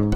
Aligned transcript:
Bonjour 0.00 0.12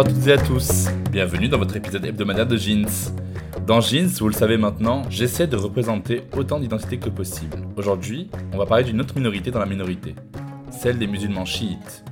à 0.00 0.04
toutes 0.04 0.26
et 0.26 0.32
à 0.32 0.38
tous, 0.38 0.88
bienvenue 1.12 1.48
dans 1.48 1.58
votre 1.58 1.76
épisode 1.76 2.04
hebdomadaire 2.04 2.46
de 2.46 2.56
Jeans. 2.56 3.12
Dans 3.64 3.80
Jeans, 3.80 4.08
vous 4.18 4.26
le 4.26 4.34
savez 4.34 4.56
maintenant, 4.56 5.02
j'essaie 5.10 5.46
de 5.46 5.56
représenter 5.56 6.22
autant 6.36 6.58
d'identités 6.58 6.98
que 6.98 7.10
possible. 7.10 7.58
Aujourd'hui, 7.76 8.28
on 8.52 8.58
va 8.58 8.66
parler 8.66 8.82
d'une 8.82 9.00
autre 9.00 9.16
minorité 9.16 9.52
dans 9.52 9.60
la 9.60 9.66
minorité, 9.66 10.16
celle 10.70 10.98
des 10.98 11.06
musulmans 11.06 11.44
chiites, 11.44 12.04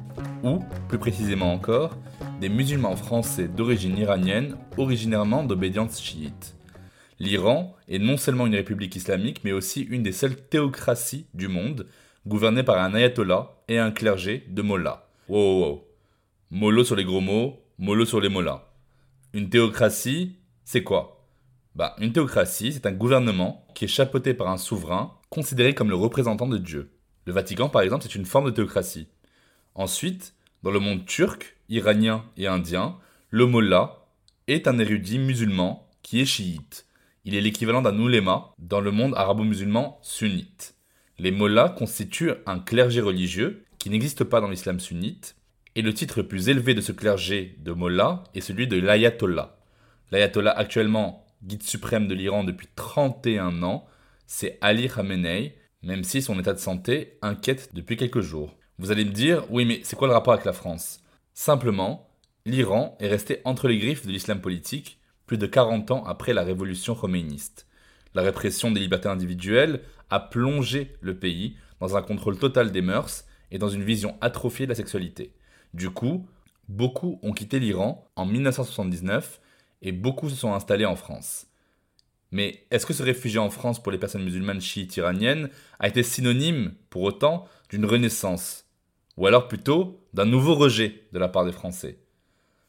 ou, 0.44 0.60
plus 0.88 0.98
précisément 0.98 1.52
encore, 1.52 1.96
des 2.40 2.48
musulmans 2.50 2.96
français 2.96 3.48
d'origine 3.48 3.96
iranienne, 3.96 4.56
originairement 4.76 5.44
d'obédience 5.44 6.02
chiite. 6.02 6.54
L'Iran 7.18 7.74
est 7.88 7.98
non 7.98 8.18
seulement 8.18 8.46
une 8.46 8.54
république 8.54 8.94
islamique, 8.94 9.42
mais 9.42 9.52
aussi 9.52 9.82
une 9.82 10.02
des 10.02 10.12
seules 10.12 10.36
théocraties 10.36 11.26
du 11.32 11.48
monde, 11.48 11.86
gouvernée 12.26 12.62
par 12.62 12.78
un 12.78 12.94
ayatollah 12.94 13.62
et 13.68 13.78
un 13.78 13.90
clergé 13.90 14.44
de 14.48 14.60
mollahs. 14.60 15.08
Wow, 15.28 15.82
wow, 16.50 16.70
wow. 16.70 16.84
Sur 16.84 16.96
les 16.96 17.04
gros 17.04 17.22
mots, 17.22 17.62
mollo 17.78 18.04
sur 18.04 18.20
les 18.20 18.28
mollahs. 18.28 18.68
Une 19.32 19.48
théocratie, 19.48 20.36
c'est 20.64 20.82
quoi? 20.82 21.26
Bah, 21.74 21.96
une 22.00 22.12
théocratie, 22.12 22.72
c'est 22.72 22.86
un 22.86 22.92
gouvernement 22.92 23.66
qui 23.74 23.86
est 23.86 23.88
chapeauté 23.88 24.34
par 24.34 24.48
un 24.48 24.58
souverain 24.58 25.14
considéré 25.30 25.74
comme 25.74 25.90
le 25.90 25.96
représentant 25.96 26.48
de 26.48 26.58
Dieu. 26.58 26.90
Le 27.24 27.32
Vatican, 27.32 27.70
par 27.70 27.82
exemple, 27.82 28.02
c'est 28.02 28.14
une 28.14 28.26
forme 28.26 28.46
de 28.46 28.50
théocratie. 28.50 29.08
Ensuite, 29.74 30.34
dans 30.62 30.70
le 30.70 30.80
monde 30.80 31.04
turc, 31.06 31.55
iranien 31.68 32.24
et 32.36 32.46
indien, 32.46 32.96
le 33.30 33.46
mollah 33.46 34.06
est 34.46 34.68
un 34.68 34.78
érudit 34.78 35.18
musulman 35.18 35.88
qui 36.02 36.20
est 36.20 36.26
chiite. 36.26 36.86
Il 37.24 37.34
est 37.34 37.40
l'équivalent 37.40 37.82
d'un 37.82 37.98
ouléma 37.98 38.54
dans 38.58 38.80
le 38.80 38.92
monde 38.92 39.14
arabo-musulman 39.16 39.98
sunnite. 40.02 40.74
Les 41.18 41.32
mollahs 41.32 41.70
constituent 41.70 42.34
un 42.46 42.58
clergé 42.58 43.00
religieux 43.00 43.64
qui 43.78 43.90
n'existe 43.90 44.24
pas 44.24 44.40
dans 44.40 44.48
l'islam 44.48 44.78
sunnite, 44.80 45.34
et 45.74 45.82
le 45.82 45.92
titre 45.92 46.20
le 46.20 46.28
plus 46.28 46.48
élevé 46.48 46.74
de 46.74 46.80
ce 46.80 46.92
clergé 46.92 47.56
de 47.58 47.72
mollah 47.72 48.24
est 48.34 48.40
celui 48.40 48.66
de 48.66 48.78
l'ayatollah. 48.78 49.58
L'ayatollah 50.10 50.52
actuellement 50.52 51.26
guide 51.42 51.62
suprême 51.62 52.06
de 52.06 52.14
l'Iran 52.14 52.44
depuis 52.44 52.68
31 52.76 53.62
ans, 53.62 53.86
c'est 54.26 54.58
Ali 54.60 54.88
Khamenei, 54.88 55.56
même 55.82 56.04
si 56.04 56.22
son 56.22 56.38
état 56.38 56.52
de 56.52 56.58
santé 56.58 57.18
inquiète 57.22 57.70
depuis 57.74 57.96
quelques 57.96 58.20
jours. 58.20 58.56
Vous 58.78 58.90
allez 58.90 59.04
me 59.04 59.10
dire, 59.10 59.44
oui 59.50 59.64
mais 59.64 59.80
c'est 59.82 59.96
quoi 59.96 60.08
le 60.08 60.14
rapport 60.14 60.32
avec 60.32 60.44
la 60.46 60.52
France? 60.52 61.00
Simplement, 61.38 62.08
l'Iran 62.46 62.96
est 62.98 63.08
resté 63.08 63.42
entre 63.44 63.68
les 63.68 63.76
griffes 63.76 64.06
de 64.06 64.10
l'islam 64.10 64.40
politique 64.40 64.98
plus 65.26 65.36
de 65.36 65.46
40 65.46 65.90
ans 65.90 66.02
après 66.04 66.32
la 66.32 66.42
révolution 66.42 66.94
khoméiniste. 66.94 67.66
La 68.14 68.22
répression 68.22 68.70
des 68.70 68.80
libertés 68.80 69.10
individuelles 69.10 69.82
a 70.08 70.18
plongé 70.18 70.96
le 71.02 71.18
pays 71.18 71.58
dans 71.78 71.94
un 71.94 72.00
contrôle 72.00 72.38
total 72.38 72.72
des 72.72 72.80
mœurs 72.80 73.26
et 73.50 73.58
dans 73.58 73.68
une 73.68 73.84
vision 73.84 74.16
atrophiée 74.22 74.64
de 74.64 74.70
la 74.70 74.76
sexualité. 74.76 75.34
Du 75.74 75.90
coup, 75.90 76.26
beaucoup 76.70 77.20
ont 77.22 77.32
quitté 77.32 77.60
l'Iran 77.60 78.08
en 78.16 78.24
1979 78.24 79.38
et 79.82 79.92
beaucoup 79.92 80.30
se 80.30 80.36
sont 80.36 80.54
installés 80.54 80.86
en 80.86 80.96
France. 80.96 81.48
Mais 82.30 82.64
est-ce 82.70 82.86
que 82.86 82.94
se 82.94 83.02
réfugier 83.02 83.40
en 83.40 83.50
France 83.50 83.82
pour 83.82 83.92
les 83.92 83.98
personnes 83.98 84.24
musulmanes 84.24 84.62
chiites 84.62 84.96
iraniennes 84.96 85.50
a 85.80 85.88
été 85.88 86.02
synonyme, 86.02 86.72
pour 86.88 87.02
autant, 87.02 87.46
d'une 87.68 87.84
renaissance 87.84 88.65
Ou 89.16 89.26
alors 89.26 89.48
plutôt 89.48 90.00
d'un 90.12 90.24
nouveau 90.24 90.54
rejet 90.54 91.04
de 91.12 91.18
la 91.18 91.28
part 91.28 91.44
des 91.44 91.52
Français 91.52 91.98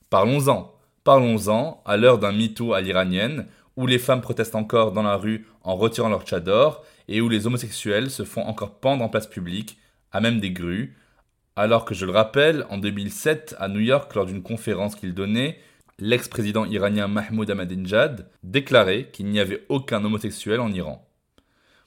Parlons-en, 0.09 0.74
parlons-en 1.03 1.81
à 1.85 1.97
l'heure 1.97 2.19
d'un 2.19 2.31
MeToo 2.31 2.74
à 2.74 2.81
l'iranienne, 2.81 3.47
où 3.75 3.85
les 3.85 4.00
femmes 4.00 4.22
protestent 4.22 4.56
encore 4.56 4.91
dans 4.91 5.03
la 5.03 5.18
rue 5.18 5.46
en 5.63 5.75
retirant 5.75 6.09
leur 6.09 6.24
tchador 6.24 6.84
et 7.07 7.22
où 7.22 7.30
les 7.30 7.46
homosexuels 7.46 8.09
se 8.09 8.24
font 8.24 8.41
encore 8.41 8.80
pendre 8.80 9.03
en 9.03 9.09
place 9.09 9.28
publique, 9.28 9.78
à 10.12 10.22
même 10.22 10.40
des 10.40 10.52
grues, 10.52 10.96
alors 11.56 11.86
que 11.86 11.94
je 11.96 12.06
le 12.06 12.12
rappelle, 12.12 12.66
en 12.69 12.78
2007, 12.78 13.56
à 13.59 13.68
New 13.68 13.80
York, 13.80 14.13
lors 14.13 14.25
d'une 14.25 14.44
conférence 14.44 14.96
qu'il 14.96 15.13
donnait, 15.13 15.59
l'ex-président 16.00 16.66
iranien 16.66 17.07
Mahmoud 17.07 17.50
Ahmadinejad 17.50 18.30
déclarait 18.44 19.09
qu'il 19.12 19.25
n'y 19.28 19.40
avait 19.40 19.66
aucun 19.69 20.03
homosexuel 20.06 20.59
en 20.59 20.72
Iran. 20.72 21.07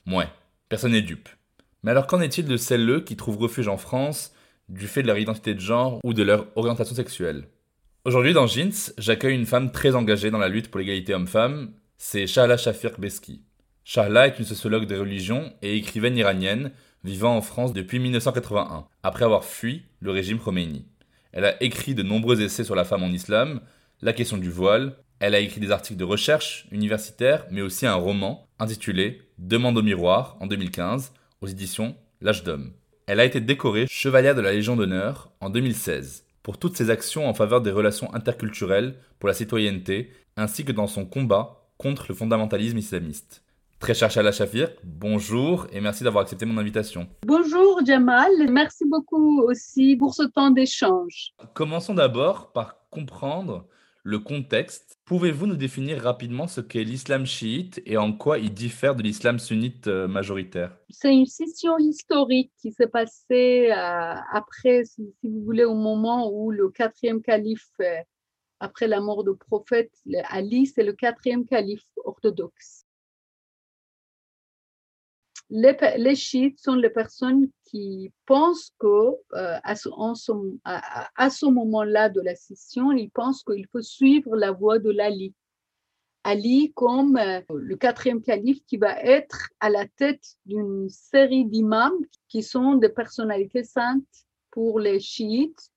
Mouais, 0.07 0.29
personne 0.69 0.93
n'est 0.93 1.03
dupe. 1.03 1.29
Mais 1.83 1.93
alors 1.93 2.07
qu'en 2.07 2.21
est-il 2.21 2.47
de 2.47 2.57
celles 2.57 3.05
qui 3.05 3.17
trouvent 3.17 3.39
refuge 3.39 3.69
en 3.69 3.77
France 3.77 4.35
du 4.71 4.87
fait 4.87 5.03
de 5.03 5.09
leur 5.09 5.19
identité 5.19 5.55
de 5.55 5.61
genre 5.61 6.01
ou 6.05 6.15
de 6.15 6.23
leur 6.23 6.47
orientation 6.57 6.95
sexuelle 6.95 7.49
Aujourd'hui 8.07 8.33
dans 8.33 8.47
Jeans, 8.47 8.95
j'accueille 8.97 9.35
une 9.35 9.45
femme 9.45 9.73
très 9.73 9.95
engagée 9.95 10.31
dans 10.31 10.39
la 10.39 10.49
lutte 10.49 10.71
pour 10.71 10.79
l'égalité 10.79 11.13
homme-femme, 11.13 11.73
c'est 11.99 12.27
Shahla 12.27 12.57
Shafir 12.57 12.93
Beski. 12.99 13.43
Shahla 13.85 14.29
est 14.29 14.39
une 14.39 14.47
sociologue 14.47 14.87
des 14.87 14.97
religions 14.97 15.53
et 15.61 15.77
écrivaine 15.77 16.17
iranienne 16.17 16.71
vivant 17.05 17.37
en 17.37 17.43
France 17.43 17.75
depuis 17.75 17.99
1981, 17.99 18.87
après 19.03 19.25
avoir 19.25 19.45
fui 19.45 19.83
le 20.01 20.13
régime 20.13 20.39
Khomeini. 20.39 20.87
Elle 21.33 21.45
a 21.45 21.63
écrit 21.63 21.95
de 21.95 22.03
nombreux 22.03 22.41
essais 22.41 22.65
sur 22.65 22.75
la 22.75 22.85
femme 22.85 23.03
en 23.03 23.09
islam, 23.09 23.61
la 24.01 24.15
question 24.15 24.39
du 24.39 24.51
voile, 24.51 24.97
elle 25.19 25.35
a 25.35 25.41
écrit 25.41 25.61
des 25.61 25.71
articles 25.71 25.99
de 25.99 26.05
recherche 26.05 26.67
universitaires, 26.71 27.45
mais 27.51 27.61
aussi 27.61 27.87
un 27.87 27.95
roman 27.95 28.49
intitulé 28.59 29.23
Demande 29.37 29.77
au 29.77 29.83
miroir 29.83 30.37
en 30.41 30.47
2015 30.47 31.13
aux 31.43 31.47
éditions 31.47 31.95
L'âge 32.23 32.45
d'homme. 32.45 32.73
Elle 33.13 33.19
a 33.19 33.25
été 33.25 33.41
décorée 33.41 33.89
chevalière 33.89 34.37
de 34.37 34.41
la 34.41 34.53
Légion 34.53 34.77
d'honneur 34.77 35.33
en 35.41 35.51
2016 35.51 36.27
pour 36.45 36.59
toutes 36.59 36.77
ses 36.77 36.91
actions 36.91 37.29
en 37.29 37.35
faveur 37.35 37.61
des 37.61 37.73
relations 37.73 38.15
interculturelles 38.15 38.95
pour 39.19 39.27
la 39.27 39.35
citoyenneté, 39.35 40.13
ainsi 40.37 40.65
que 40.65 40.71
dans 40.71 40.87
son 40.87 41.05
combat 41.05 41.67
contre 41.77 42.05
le 42.09 42.15
fondamentalisme 42.15 42.79
islamiste. 42.79 43.43
Très 43.81 43.95
cher 43.95 44.13
Shala 44.13 44.31
Shafir, 44.31 44.71
bonjour 44.85 45.67
et 45.73 45.81
merci 45.81 46.05
d'avoir 46.05 46.23
accepté 46.23 46.47
mon 46.47 46.57
invitation. 46.57 47.09
Bonjour 47.27 47.81
Jamal, 47.85 48.31
merci 48.49 48.85
beaucoup 48.87 49.43
aussi 49.43 49.97
pour 49.97 50.15
ce 50.15 50.23
temps 50.23 50.53
d'échange. 50.53 51.33
Commençons 51.53 51.95
d'abord 51.95 52.53
par 52.53 52.77
comprendre 52.91 53.67
le 54.03 54.19
contexte. 54.19 54.99
Pouvez-vous 55.05 55.47
nous 55.47 55.57
définir 55.57 56.03
rapidement 56.03 56.47
ce 56.47 56.61
qu'est 56.61 56.85
l'islam 56.85 57.27
chiite 57.27 57.83
et 57.87 57.97
en 57.97 58.13
quoi 58.13 58.39
il 58.39 58.53
diffère 58.53 58.95
de 58.95 59.03
l'islam 59.03 59.39
sunnite 59.39 59.87
euh, 59.89 60.09
majoritaire? 60.09 60.77
C'est 60.89 61.13
une 61.13 61.27
scission 61.27 61.77
historique 61.79 62.53
qui 62.61 62.73
s'est 62.73 62.87
passée 62.87 63.71
euh, 63.71 64.15
après, 64.33 64.85
si, 64.85 65.15
vous 65.23 65.43
voulez, 65.43 65.65
au 65.65 65.75
moment 65.75 66.31
où 66.33 66.51
le 66.51 66.71
quatrième 66.71 67.23
calife, 67.23 67.71
euh, 67.81 67.97
après 68.61 68.89
la 68.89 69.01
mort 69.01 69.25
du 69.25 69.37
prophète 69.37 69.93
Ali, 70.29 70.67
c'est 70.67 70.85
le 70.85 70.93
quatrième 70.93 71.47
calife 71.47 71.85
orthodoxe 72.05 72.85
les, 75.51 76.15
chiites 76.15 76.61
sont 76.61 76.75
les 76.75 76.91
personnes 76.91 77.49
qui 77.65 78.13
pensent 78.27 78.73
que 78.79 78.87
euh, 78.87 79.59
à 79.65 79.75
ce, 79.75 81.47
moment-là 81.47 82.09
de 82.09 82.21
la 82.21 82.35
scission, 82.35 82.93
ils 82.93 83.11
pensent 83.11 83.43
qu'il 83.43 83.67
faut 83.67 83.83
suivre 83.83 84.37
la 84.37 84.53
voie 84.53 84.79
de 84.79 84.91
l'Ali. 84.91 85.35
Ali 86.23 86.73
comme 86.75 87.17
euh, 87.17 87.41
le 87.55 87.77
quatrième 87.77 88.21
calife 88.21 88.65
qui 88.67 88.77
va 88.77 89.01
être 89.01 89.49
à 89.59 89.71
la 89.71 89.87
tête 89.87 90.37
d'une 90.45 90.89
série 90.91 91.47
d'imams 91.47 91.99
qui 92.29 92.43
sont 92.43 92.75
des 92.75 92.91
personnalités 92.91 93.65
saintes 93.65 94.05
pour 94.51 94.79
les 94.79 95.01
chiites 95.01 95.71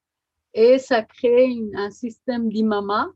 et 0.53 0.79
ça 0.79 1.01
crée 1.01 1.57
un 1.75 1.89
système 1.91 2.49
d'imama 2.49 3.09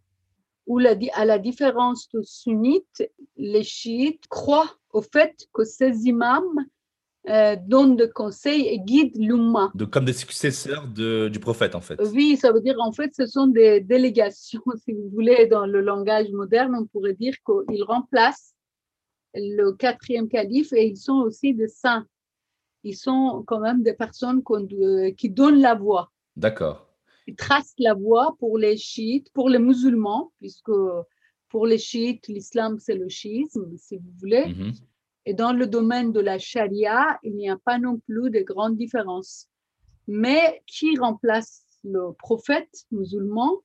où 0.68 0.80
à 0.80 1.25
la 1.25 1.40
différence 1.40 2.10
de 2.14 2.22
sunnites, 2.22 3.10
les 3.38 3.64
chiites 3.64 4.28
croient 4.28 4.75
au 4.92 5.02
fait 5.02 5.48
que 5.54 5.64
ces 5.64 6.06
imams 6.06 6.66
euh, 7.30 7.58
donnent 7.60 7.96
des 7.96 8.10
conseils 8.10 8.68
et 8.68 8.80
guident 8.80 9.18
l'umma. 9.18 9.72
De, 9.75 9.86
comme 9.86 10.06
des 10.06 10.14
successeurs 10.14 10.88
de, 10.88 11.30
du 11.30 11.40
prophète, 11.40 11.75
en 11.75 11.81
fait. 11.81 12.00
Oui, 12.14 12.38
ça 12.38 12.52
veut 12.52 12.62
dire, 12.62 12.78
en 12.80 12.92
fait, 12.92 13.14
ce 13.16 13.25
sont 13.25 13.48
des 13.48 13.81
délégations, 13.81 14.62
si 14.86 14.94
vous 14.94 15.10
voulez, 15.10 15.48
dans 15.48 15.66
le 15.66 15.81
langage 15.81 16.30
moderne, 16.31 16.75
on 16.80 16.86
pourrait 16.86 17.16
dire 17.16 17.34
qu'ils 17.46 17.84
remplacent 17.84 18.54
le 19.34 19.72
quatrième 19.72 20.30
calife 20.30 20.72
et 20.74 20.88
ils 20.88 20.98
sont 20.98 21.18
aussi 21.18 21.54
des 21.54 21.68
saints. 21.68 22.06
Ils 22.84 22.96
sont 22.96 23.44
quand 23.46 23.60
même 23.60 23.84
des 23.84 23.94
personnes 23.94 24.42
qui 25.18 25.30
donnent 25.30 25.60
la 25.62 25.75
voix. 25.75 26.12
D'accord. 26.36 26.87
Trace 27.35 27.74
la 27.77 27.94
voie 27.94 28.35
pour 28.39 28.57
les 28.57 28.77
chiites, 28.77 29.31
pour 29.33 29.50
les 29.50 29.59
musulmans, 29.59 30.31
puisque 30.39 30.71
pour 31.50 31.65
les 31.65 31.77
chiites, 31.77 32.27
l'islam, 32.27 32.77
c'est 32.79 32.95
le 32.95 33.09
chiisme, 33.09 33.75
si 33.77 33.97
vous 33.97 34.12
voulez. 34.19 34.47
Mhm. 34.47 34.74
Et 35.25 35.33
dans 35.33 35.51
le 35.51 35.68
domaine 35.68 36.12
de 36.13 36.19
la 36.21 36.39
charia, 36.39 37.19
il 37.24 37.35
n'y 37.35 37.50
a 37.50 37.57
pas 37.57 37.79
non 37.79 38.00
plus 38.00 38.29
de 38.29 38.39
grandes 38.39 38.77
différences. 38.77 39.47
Mais 40.07 40.62
qui 40.65 40.97
remplace 40.97 41.65
le 41.83 42.13
prophète 42.13 42.85
musulman? 42.91 43.62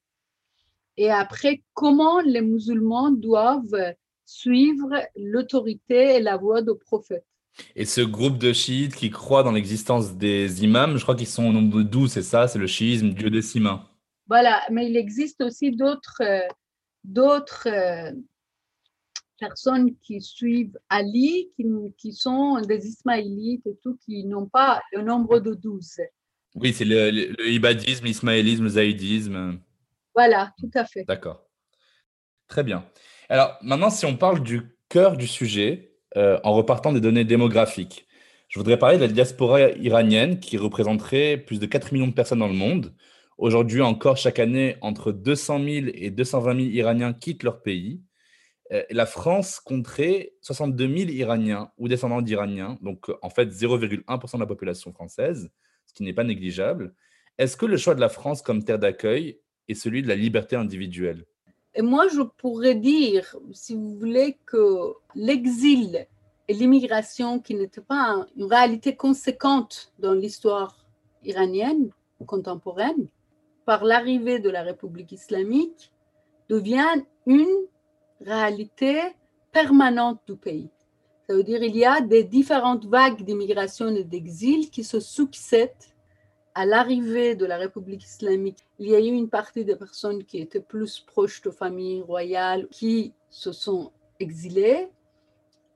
Et 0.97 1.11
après, 1.11 1.63
comment 1.73 2.21
les 2.21 2.43
musulmans 2.43 3.11
doivent 3.11 3.95
suivre 4.25 4.91
l'autorité 5.17 6.17
et 6.17 6.21
la 6.21 6.37
voie 6.37 6.63
du 6.63 6.73
prophète? 6.79 7.25
Et 7.77 7.85
ce 7.85 8.01
groupe 8.01 8.39
de 8.39 8.53
chiites 8.53 8.95
qui 8.95 9.11
croient 9.11 9.43
dans 9.43 9.53
l'existence 9.53 10.15
des 10.15 10.65
imams, 10.65 10.97
je 10.97 11.03
crois 11.03 11.15
qu'ils 11.15 11.27
sont 11.27 11.45
au 11.45 11.53
nombre 11.53 11.79
de 11.79 11.83
12, 11.83 12.11
c'est 12.11 12.23
ça, 12.23 12.49
c'est 12.49 12.59
le 12.59 12.67
chiisme, 12.67 13.11
Dieu 13.11 13.31
des 13.31 13.43
six 13.43 13.61
mains. 13.61 13.89
Voilà, 14.29 14.63
mais 14.71 14.89
il 14.89 14.97
existe 14.97 15.43
aussi 15.43 15.73
d'autres 15.73 16.23
euh, 16.23 16.47
d'autres 17.05 17.69
euh, 17.69 18.13
personnes 19.39 19.95
qui 20.03 20.21
suivent 20.21 20.79
Ali, 20.89 21.51
qui, 21.57 21.67
qui, 21.99 22.13
sont 22.13 22.61
des 22.61 22.87
ismaélites 22.87 23.67
et 23.67 23.77
tout, 23.83 23.99
qui 24.05 24.25
n'ont 24.25 24.47
pas 24.47 24.81
le 24.93 25.03
nombre 25.03 25.41
de 25.41 25.55
12. 25.55 26.01
Oui, 26.55 26.73
c'est 26.73 26.85
le, 26.85 27.11
le, 27.11 27.49
ibadisme, 27.49 28.05
l'ismaélisme, 28.05 28.65
le 28.65 28.69
zaïdisme. 28.71 29.59
Voilà, 30.15 30.53
tout 30.59 30.71
à 30.75 30.85
fait. 30.85 31.05
D'accord. 31.05 31.45
Très 32.47 32.63
bien. 32.63 32.85
Alors 33.29 33.59
maintenant, 33.63 33.91
si 33.91 34.07
on 34.07 34.17
parle 34.17 34.43
du 34.43 34.63
cœur 34.89 35.17
du 35.17 35.27
sujet, 35.27 35.92
euh, 36.17 36.39
en 36.45 36.53
repartant 36.53 36.93
des 36.93 37.01
données 37.01 37.25
démographiques. 37.25 38.07
Je 38.49 38.59
voudrais 38.59 38.79
parler 38.79 38.97
de 38.97 39.03
la 39.03 39.09
diaspora 39.09 39.71
iranienne 39.71 40.39
qui 40.39 40.59
représenterait 40.59 41.39
plus 41.39 41.59
de 41.59 41.67
4 41.67 41.93
millions 41.93 42.09
de 42.09 42.13
personnes 42.13 42.41
dans 42.41 42.49
le 42.49 42.55
monde. 42.55 42.93
Aujourd'hui 43.39 43.81
encore, 43.81 44.19
chaque 44.19 44.39
année, 44.39 44.77
entre 44.83 45.11
200 45.11 45.59
000 45.59 45.87
et 45.95 46.11
220 46.11 46.55
000 46.55 46.67
Iraniens 46.69 47.13
quittent 47.15 47.45
leur 47.45 47.63
pays. 47.63 48.03
Euh, 48.73 48.83
la 48.91 49.07
France 49.07 49.59
compterait 49.59 50.35
62 50.43 50.87
000 50.87 51.11
Iraniens 51.11 51.71
ou 51.79 51.89
descendants 51.89 52.23
d'Iraniens, 52.23 52.79
donc 52.83 53.11
en 53.23 53.31
fait 53.31 53.49
0,1% 53.49 54.35
de 54.35 54.41
la 54.41 54.47
population 54.47 54.93
française, 54.93 55.51
ce 55.87 55.95
qui 55.95 56.03
n'est 56.03 56.13
pas 56.13 56.25
négligeable. 56.25 56.95
Est-ce 57.39 57.57
que 57.57 57.67
le 57.67 57.77
choix 57.77 57.95
de 57.95 58.01
la 58.01 58.09
France 58.09 58.43
comme 58.43 58.65
terre 58.65 58.79
d'accueil 58.79 59.41
est 59.69 59.75
celui 59.75 60.03
de 60.03 60.09
la 60.09 60.17
liberté 60.17 60.57
individuelle? 60.57 61.25
Et 61.75 61.83
moi, 61.83 62.09
je 62.09 62.23
pourrais 62.23 62.75
dire, 62.75 63.37
si 63.53 63.75
vous 63.75 63.95
voulez, 63.99 64.39
que 64.45 64.93
l'exil 65.15 66.07
et 66.49 66.55
l'immigration, 66.55 67.41
qui 67.41 67.55
n'étaient 67.55 67.81
pas 67.81 68.27
une 68.37 68.45
réalité 68.45 68.95
conséquente 68.95 69.93
dans 69.99 70.13
l'histoire 70.13 70.85
iranienne 71.25 71.91
contemporaine, 72.27 73.09
par 73.65 73.85
l'arrivée 73.85 74.39
de 74.39 74.51
la 74.51 74.63
République 74.63 75.13
islamique, 75.13 75.93
devient 76.49 77.03
une 77.27 77.67
réalité 78.21 79.01
permanente 79.51 80.21
du 80.27 80.37
pays. 80.37 80.71
Ça 81.27 81.35
veut 81.35 81.45
dire 81.45 81.61
qu'il 81.61 81.77
y 81.77 81.85
a 81.85 82.01
des 82.01 82.25
différentes 82.25 82.85
vagues 82.85 83.23
d'immigration 83.23 83.89
et 83.89 84.05
d'exil 84.05 84.71
qui 84.71 84.85
se 84.85 85.01
succèdent 85.01 85.92
à 86.55 86.67
l'arrivée 86.67 87.35
de 87.35 87.47
la 87.47 87.57
République 87.57 88.05
islamique, 88.05 88.59
il 88.79 88.89
y 88.89 88.95
a 88.95 89.01
eu 89.01 89.05
une 89.05 89.29
partie 89.29 89.65
des 89.65 89.77
personnes 89.77 90.25
qui 90.25 90.39
étaient 90.39 90.61
plus 90.61 91.01
proches 91.01 91.41
de 91.43 91.51
familles 91.51 92.03
royales 92.03 92.69
qui 92.69 93.15
se 93.31 93.53
sont 93.53 93.93
exilées. 94.21 94.89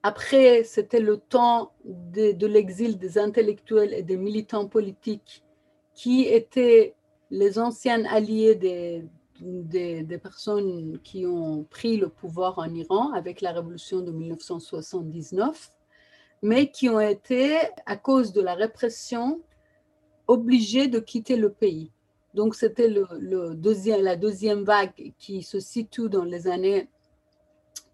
Après, 0.03 0.65
c'était 0.65 1.01
le 1.01 1.17
temps 1.17 1.73
de, 1.85 2.47
l'exil 2.47 2.99
des 2.99 3.19
intellectuels 3.19 3.93
et 3.95 4.03
des 4.03 4.17
militants 4.17 4.69
politiques 4.69 5.43
qui 5.95 6.27
étaient 6.27 6.95
les 7.31 7.59
anciens 7.59 8.05
alliés 8.05 8.55
des, 8.55 9.05
des, 9.41 10.03
des, 10.03 10.19
personnes 10.19 11.01
qui 11.03 11.27
ont 11.27 11.65
pris 11.65 11.97
le 11.97 12.09
pouvoir 12.09 12.59
en 12.59 12.73
Iran 12.73 13.13
avec 13.15 13.41
la 13.41 13.53
révolution 13.53 14.01
de 14.01 14.13
1979, 14.13 15.73
mais 16.43 16.71
qui 16.71 16.89
ont 16.89 17.01
été, 17.01 17.57
à 17.87 17.97
cause 17.97 18.33
de 18.33 18.43
la 18.43 18.55
répression, 18.55 19.41
obligés 20.27 20.89
de 20.89 20.99
quitter 20.99 21.37
le 21.37 21.51
pays. 21.51 21.91
Donc, 22.35 22.55
c'était 22.55 22.89
la 22.89 24.17
deuxième 24.17 24.65
vague 24.65 25.13
qui 25.19 25.43
se 25.43 25.59
situe 25.59 26.09
dans 26.09 26.25
les 26.25 26.49
années 26.49 26.89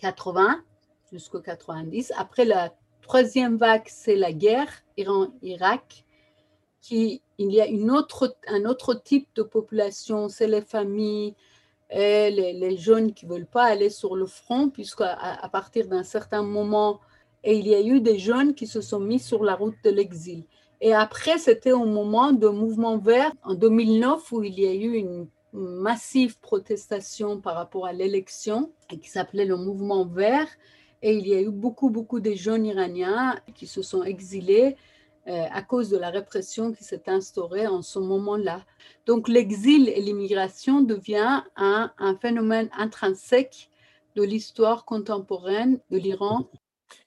80 0.00 0.62
jusqu'au 1.12 1.40
90. 1.40 2.12
Après 2.16 2.44
la 2.44 2.74
troisième 3.02 3.56
vague, 3.56 3.84
c'est 3.86 4.16
la 4.16 4.32
guerre 4.32 4.82
Iran-Irak. 4.96 6.04
Il 6.90 7.20
y 7.38 7.60
a 7.60 7.66
un 7.66 8.64
autre 8.64 8.94
type 8.94 9.28
de 9.36 9.42
population, 9.42 10.28
c'est 10.28 10.48
les 10.48 10.62
familles, 10.62 11.34
et 11.90 12.30
les, 12.30 12.54
les, 12.54 12.76
jeunes 12.76 13.12
qui 13.12 13.26
ne 13.26 13.32
veulent 13.32 13.46
pas 13.46 13.64
aller 13.64 13.90
sur 13.90 14.16
le 14.16 14.26
front, 14.26 14.70
puisqu'à 14.70 15.12
à 15.12 15.48
partir 15.50 15.86
d'un 15.86 16.02
certain 16.02 16.42
moment, 16.42 17.00
et 17.44 17.56
il 17.56 17.68
y 17.68 17.74
a 17.74 17.80
eu 17.80 18.00
des 18.00 18.18
jeunes 18.18 18.54
qui 18.54 18.66
se 18.66 18.80
sont 18.80 19.00
mis 19.00 19.18
sur 19.18 19.44
la 19.44 19.54
route 19.54 19.76
de 19.84 19.90
l'exil. 19.90 20.44
Et 20.84 20.92
après, 20.92 21.38
c'était 21.38 21.70
au 21.70 21.84
moment 21.84 22.32
de 22.32 22.48
mouvement 22.48 22.98
vert 22.98 23.30
en 23.44 23.54
2009 23.54 24.32
où 24.32 24.42
il 24.42 24.58
y 24.58 24.66
a 24.66 24.74
eu 24.74 24.94
une 24.94 25.28
massive 25.52 26.40
protestation 26.40 27.40
par 27.40 27.54
rapport 27.54 27.86
à 27.86 27.92
l'élection 27.92 28.72
qui 28.88 29.08
s'appelait 29.08 29.44
le 29.44 29.56
mouvement 29.56 30.04
vert. 30.04 30.48
Et 31.00 31.14
il 31.14 31.28
y 31.28 31.34
a 31.34 31.40
eu 31.40 31.50
beaucoup, 31.50 31.88
beaucoup 31.88 32.18
de 32.18 32.32
jeunes 32.32 32.66
iraniens 32.66 33.38
qui 33.54 33.68
se 33.68 33.80
sont 33.80 34.02
exilés 34.02 34.74
euh, 35.28 35.44
à 35.52 35.62
cause 35.62 35.88
de 35.88 35.98
la 35.98 36.10
répression 36.10 36.72
qui 36.72 36.82
s'est 36.82 37.08
instaurée 37.08 37.68
en 37.68 37.82
ce 37.82 38.00
moment-là. 38.00 38.64
Donc 39.06 39.28
l'exil 39.28 39.88
et 39.88 40.00
l'immigration 40.00 40.80
devient 40.80 41.44
un, 41.54 41.92
un 41.96 42.16
phénomène 42.16 42.68
intrinsèque 42.76 43.70
de 44.16 44.24
l'histoire 44.24 44.84
contemporaine 44.84 45.78
de 45.90 45.98
l'Iran 45.98 46.48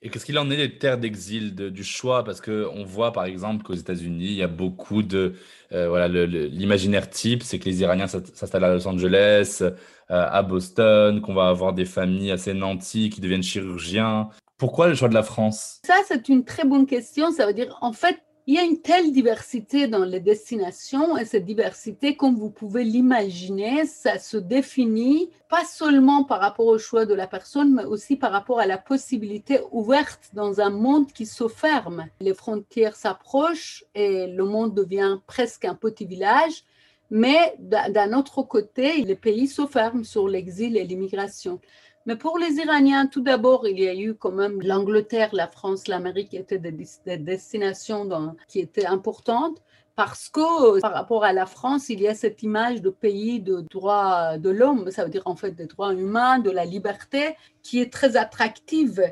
et 0.02 0.08
qu'est-ce 0.08 0.24
qu'il 0.24 0.38
en 0.38 0.50
est 0.50 0.56
des 0.56 0.78
terres 0.78 0.98
d'exil, 0.98 1.54
du 1.54 1.84
choix? 1.84 2.24
Parce 2.24 2.40
qu'on 2.40 2.84
voit 2.84 3.12
par 3.12 3.24
exemple 3.24 3.64
qu'aux 3.64 3.74
États-Unis, 3.74 4.26
il 4.26 4.36
y 4.36 4.42
a 4.42 4.48
beaucoup 4.48 5.02
de. 5.02 5.34
Euh, 5.72 5.88
voilà, 5.88 6.08
l'imaginaire 6.08 7.10
type, 7.10 7.42
c'est 7.42 7.58
que 7.58 7.64
les 7.64 7.80
Iraniens 7.80 8.06
s'installent 8.06 8.64
à 8.64 8.74
Los 8.74 8.86
Angeles, 8.86 9.62
euh, 9.62 9.70
à 10.08 10.42
Boston, 10.42 11.20
qu'on 11.20 11.34
va 11.34 11.48
avoir 11.48 11.72
des 11.72 11.84
familles 11.84 12.30
assez 12.30 12.54
nantis 12.54 13.10
qui 13.10 13.20
deviennent 13.20 13.42
chirurgiens. 13.42 14.28
Pourquoi 14.58 14.88
le 14.88 14.94
choix 14.94 15.08
de 15.08 15.14
la 15.14 15.22
France? 15.22 15.80
Ça, 15.84 15.96
c'est 16.06 16.28
une 16.28 16.44
très 16.44 16.64
bonne 16.64 16.86
question. 16.86 17.30
Ça 17.30 17.46
veut 17.46 17.52
dire, 17.52 17.76
en 17.80 17.92
fait, 17.92 18.18
il 18.48 18.54
y 18.54 18.58
a 18.58 18.62
une 18.62 18.80
telle 18.80 19.10
diversité 19.10 19.88
dans 19.88 20.04
les 20.04 20.20
destinations 20.20 21.16
et 21.16 21.24
cette 21.24 21.44
diversité, 21.44 22.16
comme 22.16 22.36
vous 22.36 22.50
pouvez 22.50 22.84
l'imaginer, 22.84 23.86
ça 23.86 24.20
se 24.20 24.36
définit 24.36 25.30
pas 25.48 25.64
seulement 25.64 26.22
par 26.22 26.38
rapport 26.38 26.66
au 26.66 26.78
choix 26.78 27.06
de 27.06 27.14
la 27.14 27.26
personne, 27.26 27.74
mais 27.74 27.84
aussi 27.84 28.14
par 28.14 28.30
rapport 28.30 28.60
à 28.60 28.66
la 28.66 28.78
possibilité 28.78 29.58
ouverte 29.72 30.30
dans 30.32 30.60
un 30.60 30.70
monde 30.70 31.12
qui 31.12 31.26
se 31.26 31.48
ferme. 31.48 32.06
Les 32.20 32.34
frontières 32.34 32.94
s'approchent 32.94 33.84
et 33.96 34.28
le 34.28 34.44
monde 34.44 34.74
devient 34.74 35.18
presque 35.26 35.64
un 35.64 35.74
petit 35.74 36.06
village. 36.06 36.62
Mais 37.10 37.54
d'un 37.58 38.12
autre 38.14 38.42
côté, 38.42 39.02
les 39.02 39.14
pays 39.14 39.46
se 39.46 39.66
ferment 39.66 40.04
sur 40.04 40.28
l'exil 40.28 40.76
et 40.76 40.84
l'immigration. 40.84 41.60
Mais 42.06 42.14
pour 42.14 42.38
les 42.38 42.54
Iraniens, 42.54 43.06
tout 43.06 43.20
d'abord, 43.20 43.66
il 43.66 43.80
y 43.80 43.88
a 43.88 43.94
eu 43.94 44.14
quand 44.14 44.30
même 44.30 44.62
l'Angleterre, 44.62 45.30
la 45.32 45.48
France, 45.48 45.88
l'Amérique 45.88 46.34
étaient 46.34 46.60
des, 46.60 46.70
destinations 47.18 48.36
qui 48.46 48.60
étaient 48.60 48.86
importantes 48.86 49.60
parce 49.96 50.28
que 50.28 50.80
par 50.80 50.92
rapport 50.92 51.24
à 51.24 51.32
la 51.32 51.46
France, 51.46 51.88
il 51.88 52.00
y 52.00 52.06
a 52.06 52.14
cette 52.14 52.42
image 52.44 52.80
de 52.80 52.90
pays 52.90 53.40
de 53.40 53.64
droits 53.70 54.38
de 54.38 54.50
l'homme, 54.50 54.90
ça 54.90 55.04
veut 55.04 55.10
dire 55.10 55.22
en 55.24 55.34
fait 55.34 55.52
des 55.52 55.66
droits 55.66 55.94
humains, 55.94 56.38
de 56.38 56.50
la 56.50 56.64
liberté, 56.64 57.34
qui 57.62 57.80
est 57.80 57.92
très 57.92 58.16
attractive. 58.16 59.02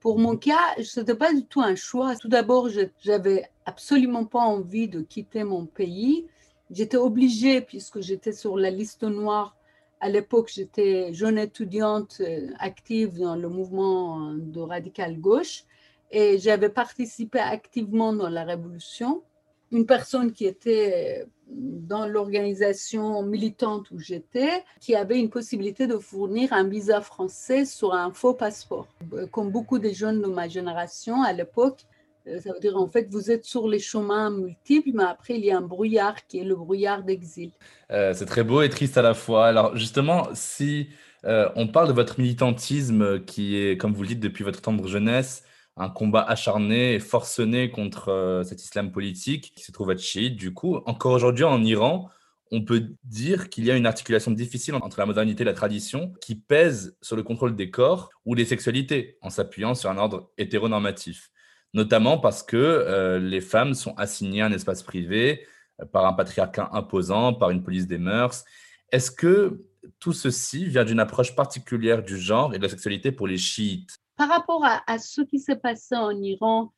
Pour 0.00 0.18
mon 0.18 0.36
cas, 0.36 0.76
ce 0.80 1.00
n'était 1.00 1.16
pas 1.16 1.32
du 1.32 1.44
tout 1.44 1.62
un 1.62 1.74
choix. 1.74 2.14
Tout 2.14 2.28
d'abord, 2.28 2.68
je 2.68 2.82
n'avais 3.06 3.50
absolument 3.64 4.26
pas 4.26 4.40
envie 4.40 4.86
de 4.86 5.00
quitter 5.00 5.42
mon 5.42 5.66
pays. 5.66 6.26
J'étais 6.70 6.98
obligée, 6.98 7.62
puisque 7.62 8.00
j'étais 8.00 8.32
sur 8.32 8.58
la 8.58 8.70
liste 8.70 9.02
noire 9.02 9.56
à 10.00 10.08
l'époque, 10.08 10.50
j'étais 10.54 11.12
jeune 11.12 11.38
étudiante 11.38 12.18
euh, 12.20 12.50
active 12.58 13.18
dans 13.18 13.36
le 13.36 13.48
mouvement 13.48 14.32
de 14.32 14.60
radical 14.60 15.18
gauche 15.18 15.64
et 16.10 16.38
j'avais 16.38 16.68
participé 16.68 17.38
activement 17.38 18.12
dans 18.12 18.28
la 18.28 18.44
révolution. 18.44 19.22
Une 19.70 19.84
personne 19.86 20.32
qui 20.32 20.46
était 20.46 21.26
dans 21.50 22.06
l'organisation 22.06 23.22
militante 23.22 23.90
où 23.90 23.98
j'étais, 23.98 24.64
qui 24.80 24.94
avait 24.94 25.18
une 25.18 25.28
possibilité 25.28 25.86
de 25.86 25.98
fournir 25.98 26.52
un 26.52 26.64
visa 26.64 27.00
français 27.00 27.64
sur 27.66 27.92
un 27.92 28.12
faux 28.12 28.34
passeport. 28.34 28.86
Comme 29.30 29.50
beaucoup 29.50 29.78
de 29.78 29.90
jeunes 29.90 30.22
de 30.22 30.28
ma 30.28 30.48
génération 30.48 31.22
à 31.22 31.32
l'époque, 31.34 31.84
euh, 31.84 31.97
ça 32.42 32.52
veut 32.52 32.60
dire 32.60 32.76
en 32.76 32.88
fait 32.88 33.08
vous 33.10 33.30
êtes 33.30 33.44
sur 33.44 33.68
les 33.68 33.78
chemins 33.78 34.30
multiples, 34.30 34.90
mais 34.94 35.04
après 35.04 35.34
il 35.34 35.44
y 35.44 35.50
a 35.50 35.58
un 35.58 35.62
brouillard 35.62 36.26
qui 36.26 36.38
est 36.38 36.44
le 36.44 36.56
brouillard 36.56 37.02
d'exil. 37.02 37.50
Euh, 37.90 38.12
c'est 38.14 38.26
très 38.26 38.44
beau 38.44 38.62
et 38.62 38.68
triste 38.68 38.96
à 38.98 39.02
la 39.02 39.14
fois. 39.14 39.46
Alors 39.46 39.76
justement, 39.76 40.28
si 40.34 40.88
euh, 41.24 41.48
on 41.56 41.66
parle 41.68 41.88
de 41.88 41.92
votre 41.92 42.20
militantisme 42.20 43.24
qui 43.24 43.56
est, 43.56 43.76
comme 43.76 43.92
vous 43.92 44.02
le 44.02 44.08
dites, 44.08 44.20
depuis 44.20 44.44
votre 44.44 44.60
tendre 44.60 44.86
jeunesse, 44.86 45.44
un 45.76 45.88
combat 45.88 46.22
acharné 46.22 46.94
et 46.94 46.98
forcené 46.98 47.70
contre 47.70 48.42
cet 48.44 48.62
islam 48.62 48.90
politique 48.90 49.52
qui 49.54 49.62
se 49.62 49.72
trouve 49.72 49.90
à 49.90 49.96
chiite, 49.96 50.36
du 50.36 50.52
coup, 50.52 50.76
encore 50.86 51.12
aujourd'hui 51.12 51.44
en 51.44 51.62
Iran, 51.62 52.10
on 52.50 52.64
peut 52.64 52.88
dire 53.04 53.48
qu'il 53.48 53.64
y 53.64 53.70
a 53.70 53.76
une 53.76 53.86
articulation 53.86 54.30
difficile 54.30 54.74
entre 54.74 54.98
la 54.98 55.06
modernité 55.06 55.42
et 55.42 55.46
la 55.46 55.52
tradition 55.52 56.12
qui 56.20 56.34
pèse 56.34 56.96
sur 57.02 57.16
le 57.16 57.22
contrôle 57.22 57.54
des 57.54 57.70
corps 57.70 58.10
ou 58.24 58.34
des 58.34 58.44
sexualités 58.44 59.18
en 59.22 59.30
s'appuyant 59.30 59.74
sur 59.74 59.90
un 59.90 59.98
ordre 59.98 60.30
hétéronormatif, 60.38 61.30
notamment 61.74 62.18
parce 62.18 62.42
que 62.42 62.56
euh, 62.56 63.18
les 63.18 63.40
femmes 63.40 63.74
sont 63.74 63.94
assignées 63.96 64.42
à 64.42 64.46
un 64.46 64.52
espace 64.52 64.82
privé 64.82 65.46
euh, 65.80 65.86
par 65.86 66.06
un 66.06 66.12
patriarcat 66.12 66.70
imposant, 66.72 67.34
par 67.34 67.50
une 67.50 67.62
police 67.62 67.86
des 67.86 67.98
mœurs. 67.98 68.44
Est-ce 68.90 69.10
que 69.10 69.64
tout 69.98 70.12
ceci 70.12 70.64
vient 70.66 70.84
d'une 70.84 71.00
approche 71.00 71.34
particulière 71.34 72.02
du 72.02 72.18
genre 72.18 72.54
et 72.54 72.58
de 72.58 72.62
la 72.62 72.68
sexualité 72.68 73.12
pour 73.12 73.26
les 73.26 73.38
chiites? 73.38 73.98
Par 74.16 74.28
rapport 74.28 74.64
à, 74.64 74.82
à 74.86 74.98
ce 74.98 75.20
qui 75.22 75.38
s'est 75.38 75.56
passé 75.56 75.94
en 75.94 76.20
Iran 76.22 76.72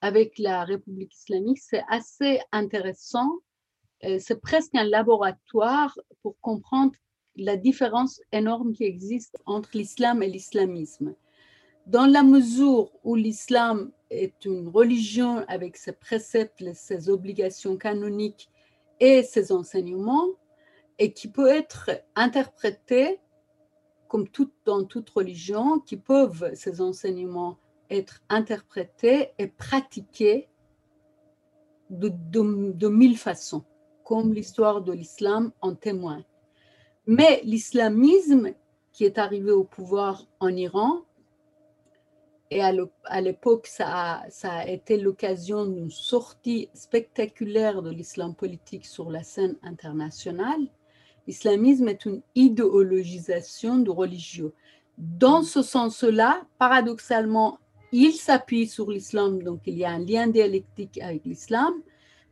avec 0.00 0.38
la 0.38 0.64
République 0.64 1.14
islamique, 1.14 1.58
c'est 1.58 1.84
assez 1.88 2.40
intéressant 2.52 3.30
euh, 4.04 4.18
c'est 4.20 4.40
presque 4.40 4.74
un 4.74 4.84
laboratoire 4.84 5.98
pour 6.22 6.38
comprendre 6.40 6.92
la 7.36 7.56
différence 7.56 8.20
énorme 8.32 8.72
qui 8.72 8.84
existe 8.84 9.36
entre 9.46 9.70
l'islam 9.74 10.22
et 10.22 10.28
l'islamisme. 10.28 11.14
Dans 11.86 12.06
la 12.06 12.22
mesure 12.22 12.90
où 13.04 13.14
l'islam 13.14 13.90
est 14.10 14.44
une 14.44 14.68
religion 14.68 15.44
avec 15.48 15.76
ses 15.76 15.92
préceptes, 15.92 16.64
ses 16.74 17.10
obligations 17.10 17.76
canoniques 17.76 18.48
et 19.00 19.22
ses 19.22 19.52
enseignements, 19.52 20.28
et 20.98 21.12
qui 21.12 21.28
peut 21.28 21.48
être 21.48 21.90
interprété 22.14 23.20
comme 24.08 24.26
dans 24.64 24.84
toute 24.84 25.10
religion, 25.10 25.80
qui 25.80 25.96
peuvent, 25.96 26.54
ces 26.54 26.80
enseignements, 26.80 27.58
être 27.90 28.22
interprétés 28.28 29.32
et 29.38 29.48
pratiqués 29.48 30.48
de 31.90 32.88
mille 32.88 33.18
façons 33.18 33.64
comme 34.04 34.32
l'histoire 34.32 34.82
de 34.82 34.92
l'islam 34.92 35.52
en 35.60 35.74
témoigne. 35.74 36.24
Mais 37.06 37.40
l'islamisme 37.44 38.54
qui 38.92 39.04
est 39.04 39.18
arrivé 39.18 39.50
au 39.50 39.64
pouvoir 39.64 40.26
en 40.40 40.48
Iran, 40.48 41.02
et 42.54 42.62
à 42.62 43.20
l'époque, 43.20 43.66
ça 43.66 44.22
a, 44.44 44.68
été 44.68 44.96
l'occasion 44.96 45.66
d'une 45.66 45.90
sortie 45.90 46.68
spectaculaire 46.72 47.82
de 47.82 47.90
l'islam 47.90 48.32
politique 48.32 48.86
sur 48.86 49.10
la 49.10 49.24
scène 49.24 49.56
internationale. 49.64 50.68
L'islamisme 51.26 51.88
est 51.88 52.04
une 52.04 52.22
idéologisation 52.36 53.78
de 53.78 53.90
religieux. 53.90 54.54
Dans 54.98 55.42
ce 55.42 55.62
sens-là, 55.62 56.42
paradoxalement, 56.58 57.58
il 57.90 58.12
s'appuie 58.12 58.68
sur 58.68 58.88
l'islam, 58.88 59.42
donc 59.42 59.62
il 59.66 59.76
y 59.76 59.84
a 59.84 59.90
un 59.90 60.04
lien 60.04 60.28
dialectique 60.28 61.00
avec 61.02 61.24
l'islam, 61.24 61.74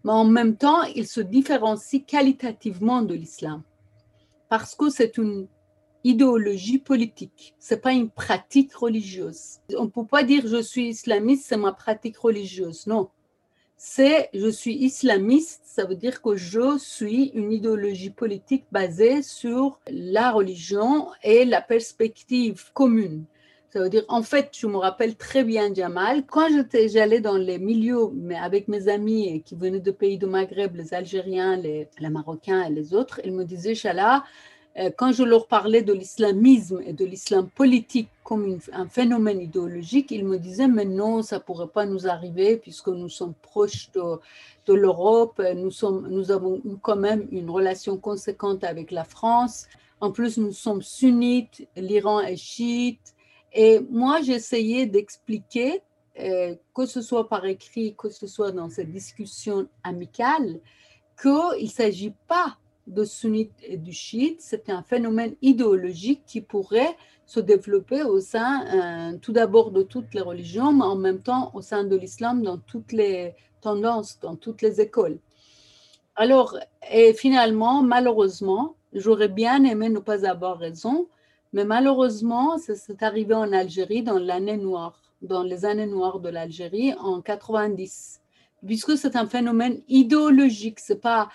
mais 0.04 0.12
en 0.12 0.24
même 0.24 0.56
temps, 0.56 0.82
il 0.94 1.08
se 1.08 1.20
différencie 1.20 2.04
qualitativement 2.06 3.02
de 3.02 3.14
l'islam 3.14 3.62
parce 4.52 4.74
que 4.74 4.90
c'est 4.90 5.16
une 5.16 5.48
idéologie 6.04 6.78
politique, 6.78 7.54
c'est 7.58 7.80
pas 7.80 7.92
une 7.92 8.10
pratique 8.10 8.74
religieuse. 8.74 9.60
On 9.76 9.84
ne 9.84 9.90
peut 9.90 10.06
pas 10.06 10.22
dire 10.22 10.46
je 10.46 10.60
suis 10.62 10.88
islamiste, 10.88 11.46
c'est 11.46 11.56
ma 11.56 11.72
pratique 11.72 12.18
religieuse. 12.18 12.86
Non, 12.86 13.08
c'est 13.76 14.30
je 14.34 14.48
suis 14.48 14.74
islamiste, 14.74 15.62
ça 15.64 15.84
veut 15.84 15.96
dire 15.96 16.22
que 16.22 16.36
je 16.36 16.78
suis 16.78 17.32
une 17.34 17.52
idéologie 17.52 18.10
politique 18.10 18.64
basée 18.70 19.22
sur 19.22 19.80
la 19.90 20.30
religion 20.30 21.08
et 21.22 21.44
la 21.44 21.60
perspective 21.60 22.72
commune. 22.72 23.24
Ça 23.72 23.80
veut 23.80 23.88
dire, 23.88 24.04
en 24.08 24.22
fait, 24.22 24.50
je 24.52 24.66
me 24.66 24.76
rappelle 24.76 25.16
très 25.16 25.44
bien 25.44 25.72
Jamal. 25.72 26.26
Quand 26.26 26.46
j'allais 26.88 27.20
dans 27.20 27.38
les 27.38 27.58
milieux, 27.58 28.10
mais 28.12 28.36
avec 28.36 28.68
mes 28.68 28.86
amis 28.88 29.42
qui 29.46 29.56
venaient 29.56 29.80
de 29.80 29.90
pays 29.90 30.18
du 30.18 30.26
Maghreb, 30.26 30.76
les 30.76 30.92
Algériens, 30.92 31.56
les, 31.56 31.88
Marocains 32.10 32.64
et 32.64 32.70
les 32.70 32.92
autres, 32.92 33.22
ils 33.24 33.32
me 33.32 33.44
disaient, 33.44 33.74
Chala, 33.74 34.24
quand 34.96 35.12
je 35.12 35.22
leur 35.22 35.46
parlais 35.48 35.82
de 35.82 35.92
l'islamisme 35.92 36.80
et 36.86 36.94
de 36.94 37.04
l'islam 37.04 37.48
politique 37.48 38.08
comme 38.24 38.58
un 38.72 38.88
phénomène 38.88 39.40
idéologique, 39.40 40.10
ils 40.10 40.24
me 40.24 40.38
disaient, 40.38 40.68
mais 40.68 40.86
non, 40.86 41.22
ça 41.22 41.36
ne 41.36 41.42
pourrait 41.42 41.68
pas 41.68 41.84
nous 41.84 42.06
arriver 42.06 42.56
puisque 42.56 42.88
nous 42.88 43.10
sommes 43.10 43.34
proches 43.34 43.90
de, 43.92 44.72
l'Europe, 44.72 45.42
nous, 45.56 45.70
sommes, 45.70 46.08
nous 46.08 46.30
avons 46.30 46.62
quand 46.80 46.96
même 46.96 47.28
une 47.30 47.50
relation 47.50 47.98
conséquente 47.98 48.64
avec 48.64 48.90
la 48.90 49.04
France. 49.04 49.66
En 50.00 50.10
plus, 50.10 50.38
nous 50.38 50.52
sommes 50.52 50.82
sunnites, 50.82 51.68
l'Iran 51.76 52.20
est 52.20 52.36
chiite. 52.36 53.14
Et 53.52 53.80
moi, 53.90 54.22
j'essayais 54.22 54.86
d'expliquer, 54.86 55.82
euh, 56.18 56.54
que 56.74 56.86
ce 56.86 57.02
soit 57.02 57.28
par 57.28 57.44
écrit, 57.44 57.94
que 57.96 58.08
ce 58.08 58.26
soit 58.26 58.52
dans 58.52 58.70
cette 58.70 58.90
discussion 58.90 59.68
amicale, 59.84 60.60
qu'il 61.20 61.64
ne 61.64 61.68
s'agit 61.68 62.14
pas 62.26 62.56
de 62.86 63.04
sunnite 63.04 63.52
et 63.62 63.76
du 63.76 63.92
chiite, 63.92 64.40
c'est 64.40 64.68
un 64.68 64.82
phénomène 64.82 65.34
idéologique 65.40 66.22
qui 66.26 66.40
pourrait 66.40 66.96
se 67.26 67.40
développer 67.40 68.02
au 68.02 68.20
sein, 68.20 69.12
euh, 69.14 69.18
tout 69.18 69.32
d'abord, 69.32 69.70
de 69.70 69.82
toutes 69.82 70.12
les 70.14 70.20
religions, 70.20 70.72
mais 70.72 70.84
en 70.84 70.96
même 70.96 71.20
temps 71.20 71.50
au 71.54 71.62
sein 71.62 71.84
de 71.84 71.96
l'islam, 71.96 72.42
dans 72.42 72.58
toutes 72.58 72.92
les 72.92 73.34
tendances, 73.60 74.18
dans 74.20 74.36
toutes 74.36 74.62
les 74.62 74.80
écoles. 74.80 75.18
Alors, 76.16 76.58
et 76.90 77.14
finalement, 77.14 77.82
malheureusement, 77.82 78.74
j'aurais 78.92 79.28
bien 79.28 79.64
aimé 79.64 79.88
ne 79.88 80.00
pas 80.00 80.26
avoir 80.26 80.58
raison, 80.58 81.08
mais 81.52 81.64
malheureusement, 81.64 82.58
c'est 82.58 83.02
arrivé 83.02 83.34
en 83.34 83.52
Algérie 83.52 84.02
dans 84.02 84.18
l'année 84.18 84.56
noire, 84.56 85.00
dans 85.22 85.42
les 85.42 85.64
années 85.64 85.86
noires 85.86 86.20
de 86.20 86.28
l'Algérie 86.28 86.94
en 86.94 87.20
90, 87.20 88.20
puisque 88.66 88.96
c'est 88.98 89.16
un 89.16 89.26
phénomène 89.26 89.80
idéologique. 89.88 90.80
C'est 90.80 91.00
pas 91.00 91.28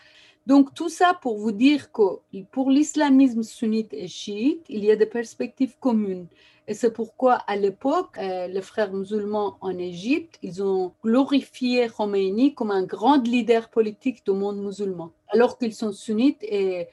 donc 0.47 0.73
tout 0.73 0.89
ça 0.89 1.09
pour 1.21 1.37
vous 1.37 1.51
dire 1.51 1.91
que 1.91 2.07
pour 2.51 2.71
l'islamisme 2.71 3.43
sunnite 3.43 3.93
et 3.93 4.07
chiite, 4.07 4.65
il 4.69 4.83
y 4.83 4.91
a 4.91 4.95
des 4.95 5.05
perspectives 5.05 5.75
communes. 5.79 6.27
Et 6.69 6.73
c'est 6.73 6.91
pourquoi 6.91 7.33
à 7.53 7.55
l'époque, 7.55 8.17
euh, 8.17 8.47
les 8.47 8.61
frères 8.61 8.91
musulmans 8.91 9.57
en 9.61 9.77
Égypte, 9.77 10.39
ils 10.41 10.63
ont 10.63 10.93
glorifié 11.03 11.87
Khomeini 11.87 12.55
comme 12.55 12.71
un 12.71 12.83
grand 12.83 13.21
leader 13.25 13.69
politique 13.69 14.25
du 14.25 14.31
monde 14.31 14.59
musulman, 14.59 15.11
alors 15.29 15.57
qu'ils 15.57 15.75
sont 15.75 15.93
sunnites 15.93 16.43
et 16.43 16.87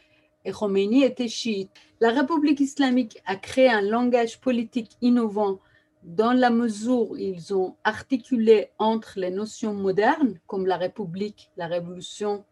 et 0.44 0.52
Khomeini 0.52 1.04
était 1.04 1.28
chiite. 1.28 1.70
La 2.00 2.10
République 2.10 2.60
islamique 2.60 3.22
a 3.26 3.36
créé 3.36 3.70
un 3.70 3.80
langage 3.80 4.40
politique 4.40 4.90
innovant 5.00 5.58
dans 6.02 6.32
la 6.32 6.50
mesure 6.50 7.12
où 7.12 7.16
ils 7.16 7.54
ont 7.54 7.76
articulé 7.82 8.68
entre 8.78 9.18
les 9.18 9.30
notions 9.30 9.72
modernes, 9.72 10.38
comme 10.46 10.66
la 10.66 10.76
République, 10.76 11.50
la 11.56 11.66
Révolution, 11.66 12.44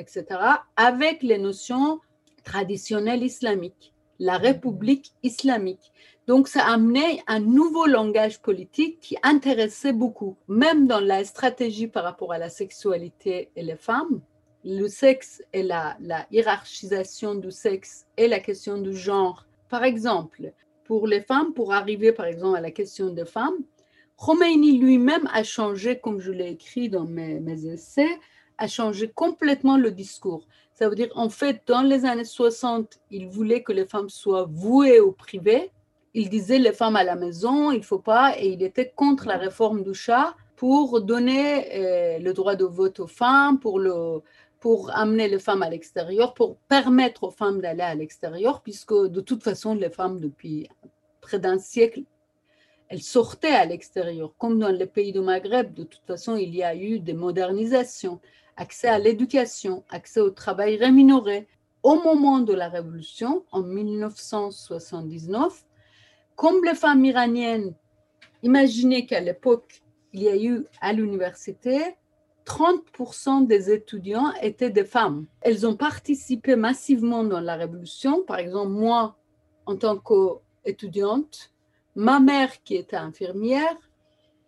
etc., 0.00 0.24
avec 0.76 1.22
les 1.22 1.38
notions 1.38 2.00
traditionnelles 2.42 3.22
islamiques, 3.22 3.92
la 4.18 4.38
République 4.38 5.12
islamique. 5.22 5.92
Donc, 6.26 6.48
ça 6.48 6.64
a 6.64 6.74
amené 6.74 7.22
un 7.26 7.40
nouveau 7.40 7.86
langage 7.86 8.40
politique 8.40 9.00
qui 9.00 9.16
intéressait 9.22 9.92
beaucoup, 9.92 10.36
même 10.48 10.86
dans 10.86 11.00
la 11.00 11.24
stratégie 11.24 11.86
par 11.86 12.04
rapport 12.04 12.32
à 12.32 12.38
la 12.38 12.48
sexualité 12.48 13.50
et 13.56 13.62
les 13.62 13.76
femmes 13.76 14.20
le 14.64 14.88
sexe 14.88 15.42
et 15.52 15.62
la, 15.62 15.96
hiérarchisation 16.30 17.34
du 17.34 17.50
sexe 17.50 18.06
et 18.16 18.28
la 18.28 18.40
question 18.40 18.78
du 18.78 18.94
genre. 18.94 19.46
Par 19.68 19.84
exemple, 19.84 20.52
pour 20.84 21.06
les 21.06 21.22
femmes, 21.22 21.52
pour 21.54 21.72
arriver 21.72 22.12
par 22.12 22.26
exemple 22.26 22.56
à 22.56 22.60
la 22.60 22.70
question 22.70 23.10
des 23.10 23.24
femmes, 23.24 23.64
Khomeini 24.16 24.78
lui-même 24.78 25.28
a 25.32 25.42
changé, 25.42 25.98
comme 25.98 26.20
je 26.20 26.30
l'ai 26.30 26.50
écrit 26.50 26.90
dans 26.90 27.06
mes, 27.06 27.66
essais, 27.66 28.18
a 28.60 28.68
changé 28.68 29.08
complètement 29.08 29.76
le 29.78 29.90
discours. 29.90 30.46
Ça 30.74 30.88
veut 30.88 30.94
dire, 30.94 31.10
en 31.14 31.30
fait, 31.30 31.62
dans 31.66 31.82
les 31.82 32.04
années 32.04 32.24
60, 32.24 33.00
il 33.10 33.26
voulait 33.28 33.62
que 33.62 33.72
les 33.72 33.86
femmes 33.86 34.10
soient 34.10 34.46
vouées 34.48 35.00
au 35.00 35.12
privé. 35.12 35.72
Il 36.14 36.28
disait 36.28 36.58
les 36.58 36.72
femmes 36.72 36.96
à 36.96 37.04
la 37.04 37.16
maison, 37.16 37.72
il 37.72 37.82
faut 37.82 37.98
pas, 37.98 38.34
et 38.38 38.48
il 38.48 38.62
était 38.62 38.92
contre 38.94 39.26
la 39.26 39.38
réforme 39.38 39.82
du 39.82 39.94
chat 39.94 40.34
pour 40.56 41.00
donner 41.00 41.74
euh, 41.74 42.18
le 42.18 42.32
droit 42.34 42.54
de 42.54 42.66
vote 42.66 43.00
aux 43.00 43.06
femmes, 43.06 43.58
pour 43.58 43.78
le, 43.78 44.20
pour 44.60 44.90
amener 44.94 45.26
les 45.28 45.38
femmes 45.38 45.62
à 45.62 45.70
l'extérieur, 45.70 46.34
pour 46.34 46.56
permettre 46.68 47.24
aux 47.24 47.30
femmes 47.30 47.62
d'aller 47.62 47.82
à 47.82 47.94
l'extérieur, 47.94 48.60
puisque 48.60 48.92
de 48.92 49.20
toute 49.22 49.42
façon, 49.42 49.74
les 49.74 49.90
femmes, 49.90 50.20
depuis 50.20 50.68
près 51.22 51.38
d'un 51.38 51.58
siècle, 51.58 52.02
elles 52.88 53.02
sortaient 53.02 53.54
à 53.54 53.64
l'extérieur. 53.64 54.34
Comme 54.36 54.58
dans 54.58 54.68
les 54.68 54.86
pays 54.86 55.12
du 55.12 55.20
Maghreb, 55.20 55.72
de 55.72 55.84
toute 55.84 56.04
façon, 56.06 56.36
il 56.36 56.54
y 56.54 56.62
a 56.62 56.74
eu 56.74 56.98
des 56.98 57.14
modernisations, 57.14 58.20
accès 58.60 58.88
à 58.88 58.98
l'éducation, 58.98 59.84
accès 59.88 60.20
au 60.20 60.30
travail 60.30 60.76
rémunéré. 60.76 61.48
Au 61.82 61.96
moment 61.96 62.40
de 62.40 62.52
la 62.52 62.68
Révolution, 62.68 63.44
en 63.52 63.62
1979, 63.62 65.64
comme 66.36 66.62
les 66.62 66.74
femmes 66.74 67.04
iraniennes, 67.06 67.74
imaginez 68.42 69.06
qu'à 69.06 69.20
l'époque, 69.20 69.82
il 70.12 70.22
y 70.22 70.28
a 70.28 70.36
eu 70.36 70.66
à 70.82 70.92
l'université 70.92 71.96
30% 72.44 73.46
des 73.46 73.70
étudiants 73.70 74.32
étaient 74.42 74.70
des 74.70 74.84
femmes. 74.84 75.26
Elles 75.40 75.66
ont 75.66 75.76
participé 75.76 76.54
massivement 76.54 77.24
dans 77.24 77.40
la 77.40 77.56
révolution. 77.56 78.22
Par 78.24 78.38
exemple, 78.38 78.72
moi, 78.72 79.16
en 79.64 79.76
tant 79.76 79.96
qu'étudiante, 79.96 81.50
ma 81.94 82.20
mère 82.20 82.62
qui 82.62 82.76
était 82.76 82.96
infirmière, 82.96 83.76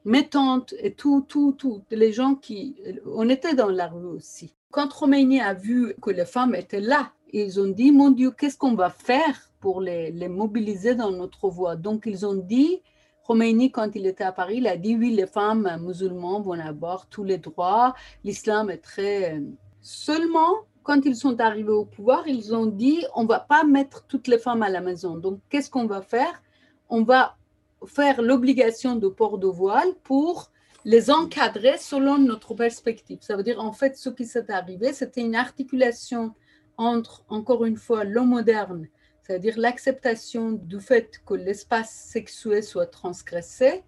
mes 0.04 0.28
tantes 0.28 0.74
et 0.78 0.94
tout, 0.94 1.24
tout, 1.28 1.52
tout, 1.52 1.82
les 1.90 2.12
gens 2.12 2.34
qui... 2.34 2.76
On 3.06 3.28
était 3.28 3.54
dans 3.54 3.68
la 3.68 3.88
rue 3.88 4.06
aussi. 4.06 4.54
Quand 4.70 4.88
Khomeini 4.88 5.40
a 5.40 5.54
vu 5.54 5.94
que 6.00 6.10
les 6.10 6.24
femmes 6.24 6.54
étaient 6.54 6.80
là, 6.80 7.12
ils 7.32 7.60
ont 7.60 7.68
dit, 7.68 7.92
mon 7.92 8.10
Dieu, 8.10 8.30
qu'est-ce 8.30 8.58
qu'on 8.58 8.74
va 8.74 8.90
faire 8.90 9.50
pour 9.60 9.80
les, 9.80 10.10
les, 10.10 10.28
mobiliser 10.28 10.94
dans 10.94 11.10
notre 11.10 11.48
voie? 11.48 11.76
Donc, 11.76 12.04
ils 12.06 12.26
ont 12.26 12.34
dit, 12.34 12.80
Khomeini, 13.26 13.70
quand 13.70 13.94
il 13.94 14.06
était 14.06 14.24
à 14.24 14.32
Paris, 14.32 14.56
il 14.58 14.66
a 14.66 14.76
dit, 14.76 14.96
oui, 14.96 15.10
les 15.14 15.26
femmes 15.26 15.78
musulmanes 15.80 16.42
vont 16.42 16.58
avoir 16.58 17.06
tous 17.06 17.24
les 17.24 17.38
droits, 17.38 17.94
l'islam 18.24 18.70
est 18.70 18.78
très... 18.78 19.42
Seulement, 19.80 20.58
quand 20.82 21.04
ils 21.04 21.16
sont 21.16 21.40
arrivés 21.40 21.70
au 21.70 21.84
pouvoir, 21.84 22.26
ils 22.26 22.54
ont 22.54 22.66
dit, 22.66 23.04
on 23.14 23.24
va 23.24 23.40
pas 23.40 23.64
mettre 23.64 24.04
toutes 24.06 24.28
les 24.28 24.38
femmes 24.38 24.62
à 24.62 24.68
la 24.68 24.80
maison. 24.80 25.16
Donc, 25.16 25.40
qu'est-ce 25.48 25.70
qu'on 25.70 25.86
va 25.86 26.02
faire? 26.02 26.42
On 26.88 27.02
va 27.02 27.36
faire 27.86 28.22
l'obligation 28.22 28.96
de 28.96 29.08
port 29.08 29.38
de 29.38 29.46
voile 29.46 29.94
pour 30.02 30.50
les 30.84 31.10
encadrer 31.10 31.78
selon 31.78 32.18
notre 32.18 32.54
perspective. 32.54 33.18
Ça 33.20 33.36
veut 33.36 33.42
dire, 33.42 33.60
en 33.60 33.72
fait, 33.72 33.96
ce 33.96 34.10
qui 34.10 34.26
s'est 34.26 34.50
arrivé, 34.50 34.92
c'était 34.92 35.20
une 35.20 35.36
articulation 35.36 36.34
entre, 36.76 37.24
encore 37.28 37.64
une 37.64 37.76
fois, 37.76 38.04
l'homme 38.04 38.30
moderne, 38.30 38.88
c'est-à-dire 39.22 39.58
l'acceptation 39.58 40.52
du 40.52 40.80
fait 40.80 41.20
que 41.24 41.34
l'espace 41.34 41.92
sexuel 41.92 42.64
soit 42.64 42.86
transgressé, 42.86 43.84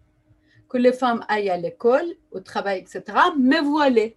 que 0.69 0.79
les 0.79 0.93
femmes 0.93 1.25
aillent 1.29 1.51
à 1.51 1.57
l'école, 1.57 2.07
au 2.31 2.41
travail, 2.41 2.79
etc., 2.79 3.03
mais 3.39 3.61
voilées. 3.61 4.17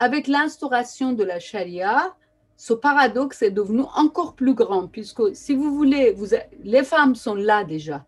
Avec 0.00 0.26
l'instauration 0.26 1.12
de 1.12 1.24
la 1.24 1.38
charia, 1.38 2.16
ce 2.56 2.72
paradoxe 2.72 3.42
est 3.42 3.52
devenu 3.52 3.82
encore 3.94 4.34
plus 4.34 4.54
grand, 4.54 4.88
puisque 4.88 5.34
si 5.34 5.54
vous 5.54 5.74
voulez, 5.74 6.16
les 6.62 6.82
femmes 6.82 7.14
sont 7.14 7.36
là 7.36 7.62
déjà. 7.62 8.04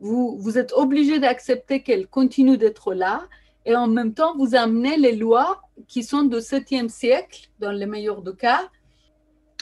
Vous, 0.00 0.56
êtes 0.56 0.72
obligé 0.72 1.20
d'accepter 1.20 1.82
qu'elles 1.82 2.06
continuent 2.06 2.56
d'être 2.56 2.94
là, 2.94 3.28
et 3.66 3.76
en 3.76 3.86
même 3.86 4.14
temps, 4.14 4.34
vous 4.38 4.54
amenez 4.54 4.96
les 4.96 5.14
lois 5.14 5.60
qui 5.88 6.02
sont 6.02 6.22
du 6.22 6.36
7e 6.36 6.88
siècle, 6.88 7.50
dans 7.58 7.72
le 7.72 7.86
meilleur 7.86 8.22
des 8.22 8.34
cas, 8.34 8.70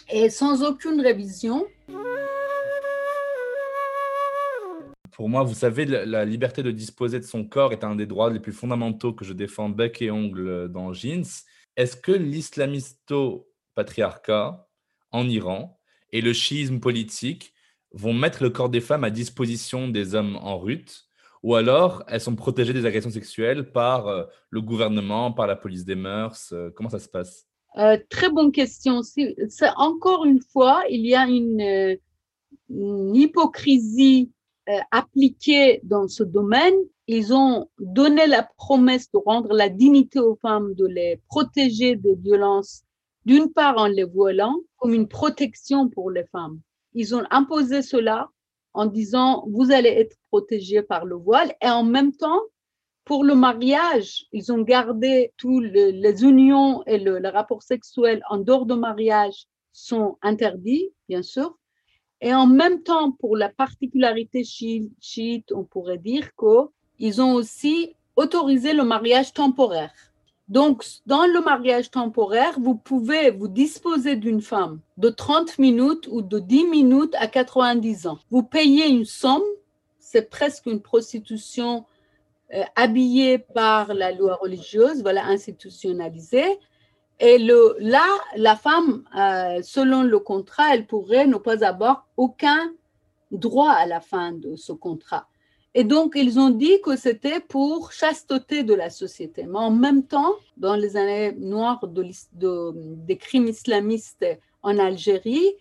et 0.09 0.31
sans 0.31 0.63
aucune 0.63 1.01
révision. 1.01 1.67
Pour 5.11 5.29
moi, 5.29 5.43
vous 5.43 5.55
savez, 5.55 5.85
la, 5.85 6.25
liberté 6.25 6.63
de 6.63 6.71
disposer 6.71 7.19
de 7.19 7.25
son 7.25 7.45
corps 7.45 7.73
est 7.73 7.83
un 7.83 7.97
des 7.97 8.07
droits 8.07 8.31
les 8.31 8.39
plus 8.39 8.53
fondamentaux 8.53 9.13
que 9.13 9.25
je 9.25 9.33
défends 9.33 9.69
bec 9.69 10.01
et 10.01 10.13
ongle 10.13 10.71
dans 10.71 10.93
Jeans. 10.93 11.27
Est-ce 11.77 11.97
que 11.97 12.13
l'islamisto-patriarcat 12.13 14.69
en 15.11 15.29
Iran 15.29 15.81
et 16.13 16.21
le 16.21 16.33
chiisme 16.33 16.79
politique 16.79 17.53
vont 17.93 18.13
mettre 18.13 18.43
le 18.43 18.51
corps 18.51 18.69
des 18.69 18.81
femmes 18.81 19.05
à 19.05 19.11
disposition 19.11 19.89
des 19.89 20.15
hommes 20.15 20.37
en 20.37 20.59
rut 20.59 21.09
ou 21.43 21.55
alors 21.55 22.03
elles 22.09 22.21
sont 22.21 22.37
protégées 22.37 22.73
des 22.73 22.87
agressions 22.87 23.11
sexuelles 23.11 23.71
par 23.71 24.09
euh, 24.09 24.25
le 24.51 24.61
gouvernement, 24.61 25.33
par 25.33 25.47
la 25.47 25.57
police 25.57 25.85
des 25.85 25.95
mœurs 25.95 26.53
euh, 26.53 26.71
Comment 26.75 26.91
ça 26.91 26.99
se 26.99 27.09
passe? 27.09 27.47
Euh, 27.77 27.99
Très 28.09 28.31
bonne 28.31 28.53
question. 28.53 29.03
C'est, 29.03 29.37
encore 29.77 30.25
une 30.25 30.41
fois, 30.41 30.83
il 30.91 31.07
y 31.07 31.15
a 31.15 31.27
une, 31.27 31.99
hypocrisie 33.15 34.31
appliquée 34.91 35.81
dans 35.83 36.09
ce 36.09 36.23
domaine. 36.23 36.75
Ils 37.07 37.33
ont 37.33 37.71
donné 37.79 38.27
la 38.27 38.43
promesse 38.43 39.11
de 39.11 39.19
rendre 39.19 39.55
la 39.55 39.71
dignité 39.71 40.19
aux 40.19 40.37
femmes, 40.37 40.75
de 40.75 40.87
les 40.87 41.21
protéger 41.29 41.97
des 41.97 42.15
violences, 42.17 42.83
d'une 43.25 43.51
part 43.51 43.79
en 43.79 43.87
les 43.87 44.05
voilant, 44.05 44.57
comme 44.77 44.93
une 44.93 45.09
protection 45.09 45.89
pour 45.89 46.11
les 46.11 46.25
femmes. 46.27 46.61
Ils 46.95 47.15
ont 47.15 47.25
imposé 47.31 47.83
cela 47.83 48.29
en 48.75 48.87
disant 48.87 49.45
vous 49.49 49.71
allez 49.73 49.91
être 49.91 50.17
protégés 50.31 50.83
par 50.83 51.05
le 51.05 51.17
voile 51.17 51.55
et 51.63 51.69
en 51.69 51.85
même 51.85 52.13
temps 52.13 52.41
pour 53.09 53.25
le 53.25 53.35
mariage, 53.35 54.27
ils 54.33 54.53
ont 54.53 54.61
gardé 54.61 55.33
tous 55.39 55.61
les 55.61 56.23
unions 56.23 56.85
et 56.85 56.99
le, 56.99 57.19
les 57.19 57.31
rapports 57.31 57.63
sexuels 57.63 58.21
en 58.29 58.37
dehors 58.37 58.67
de 58.67 58.75
mariage 58.75 59.47
sont 59.73 60.19
interdits, 60.21 60.91
bien 61.09 61.23
sûr. 61.23 61.57
Et 62.21 62.35
en 62.35 62.47
même 62.47 62.83
temps, 62.83 63.13
pour 63.13 63.35
la 63.35 63.49
particularité 63.49 64.45
chiite, 64.45 65.53
on 65.53 65.65
pourrait 65.65 65.97
dire 65.97 66.29
qu'ils 66.37 67.23
ont 67.23 67.33
aussi 67.33 67.95
autorisé 68.17 68.75
le 68.75 68.85
mariage 68.85 69.33
temporaire. 69.33 70.08
Donc, 70.49 70.83
dans 71.05 71.27
le 71.27 71.41
mariage 71.43 71.91
temporaire, 71.91 72.59
vous 72.59 72.75
pouvez 72.75 73.31
vous 73.31 73.49
disposer 73.49 74.17
d'une 74.17 74.41
femme 74.41 74.81
de 74.97 75.11
30 75.11 75.59
minutes 75.59 76.09
ou 76.11 76.23
de 76.23 76.39
10 76.39 76.65
minutes 76.65 77.15
à 77.19 77.27
90 77.27 78.07
ans. 78.07 78.19
Vous 78.31 78.43
payez 78.43 78.89
une 78.89 79.05
somme, 79.05 79.43
c'est 79.99 80.31
presque 80.31 80.65
une 80.65 80.81
prostitution 80.81 81.85
euh, 82.55 82.63
habillée 82.77 83.39
par 83.39 83.93
la 83.93 84.11
loi 84.11 84.37
religieuse, 84.37 85.03
voilà, 85.03 85.27
institutionnalisée. 85.27 86.59
Et 87.21 87.37
là, 87.37 88.07
la 88.37 88.57
femme, 88.57 89.05
euh, 89.19 89.61
selon 89.63 90.03
le 90.03 90.19
contrat, 90.19 90.75
elle 90.75 90.87
pourrait 90.87 91.27
ne 91.27 91.37
pas 91.37 91.63
avoir 91.63 92.07
aucun 92.17 92.73
droit 93.33 93.73
à 93.73 93.85
la 93.85 94.01
fin 94.01 94.33
de 94.33 94.57
ce 94.57 94.73
contrat. 94.73 95.29
Et 95.75 95.85
donc, 95.85 96.15
ils 96.17 96.39
ont 96.39 96.51
dit 96.51 96.81
que 96.83 96.97
c'était 96.97 97.41
pour 97.41 97.93
chasteté 97.93 98.63
de 98.63 98.75
la 98.75 98.91
société. 98.91 99.45
Mais 99.45 99.59
en 99.59 99.71
même 99.71 100.05
temps, 100.05 100.35
dans 100.57 100.75
les 100.75 100.97
années 100.97 101.33
noires 101.33 101.87
de, 101.87 102.05
des 103.07 103.17
crimes 103.17 103.49
islamistes 103.49 104.25
en 104.63 104.79
Algérie, 104.79 105.53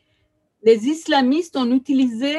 les 0.64 0.88
islamistes 0.88 1.56
ont 1.56 1.70
utilisé 1.72 2.36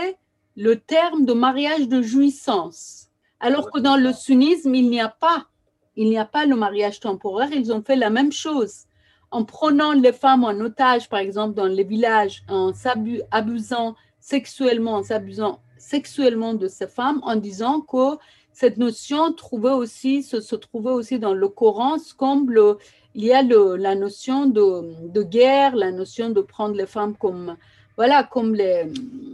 le 0.57 0.77
terme 0.81 1.25
de 1.25 1.33
mariage 1.33 1.89
de 1.89 2.03
jouissance. 2.03 3.09
Alors 3.39 3.71
que 3.71 3.79
dans 3.79 3.97
le 3.97 4.13
sunnisme, 4.13 4.75
il 4.75 4.91
n'y 4.91 5.01
a 5.01 5.09
pas, 5.09 5.47
il 5.95 6.09
n'y 6.09 6.19
a 6.19 6.25
pas 6.25 6.47
le 6.47 6.57
mariage 6.57 6.99
temporaire. 6.99 7.51
Ils 7.53 7.73
ont 7.73 7.83
fait 7.83 7.97
la 7.97 8.11
même 8.11 8.33
chose 8.33 8.87
en 9.31 9.45
prenant 9.45 9.93
les 9.93 10.13
femmes 10.13 10.45
en 10.45 10.59
otage, 10.61 11.09
par 11.09 11.21
exemple, 11.21 11.55
dans 11.55 11.67
les 11.67 11.85
villages, 11.85 12.43
en 12.49 12.73
s'abusant 12.73 13.95
sexuellement, 14.21 14.95
en 14.95 15.03
s'abusant 15.03 15.61
sexuellement 15.79 16.55
de 16.55 16.69
ces 16.69 16.87
femmes 16.87 17.21
en 17.23 17.37
disant 17.37 17.81
que 17.81 18.19
cette 18.53 18.77
notion 18.77 19.33
trouvait 19.33 19.71
aussi, 19.71 20.23
se, 20.23 20.57
trouvait 20.57 20.91
aussi 20.91 21.19
dans 21.19 21.35
le 21.35 21.49
Coran, 21.49 21.97
comme 22.17 22.51
le, 22.51 22.79
il 23.15 23.25
y 23.25 23.33
a 23.33 23.43
le, 23.43 23.77
la 23.77 23.95
notion 23.95 24.47
de, 24.47 25.09
de, 25.09 25.23
guerre, 25.23 25.77
la 25.77 25.93
notion 25.93 26.31
de 26.31 26.41
prendre 26.41 26.75
les 26.75 26.87
femmes 26.87 27.17
comme, 27.17 27.57
voilà, 27.97 28.25
comme 28.25 28.55
les, 28.55 28.87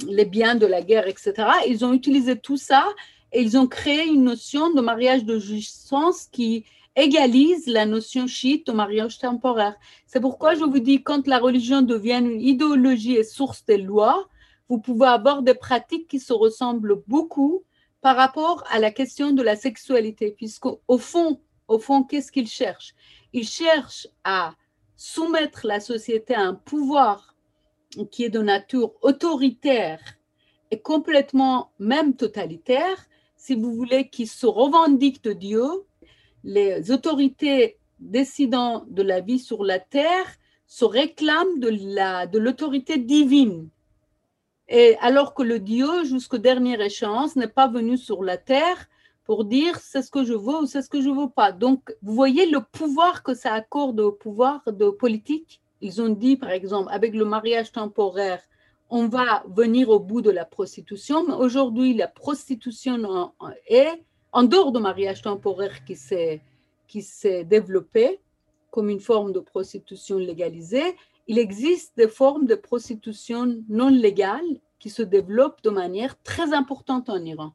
les 0.08 0.26
biens 0.26 0.56
de 0.56 0.66
la 0.66 0.82
guerre, 0.82 1.08
etc. 1.08 1.32
Ils 1.66 1.84
ont 1.84 1.92
utilisé 1.94 2.38
tout 2.38 2.58
ça 2.58 2.84
et 3.32 3.40
ils 3.40 3.56
ont 3.56 3.66
créé 3.66 4.04
une 4.06 4.24
notion 4.24 4.72
de 4.74 4.80
mariage 4.80 5.24
de 5.24 5.38
jouissance 5.38 6.26
qui 6.30 6.64
égalise 6.96 7.66
la 7.66 7.86
notion 7.86 8.26
chiite 8.26 8.66
de 8.66 8.72
mariage 8.72 9.18
temporaire. 9.18 9.74
C'est 10.06 10.20
pourquoi 10.20 10.54
je 10.54 10.64
vous 10.64 10.78
dis, 10.78 11.02
quand 11.02 11.26
la 11.26 11.38
religion 11.38 11.82
devient 11.82 12.20
une 12.20 12.40
idéologie 12.40 13.16
et 13.16 13.24
source 13.24 13.64
des 13.64 13.78
lois, 13.78 14.28
vous 14.68 14.80
pouvez 14.80 15.06
avoir 15.06 15.42
des 15.42 15.54
pratiques 15.54 16.08
qui 16.08 16.20
se 16.20 16.32
ressemblent 16.32 17.02
beaucoup 17.06 17.64
par 18.00 18.16
rapport 18.16 18.64
à 18.70 18.78
la 18.78 18.90
question 18.90 19.32
de 19.32 19.42
la 19.42 19.56
sexualité, 19.56 20.30
puisque 20.30 20.66
au 20.66 20.98
fond, 20.98 21.40
au 21.68 21.78
fond, 21.78 22.02
qu'est-ce 22.02 22.32
qu'ils 22.32 22.48
cherchent? 22.48 22.94
Ils 23.32 23.48
cherchent 23.48 24.08
à 24.24 24.54
soumettre 24.96 25.66
la 25.66 25.80
société 25.80 26.34
à 26.34 26.42
un 26.42 26.54
pouvoir 26.54 27.34
qui 28.10 28.24
est 28.24 28.30
de 28.30 28.40
nature 28.40 28.92
autoritaire 29.02 30.00
et 30.70 30.80
complètement 30.80 31.70
même 31.78 32.14
totalitaire, 32.14 33.06
si 33.36 33.54
vous 33.54 33.72
voulez, 33.72 34.08
qui 34.08 34.26
se 34.26 34.46
revendique 34.46 35.22
de 35.24 35.32
Dieu. 35.32 35.66
Les 36.42 36.90
autorités 36.90 37.78
décidant 38.00 38.84
de 38.88 39.02
la 39.02 39.20
vie 39.20 39.38
sur 39.38 39.64
la 39.64 39.78
terre 39.78 40.26
se 40.66 40.84
réclament 40.84 41.60
de 41.60 42.38
l'autorité 42.38 42.98
divine. 42.98 43.68
Et 44.68 44.96
alors 45.00 45.34
que 45.34 45.42
le 45.42 45.58
Dieu, 45.58 46.04
jusqu'au 46.04 46.38
dernier 46.38 46.82
échéance, 46.82 47.36
n'est 47.36 47.48
pas 47.48 47.68
venu 47.68 47.98
sur 47.98 48.22
la 48.24 48.36
terre 48.36 48.88
pour 49.24 49.44
dire 49.44 49.78
c'est 49.78 50.02
ce 50.02 50.10
que 50.10 50.24
je 50.24 50.32
veux 50.32 50.62
ou 50.62 50.66
c'est 50.66 50.82
ce 50.82 50.88
que 50.88 51.00
je 51.00 51.10
veux 51.10 51.28
pas. 51.28 51.52
Donc, 51.52 51.94
vous 52.02 52.14
voyez 52.14 52.46
le 52.46 52.60
pouvoir 52.60 53.22
que 53.22 53.34
ça 53.34 53.52
accorde 53.52 54.00
au 54.00 54.12
pouvoir 54.12 54.62
de 54.66 54.90
politique? 54.90 55.60
Ils 55.80 56.00
ont 56.00 56.08
dit, 56.08 56.36
par 56.36 56.50
exemple, 56.50 56.88
avec 56.92 57.14
le 57.14 57.24
mariage 57.24 57.72
temporaire, 57.72 58.42
on 58.90 59.08
va 59.08 59.44
venir 59.48 59.90
au 59.90 59.98
bout 59.98 60.22
de 60.22 60.30
la 60.30 60.44
prostitution, 60.44 61.26
mais 61.26 61.34
aujourd'hui, 61.34 61.94
la 61.94 62.08
prostitution 62.08 63.32
est 63.66 64.02
en 64.32 64.44
dehors 64.44 64.72
du 64.72 64.80
mariage 64.80 65.22
temporaire 65.22 65.84
qui 65.84 65.96
s'est, 65.96 66.42
qui 66.86 67.02
s'est 67.02 67.44
développé 67.44 68.20
comme 68.70 68.90
une 68.90 69.00
forme 69.00 69.32
de 69.32 69.40
prostitution 69.40 70.18
légalisée, 70.18 70.96
il 71.26 71.38
existe 71.38 71.96
des 71.96 72.08
formes 72.08 72.46
de 72.46 72.54
prostitution 72.54 73.62
non 73.68 73.88
légale 73.88 74.60
qui 74.78 74.90
se 74.90 75.02
développent 75.02 75.62
de 75.62 75.70
manière 75.70 76.20
très 76.22 76.52
importante 76.52 77.08
en 77.08 77.24
Iran. 77.24 77.54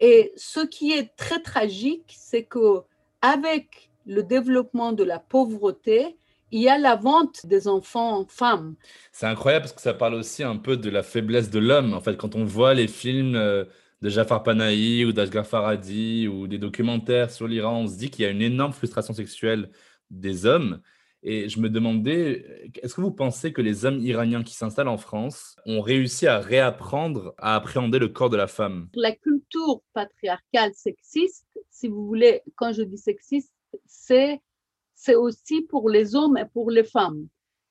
Et 0.00 0.32
ce 0.36 0.60
qui 0.60 0.92
est 0.92 1.14
très 1.16 1.40
tragique, 1.40 2.14
c'est 2.16 2.44
que 2.44 2.82
avec 3.22 3.90
le 4.06 4.22
développement 4.22 4.92
de 4.92 5.04
la 5.04 5.18
pauvreté, 5.18 6.16
il 6.50 6.62
y 6.62 6.68
a 6.68 6.78
la 6.78 6.96
vente 6.96 7.46
des 7.46 7.68
enfants 7.68 8.24
femmes. 8.28 8.74
C'est 9.12 9.26
incroyable 9.26 9.64
parce 9.64 9.72
que 9.72 9.80
ça 9.80 9.94
parle 9.94 10.14
aussi 10.14 10.42
un 10.42 10.56
peu 10.56 10.76
de 10.76 10.90
la 10.90 11.02
faiblesse 11.02 11.50
de 11.50 11.58
l'homme. 11.58 11.94
En 11.94 12.00
fait, 12.00 12.16
quand 12.16 12.34
on 12.34 12.44
voit 12.44 12.74
les 12.74 12.88
films 12.88 13.36
euh, 13.36 13.64
de 14.02 14.08
Jafar 14.08 14.42
Panahi 14.42 15.04
ou 15.04 15.12
d'Asghar 15.12 15.46
Farhadi 15.46 16.26
ou 16.28 16.46
des 16.46 16.58
documentaires 16.58 17.30
sur 17.30 17.46
l'Iran, 17.46 17.82
on 17.82 17.86
se 17.86 17.96
dit 17.96 18.10
qu'il 18.10 18.24
y 18.24 18.28
a 18.28 18.30
une 18.30 18.42
énorme 18.42 18.72
frustration 18.72 19.14
sexuelle 19.14 19.70
des 20.10 20.44
hommes 20.44 20.80
Et 21.22 21.48
je 21.48 21.60
me 21.60 21.68
demandais, 21.68 22.72
est-ce 22.82 22.94
que 22.94 23.00
vous 23.02 23.10
pensez 23.10 23.52
que 23.52 23.60
les 23.60 23.84
hommes 23.84 24.00
iraniens 24.00 24.42
qui 24.42 24.54
s'installent 24.54 24.88
en 24.88 24.96
France 24.96 25.56
ont 25.66 25.82
réussi 25.82 26.26
à 26.26 26.38
réapprendre 26.38 27.34
à 27.36 27.56
appréhender 27.56 27.98
le 27.98 28.08
corps 28.08 28.30
de 28.30 28.38
la 28.38 28.46
femme? 28.46 28.88
La 28.94 29.14
culture 29.14 29.82
patriarcale 29.92 30.72
sexiste, 30.74 31.46
si 31.68 31.88
vous 31.88 32.06
voulez, 32.06 32.40
quand 32.56 32.72
je 32.72 32.82
dis 32.82 32.98
sexiste, 32.98 33.52
c'est 33.86 34.40
c'est 34.94 35.14
aussi 35.14 35.62
pour 35.62 35.88
les 35.88 36.14
hommes 36.14 36.36
et 36.36 36.44
pour 36.52 36.70
les 36.70 36.84
femmes. 36.84 37.26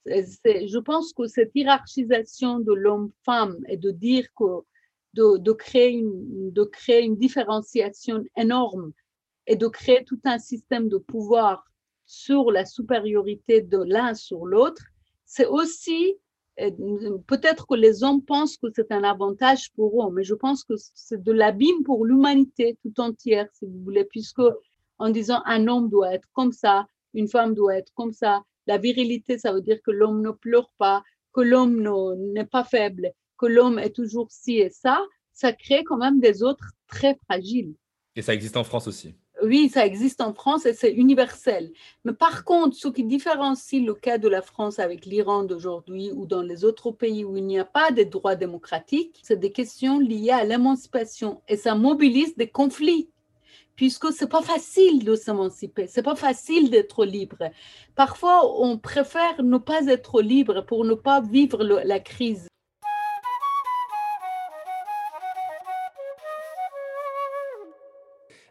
Je 0.07 0.79
pense 0.79 1.13
que 1.13 1.27
cette 1.27 1.51
hiérarchisation 1.53 2.59
de 2.59 2.73
l'homme-femme 2.73 3.57
et 3.67 3.77
de 3.77 3.91
dire 3.91 4.25
que 4.35 4.63
de, 5.13 5.37
de, 5.37 5.51
créer 5.51 5.91
une, 5.91 6.51
de 6.51 6.63
créer 6.63 7.03
une 7.03 7.17
différenciation 7.17 8.23
énorme 8.35 8.93
et 9.45 9.55
de 9.55 9.67
créer 9.67 10.03
tout 10.05 10.19
un 10.23 10.39
système 10.39 10.89
de 10.89 10.97
pouvoir 10.97 11.68
sur 12.09 12.51
la 12.51 12.65
supériorité 12.65 13.61
de 13.61 13.77
l'un 13.77 14.15
sur 14.15 14.47
l'autre, 14.47 14.81
c'est 15.25 15.45
aussi, 15.45 16.15
euh, 16.59 16.71
peut-être 17.27 17.67
que 17.67 17.75
les 17.75 18.03
hommes 18.03 18.25
pensent 18.25 18.57
que 18.57 18.65
c'est 18.75 18.91
un 18.91 19.03
avantage 19.03 19.71
pour 19.73 20.03
eux, 20.03 20.11
mais 20.11 20.23
je 20.23 20.33
pense 20.33 20.63
que 20.63 20.73
c'est 20.95 21.21
de 21.21 21.31
l'abîme 21.31 21.83
pour 21.83 22.07
l'humanité 22.07 22.79
tout 22.81 22.99
entière, 22.99 23.47
si 23.53 23.67
vous 23.67 23.83
voulez, 23.83 24.05
puisque 24.05 24.41
en 24.97 25.11
disant 25.11 25.43
un 25.45 25.67
homme 25.67 25.87
doit 25.87 26.11
être 26.15 26.27
comme 26.33 26.51
ça, 26.51 26.87
une 27.13 27.27
femme 27.27 27.53
doit 27.53 27.77
être 27.77 27.93
comme 27.93 28.11
ça, 28.11 28.41
la 28.65 28.79
virilité, 28.79 29.37
ça 29.37 29.53
veut 29.53 29.61
dire 29.61 29.79
que 29.83 29.91
l'homme 29.91 30.23
ne 30.23 30.31
pleure 30.31 30.71
pas, 30.79 31.03
que 31.31 31.41
l'homme 31.41 31.79
n'est 32.33 32.47
pas 32.47 32.63
faible, 32.63 33.11
que 33.37 33.45
l'homme 33.45 33.77
est 33.77 33.95
toujours 33.95 34.31
ci 34.31 34.57
et 34.57 34.71
ça, 34.71 34.99
ça 35.31 35.53
crée 35.53 35.83
quand 35.83 35.97
même 35.97 36.19
des 36.19 36.41
autres 36.41 36.71
très 36.87 37.13
fragiles. 37.25 37.75
Et 38.15 38.23
ça 38.23 38.33
existe 38.33 38.57
en 38.57 38.63
France 38.63 38.87
aussi. 38.87 39.15
Oui, 39.41 39.69
ça 39.69 39.85
existe 39.85 40.19
en 40.21 40.33
France 40.33 40.65
et 40.65 40.73
c'est 40.73 40.91
universel. 40.91 41.71
Mais 42.03 42.13
par 42.13 42.43
contre, 42.43 42.75
ce 42.75 42.89
qui 42.89 43.03
différencie 43.05 43.81
le 43.81 43.93
cas 43.93 44.17
de 44.17 44.27
la 44.27 44.41
France 44.41 44.79
avec 44.79 45.05
l'Iran 45.05 45.43
d'aujourd'hui 45.43 46.11
ou 46.13 46.25
dans 46.25 46.41
les 46.41 46.65
autres 46.65 46.91
pays 46.91 47.23
où 47.23 47.37
il 47.37 47.45
n'y 47.45 47.59
a 47.59 47.65
pas 47.65 47.91
de 47.91 48.03
droits 48.03 48.35
démocratiques, 48.35 49.19
c'est 49.23 49.39
des 49.39 49.51
questions 49.51 49.99
liées 49.99 50.31
à 50.31 50.43
l'émancipation 50.43 51.41
et 51.47 51.55
ça 51.55 51.75
mobilise 51.75 52.35
des 52.35 52.49
conflits 52.49 53.09
puisque 53.77 54.11
c'est 54.11 54.27
pas 54.27 54.41
facile 54.41 55.05
de 55.05 55.15
s'émanciper, 55.15 55.87
c'est 55.87 56.03
pas 56.03 56.17
facile 56.17 56.69
d'être 56.69 57.05
libre. 57.05 57.37
Parfois, 57.95 58.59
on 58.61 58.77
préfère 58.77 59.41
ne 59.41 59.57
pas 59.57 59.85
être 59.87 60.21
libre 60.21 60.65
pour 60.65 60.83
ne 60.83 60.95
pas 60.95 61.21
vivre 61.21 61.63
la 61.63 61.99
crise. 62.01 62.48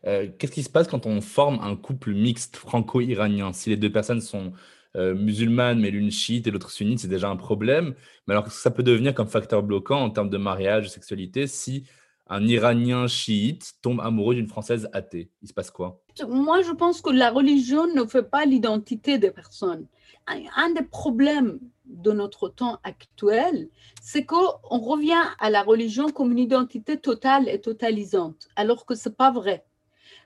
Euh, 0.09 0.29
qu'est-ce 0.39 0.53
qui 0.53 0.63
se 0.63 0.71
passe 0.71 0.89
quand 0.89 1.05
on 1.05 1.21
forme 1.21 1.61
un 1.63 1.77
couple 1.77 2.15
mixte 2.15 2.57
franco-iranien? 2.57 3.53
Si 3.53 3.69
les 3.69 3.77
deux 3.77 3.93
personnes 3.93 4.23
sont 4.23 4.53
euh, 4.97 5.15
musulmanes, 5.15 5.81
mais 5.81 5.91
l'une 5.91 6.11
chiite 6.11 6.47
et 6.47 6.51
l'autre 6.51 6.71
sunnite, 6.71 7.01
c'est 7.01 7.09
déjà 7.09 7.29
un 7.29 7.37
problème. 7.37 7.95
Mais 8.27 8.33
alors, 8.33 8.51
ça 8.51 8.71
peut 8.71 8.83
devenir 8.83 9.15
comme 9.15 9.29
facteur 9.29 9.63
bloquant 9.63 10.01
en 10.01 10.11
termes 10.11 10.31
de 10.31 10.39
mariage, 10.39 10.85
de 10.85 10.89
sexualité, 10.89 11.47
si 11.47 11.85
un 12.27 12.47
Iranien 12.47 13.07
chiite 13.07 13.75
tombe 13.83 14.01
amoureux 14.01 14.35
d'une 14.35 14.49
Française 14.49 14.89
athée? 14.95 15.31
Il 15.43 15.49
se 15.49 15.55
passe 15.55 15.71
quoi? 15.71 16.01
Moi, 16.27 16.63
je 16.63 16.73
pense 16.73 17.03
que 17.03 17.11
la 17.11 17.31
religion 17.31 17.87
ne 17.95 18.05
fait 18.07 18.23
pas 18.23 18.47
l'identité 18.47 19.19
des 19.19 19.31
personnes. 19.31 19.87
Un 20.27 20.71
des 20.73 20.83
problèmes 20.83 21.59
de 21.87 22.13
notre 22.13 22.51
temps 22.51 22.79
actuel, 22.83 23.69
c'est 24.03 24.27
qu'on 24.27 24.59
revient 24.69 25.25
à 25.39 25.49
la 25.49 25.63
religion 25.63 26.11
comme 26.11 26.33
une 26.33 26.39
identité 26.39 26.99
totale 26.99 27.49
et 27.49 27.61
totalisante, 27.63 28.49
alors 28.57 28.85
que 28.85 28.95
ce 28.95 29.09
n'est 29.09 29.15
pas 29.15 29.31
vrai. 29.31 29.65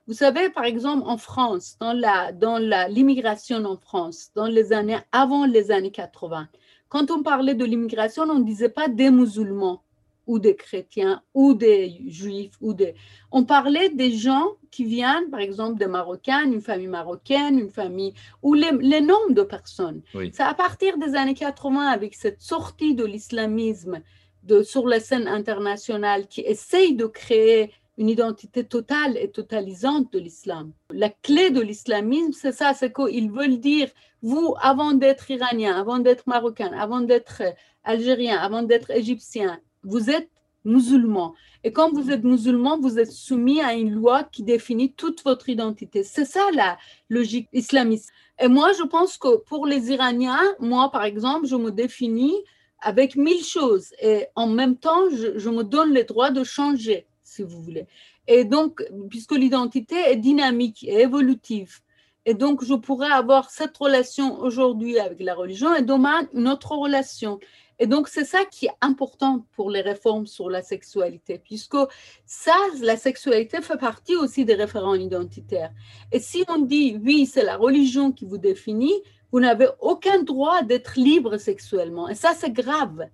Vous 0.07 0.15
savez, 0.15 0.51
par 0.51 0.65
exemple, 0.65 1.05
en 1.07 1.17
France, 1.17 1.77
dans 1.81 1.93
la 1.93 2.33
dans 2.33 2.59
l'immigration 2.88 3.65
en 3.65 3.77
France, 3.77 4.31
dans 4.35 4.47
les 4.47 4.73
années 4.73 4.99
avant 5.12 5.47
les 5.47 5.71
années 5.71 5.93
80, 5.93 6.49
quand 6.88 7.11
on 7.11 7.23
parlait 7.23 7.55
de 7.55 7.65
l'immigration, 7.65 8.25
on 8.25 8.38
ne 8.38 8.45
disait 8.45 8.69
pas 8.69 8.88
des 8.88 9.11
musulmans, 9.11 9.83
ou 10.27 10.38
des 10.38 10.57
chrétiens 10.57 11.23
ou 11.35 11.55
des 11.55 12.01
juifs 12.07 12.57
ou 12.61 12.75
des 12.75 12.95
on 13.31 13.45
parlait 13.45 13.88
des 13.91 14.12
gens 14.12 14.53
qui 14.71 14.85
viennent 14.85 15.31
par 15.31 15.41
exemple 15.41 15.79
des 15.79 15.87
marocains 15.87 16.45
une 16.45 16.61
famille 16.61 16.88
marocaine 16.88 17.59
une 17.59 17.71
famille 17.71 18.15
ou 18.43 18.55
les, 18.55 18.71
les 18.81 19.01
nombres 19.01 19.33
de 19.33 19.43
personnes. 19.43 20.03
C'est 20.33 20.43
à 20.43 20.55
partir 20.55 20.99
des 20.99 21.15
années 21.15 21.35
80 21.35 21.87
avec 21.87 22.15
cette 22.15 22.41
sortie 22.41 22.95
de 22.95 23.05
l'islamisme 23.05 24.01
de 24.45 24.62
sur 24.62 24.87
la 24.87 25.01
scène 25.01 25.29
internationale 25.29 26.27
qui 26.27 26.41
essaye 26.41 26.95
de 26.95 27.07
créer 27.07 27.73
une 27.98 28.09
identité 28.09 28.64
totale 28.64 29.16
et 29.18 29.31
totalisante 29.31 30.12
de 30.12 30.18
l'islam. 30.18 30.72
La 30.90 31.11
clé 31.11 31.50
de 31.50 31.61
l'islamisme, 31.61 32.33
c'est 32.33 32.52
ça, 32.52 32.74
c'est 32.74 32.92
qu'ils 32.92 33.31
veulent 33.31 33.61
dire, 33.61 33.88
vous, 34.22 34.55
avant 34.61 34.92
d'être 34.92 35.31
iranien, 35.31 35.78
avant 35.78 35.98
d'être 35.98 36.26
marocain, 36.26 36.72
avant 36.72 37.00
d'être 37.00 37.42
algérien, 37.85 38.38
avant 38.38 38.62
d'être 38.62 38.90
égyptien, 38.90 39.61
vous 39.83 40.11
êtes 40.11 40.31
musulman. 40.64 41.35
Et 41.64 41.72
quand 41.72 41.92
vous 41.92 42.11
êtes 42.11 42.24
musulman, 42.24 42.78
vous 42.78 42.98
êtes 42.98 43.12
soumis 43.12 43.61
à 43.61 43.74
une 43.74 43.92
loi 43.92 44.24
qui 44.24 44.42
définit 44.42 44.92
toute 44.92 45.22
votre 45.24 45.48
identité. 45.48 46.02
C'est 46.02 46.24
ça 46.24 46.44
la 46.55 46.78
logique 47.09 47.48
islamiste. 47.52 48.11
Et 48.40 48.48
moi, 48.48 48.72
je 48.72 48.83
pense 48.85 49.16
que 49.16 49.37
pour 49.38 49.66
les 49.66 49.90
Iraniens, 49.92 50.42
moi, 50.59 50.90
par 50.90 51.05
exemple, 51.05 51.46
je 51.46 51.57
me 51.57 51.70
définis 51.70 52.37
avec 52.81 53.16
mille 53.16 53.44
choses. 53.44 53.92
Et 54.00 54.26
en 54.35 54.48
même 54.48 54.76
temps, 54.76 55.09
je, 55.11 55.48
me 55.50 55.62
donne 55.62 55.94
le 55.94 56.05
droit 56.05 56.31
de 56.31 56.42
changer, 56.42 57.07
si 57.33 57.42
vous 57.42 57.62
voulez. 57.62 57.87
Et 58.27 58.45
donc, 58.45 58.83
puisque 59.11 59.33
l'identité 59.33 59.97
est 60.11 60.16
dynamique 60.16 60.85
et 60.85 61.01
évolutive, 61.01 61.81
et 62.25 62.35
donc 62.35 62.64
je 62.64 62.75
pourrais 62.75 63.11
avoir 63.11 63.51
cette 63.51 63.77
relation 63.77 64.38
aujourd'hui 64.40 64.99
avec 64.99 65.21
la 65.21 65.35
religion 65.35 65.75
et 65.75 65.83
demain 65.83 66.29
une 66.35 66.49
autre 66.49 66.73
relation. 66.77 67.40
Et 67.79 67.87
donc, 67.87 68.07
c'est 68.07 68.25
ça 68.25 68.45
qui 68.45 68.66
est 68.66 68.77
important 68.81 69.45
pour 69.57 69.68
les 69.68 69.81
réformes 69.81 70.29
sur 70.29 70.49
la 70.49 70.62
sexualité, 70.62 71.40
puisque 71.42 71.79
ça, 72.27 72.55
la 72.81 72.97
sexualité 72.97 73.61
fait 73.61 73.77
partie 73.77 74.14
aussi 74.14 74.45
des 74.45 74.55
référents 74.55 74.95
identitaires. 74.95 75.73
Et 76.12 76.21
si 76.21 76.45
on 76.49 76.59
dit, 76.59 77.01
oui, 77.03 77.27
c'est 77.27 77.42
la 77.42 77.57
religion 77.57 78.12
qui 78.12 78.25
vous 78.25 78.38
définit, 78.38 78.95
vous 79.33 79.40
n'avez 79.40 79.66
aucun 79.81 80.23
droit 80.23 80.62
d'être 80.62 80.92
libre 80.97 81.38
sexuellement. 81.38 82.09
Et 82.09 82.14
ça, 82.14 82.35
c'est 82.37 82.53
grave. 82.53 83.07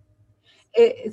Et 0.76 1.11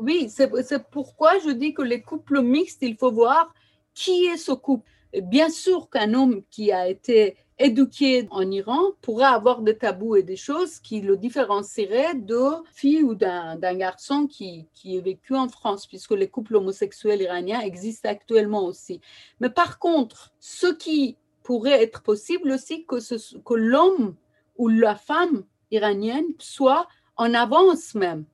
oui, 0.00 0.28
c'est, 0.28 0.50
pourquoi 0.90 1.38
je 1.38 1.50
dis 1.50 1.72
que 1.74 1.82
les 1.82 2.02
couples 2.02 2.42
mixtes, 2.42 2.82
il 2.82 2.96
faut 2.96 3.12
voir 3.12 3.52
qui 3.94 4.26
est 4.26 4.36
ce 4.36 4.52
couple. 4.52 4.88
bien 5.22 5.50
sûr 5.50 5.88
qu'un 5.90 6.14
homme 6.14 6.42
qui 6.50 6.72
a 6.72 6.88
été 6.88 7.36
éduqué 7.58 8.26
en 8.30 8.50
Iran 8.50 8.80
pourrait 9.02 9.26
avoir 9.26 9.62
des 9.62 9.76
tabous 9.76 10.16
et 10.16 10.22
des 10.22 10.36
choses 10.36 10.80
qui 10.80 11.00
le 11.00 11.16
différencieraient 11.16 12.14
de 12.14 12.42
fille 12.72 13.02
ou 13.02 13.14
d'un 13.14 13.74
garçon 13.74 14.26
qui, 14.26 14.66
qui 14.74 14.96
est 14.96 15.00
vécu 15.00 15.34
en 15.34 15.48
France, 15.48 15.86
puisque 15.86 16.12
les 16.12 16.28
couples 16.28 16.56
homosexuels 16.56 17.20
iraniens 17.20 17.60
existent 17.60 18.08
actuellement 18.08 18.64
aussi. 18.64 19.00
Mais 19.40 19.50
par 19.50 19.78
contre, 19.78 20.32
ce 20.40 20.66
qui 20.66 21.16
pourrait 21.42 21.82
être 21.82 22.02
possible 22.02 22.50
aussi, 22.50 22.84
que, 22.84 22.96
que 23.38 23.54
l'homme 23.54 24.16
ou 24.56 24.68
la 24.68 24.96
femme 24.96 25.44
iranienne 25.70 26.26
soit 26.38 26.88
en 27.16 27.34
avance 27.34 27.94
même 27.94 28.24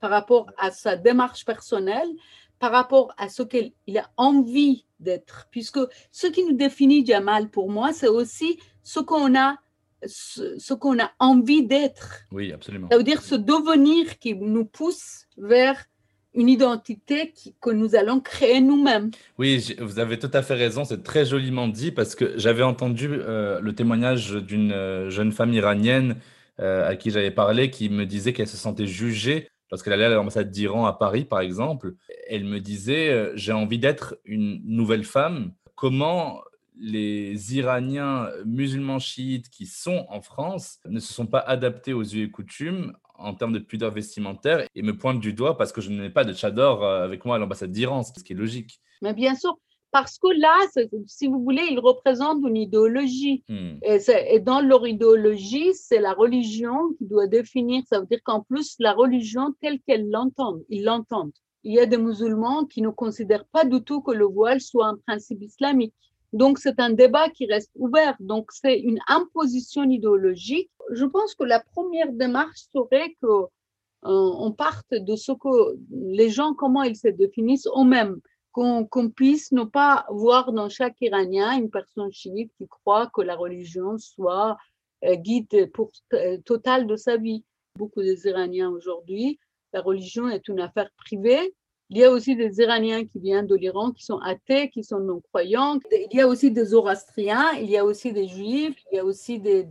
par 0.00 0.10
rapport 0.10 0.50
à 0.58 0.70
sa 0.70 0.96
démarche 0.96 1.44
personnelle, 1.44 2.08
par 2.58 2.72
rapport 2.72 3.12
à 3.16 3.28
ce 3.28 3.42
qu'il 3.42 3.72
a 3.96 4.10
envie 4.16 4.84
d'être. 4.98 5.48
Puisque 5.50 5.80
ce 6.10 6.26
qui 6.26 6.44
nous 6.44 6.56
définit 6.56 7.04
Jamal 7.04 7.48
pour 7.48 7.70
moi, 7.70 7.92
c'est 7.92 8.08
aussi 8.08 8.58
ce 8.82 9.00
qu'on 9.00 9.38
a 9.38 9.56
ce, 10.06 10.74
qu'on 10.74 10.98
a 10.98 11.10
envie 11.18 11.66
d'être. 11.66 12.20
Oui, 12.32 12.52
absolument. 12.52 12.88
Ça 12.90 12.96
veut 12.96 13.04
dire 13.04 13.22
ce 13.22 13.34
devenir 13.34 14.18
qui 14.18 14.34
nous 14.34 14.64
pousse 14.64 15.26
vers 15.36 15.84
une 16.34 16.48
identité 16.48 17.34
que 17.60 17.70
nous 17.70 17.96
allons 17.96 18.20
créer 18.20 18.60
nous-mêmes. 18.60 19.10
Oui, 19.38 19.74
vous 19.80 19.98
avez 19.98 20.18
tout 20.18 20.30
à 20.32 20.42
fait 20.42 20.54
raison, 20.54 20.84
c'est 20.84 21.02
très 21.02 21.26
joliment 21.26 21.68
dit 21.68 21.90
parce 21.90 22.14
que 22.14 22.38
j'avais 22.38 22.62
entendu 22.62 23.08
euh, 23.10 23.60
le 23.60 23.74
témoignage 23.74 24.32
d'une 24.32 24.72
euh, 24.72 25.10
jeune 25.10 25.32
femme 25.32 25.52
iranienne 25.52 26.16
euh, 26.60 26.88
à 26.88 26.94
qui 26.94 27.10
j'avais 27.10 27.32
parlé 27.32 27.70
qui 27.70 27.88
me 27.88 28.06
disait 28.06 28.32
qu'elle 28.32 28.46
se 28.46 28.56
sentait 28.56 28.86
jugée 28.86 29.49
lorsqu'elle 29.70 29.92
allait 29.92 30.04
à 30.04 30.10
l'ambassade 30.10 30.50
d'Iran 30.50 30.86
à 30.86 30.92
Paris, 30.92 31.24
par 31.24 31.40
exemple. 31.40 31.94
Elle 32.28 32.44
me 32.44 32.60
disait, 32.60 33.30
j'ai 33.34 33.52
envie 33.52 33.78
d'être 33.78 34.16
une 34.24 34.60
nouvelle 34.64 35.04
femme. 35.04 35.52
Comment 35.74 36.40
les 36.80 37.56
Iraniens 37.56 38.28
musulmans 38.46 38.98
chiites 38.98 39.50
qui 39.50 39.66
sont 39.66 40.06
en 40.08 40.22
France 40.22 40.78
ne 40.86 40.98
se 40.98 41.12
sont 41.12 41.26
pas 41.26 41.40
adaptés 41.40 41.92
aux 41.92 42.02
us 42.02 42.16
et 42.16 42.30
coutumes 42.30 42.94
en 43.20 43.34
termes 43.34 43.52
de 43.52 43.58
pudeur 43.58 43.90
vestimentaire 43.90 44.66
et 44.74 44.82
me 44.82 44.96
pointent 44.96 45.20
du 45.20 45.32
doigt 45.32 45.56
parce 45.56 45.72
que 45.72 45.80
je 45.80 45.90
n'ai 45.90 46.10
pas 46.10 46.24
de 46.24 46.32
tchador 46.32 46.82
euh, 46.82 47.04
avec 47.04 47.24
moi 47.24 47.36
à 47.36 47.38
l'ambassade 47.38 47.70
d'Iran, 47.70 48.02
ce 48.02 48.12
qui 48.24 48.32
est 48.32 48.36
logique. 48.36 48.80
Mais 49.02 49.14
bien 49.14 49.34
sûr, 49.34 49.58
parce 49.92 50.18
que 50.18 50.28
là, 50.38 50.56
si 51.06 51.26
vous 51.26 51.42
voulez, 51.42 51.66
ils 51.70 51.80
représentent 51.80 52.42
une 52.46 52.56
idéologie. 52.56 53.42
Hmm. 53.48 53.78
Et, 53.82 54.40
dans 54.40 54.60
leur 54.60 54.86
idéologie, 54.86 55.74
c'est 55.74 56.00
la 56.00 56.12
religion 56.12 56.92
qui 56.98 57.06
doit 57.06 57.26
définir. 57.26 57.82
Ça 57.88 58.00
veut 58.00 58.06
dire 58.06 58.22
qu'en 58.24 58.42
plus, 58.42 58.76
la 58.78 58.92
religion 58.92 59.54
telle 59.60 59.80
qu'elle 59.80 60.08
l'entend, 60.10 60.58
ils 60.68 60.84
l'entendent. 60.84 61.32
Il 61.64 61.74
y 61.74 61.80
a 61.80 61.86
des 61.86 61.98
musulmans 61.98 62.64
qui 62.64 62.82
ne 62.82 62.90
considèrent 62.90 63.46
pas 63.46 63.64
du 63.64 63.82
tout 63.82 64.00
que 64.00 64.12
le 64.12 64.24
voile 64.24 64.60
soit 64.60 64.86
un 64.86 64.96
principe 65.06 65.42
islamique. 65.42 65.94
Donc, 66.32 66.58
c'est 66.58 66.78
un 66.78 66.90
débat 66.90 67.28
qui 67.28 67.46
reste 67.46 67.72
ouvert. 67.74 68.16
Donc, 68.20 68.52
c'est 68.52 68.78
une 68.78 69.00
imposition 69.08 69.82
idéologique. 69.82 70.70
je 70.92 71.04
pense 71.04 71.34
que 71.34 71.44
la 71.44 71.60
première 71.60 72.12
démarche 72.12 72.60
serait 72.72 73.16
que 73.20 73.26
euh, 74.06 74.30
on 74.46 74.52
parte 74.52 74.94
de 74.94 75.16
ce 75.16 75.32
que 75.32 75.76
les 75.90 76.30
gens, 76.30 76.54
comment 76.54 76.82
ils 76.84 76.96
se 76.96 77.08
définissent 77.08 77.68
eux-mêmes, 77.76 78.20
qu'on 78.52 79.10
puisse 79.14 79.52
ne 79.52 79.64
pas 79.64 80.06
voir 80.10 80.52
dans 80.52 80.68
chaque 80.68 81.00
Iranien 81.00 81.56
une 81.58 81.70
personne 81.70 82.12
chiite 82.12 82.52
qui 82.58 82.66
croit 82.66 83.08
que 83.14 83.22
la 83.22 83.36
religion 83.36 83.98
soit 83.98 84.56
euh, 85.04 85.14
guide 85.14 85.70
pour, 85.72 85.92
euh, 86.12 86.38
total 86.44 86.86
de 86.86 86.96
sa 86.96 87.16
vie. 87.16 87.44
Beaucoup 87.76 88.02
des 88.02 88.26
Iraniens 88.26 88.70
aujourd'hui, 88.70 89.38
la 89.72 89.80
religion 89.80 90.28
est 90.28 90.48
une 90.48 90.60
affaire 90.60 90.90
privée 90.96 91.54
il 91.92 91.98
y 91.98 92.04
a 92.04 92.10
aussi 92.12 92.36
des 92.36 92.60
Iraniens 92.60 93.04
qui 93.04 93.18
viennent 93.18 93.48
de 93.48 93.56
l'Iran, 93.56 93.90
qui 93.90 94.04
sont 94.04 94.20
athées, 94.20 94.70
qui 94.70 94.84
sont 94.84 95.00
non-croyants. 95.00 95.80
Il 95.90 96.16
y 96.16 96.20
a 96.20 96.28
aussi 96.28 96.52
des 96.52 96.66
Zoroastriens, 96.66 97.50
il 97.60 97.68
y 97.68 97.76
a 97.76 97.84
aussi 97.84 98.12
des 98.12 98.28
Juifs, 98.28 98.80
il 98.92 98.96
y 98.96 98.98
a 99.00 99.04
aussi 99.04 99.40
des, 99.40 99.66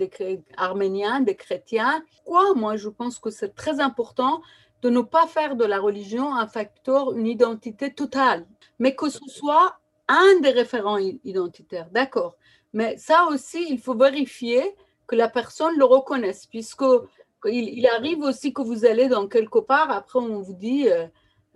Arméniens, 0.58 1.22
des 1.22 1.36
chrétiens. 1.36 2.04
Quoi 2.26 2.54
Moi, 2.56 2.76
je 2.76 2.90
pense 2.90 3.20
que 3.20 3.30
c'est 3.30 3.56
très 3.56 3.80
important 3.80 4.42
de 4.82 4.90
ne 4.90 5.00
pas 5.00 5.28
faire 5.28 5.56
de 5.56 5.64
la 5.64 5.80
religion 5.80 6.36
un 6.36 6.48
facteur, 6.48 7.14
une 7.16 7.26
identité 7.26 7.94
totale, 7.94 8.46
mais 8.80 8.96
que 8.96 9.10
ce 9.10 9.26
soit 9.28 9.78
un 10.08 10.40
des 10.42 10.50
référents 10.50 10.98
identitaires. 10.98 11.90
D'accord. 11.92 12.36
Mais 12.74 12.98
ça 12.98 13.28
aussi, 13.30 13.66
il 13.70 13.80
faut 13.80 13.96
vérifier 13.96 14.76
que 15.08 15.16
la 15.16 15.30
personne 15.30 15.78
le 15.78 15.86
reconnaisse, 15.86 16.46
puisque 16.46 16.86
il, 17.46 17.88
arrive 17.88 18.22
aussi 18.22 18.54
que 18.54 18.62
vous 18.62 18.86
allez 18.86 19.08
dans 19.08 19.28
quelque 19.28 19.60
part, 19.60 19.92
après 19.92 20.20
on 20.20 20.42
vous 20.42 20.56
dit... 20.56 20.90
Euh, 20.90 21.06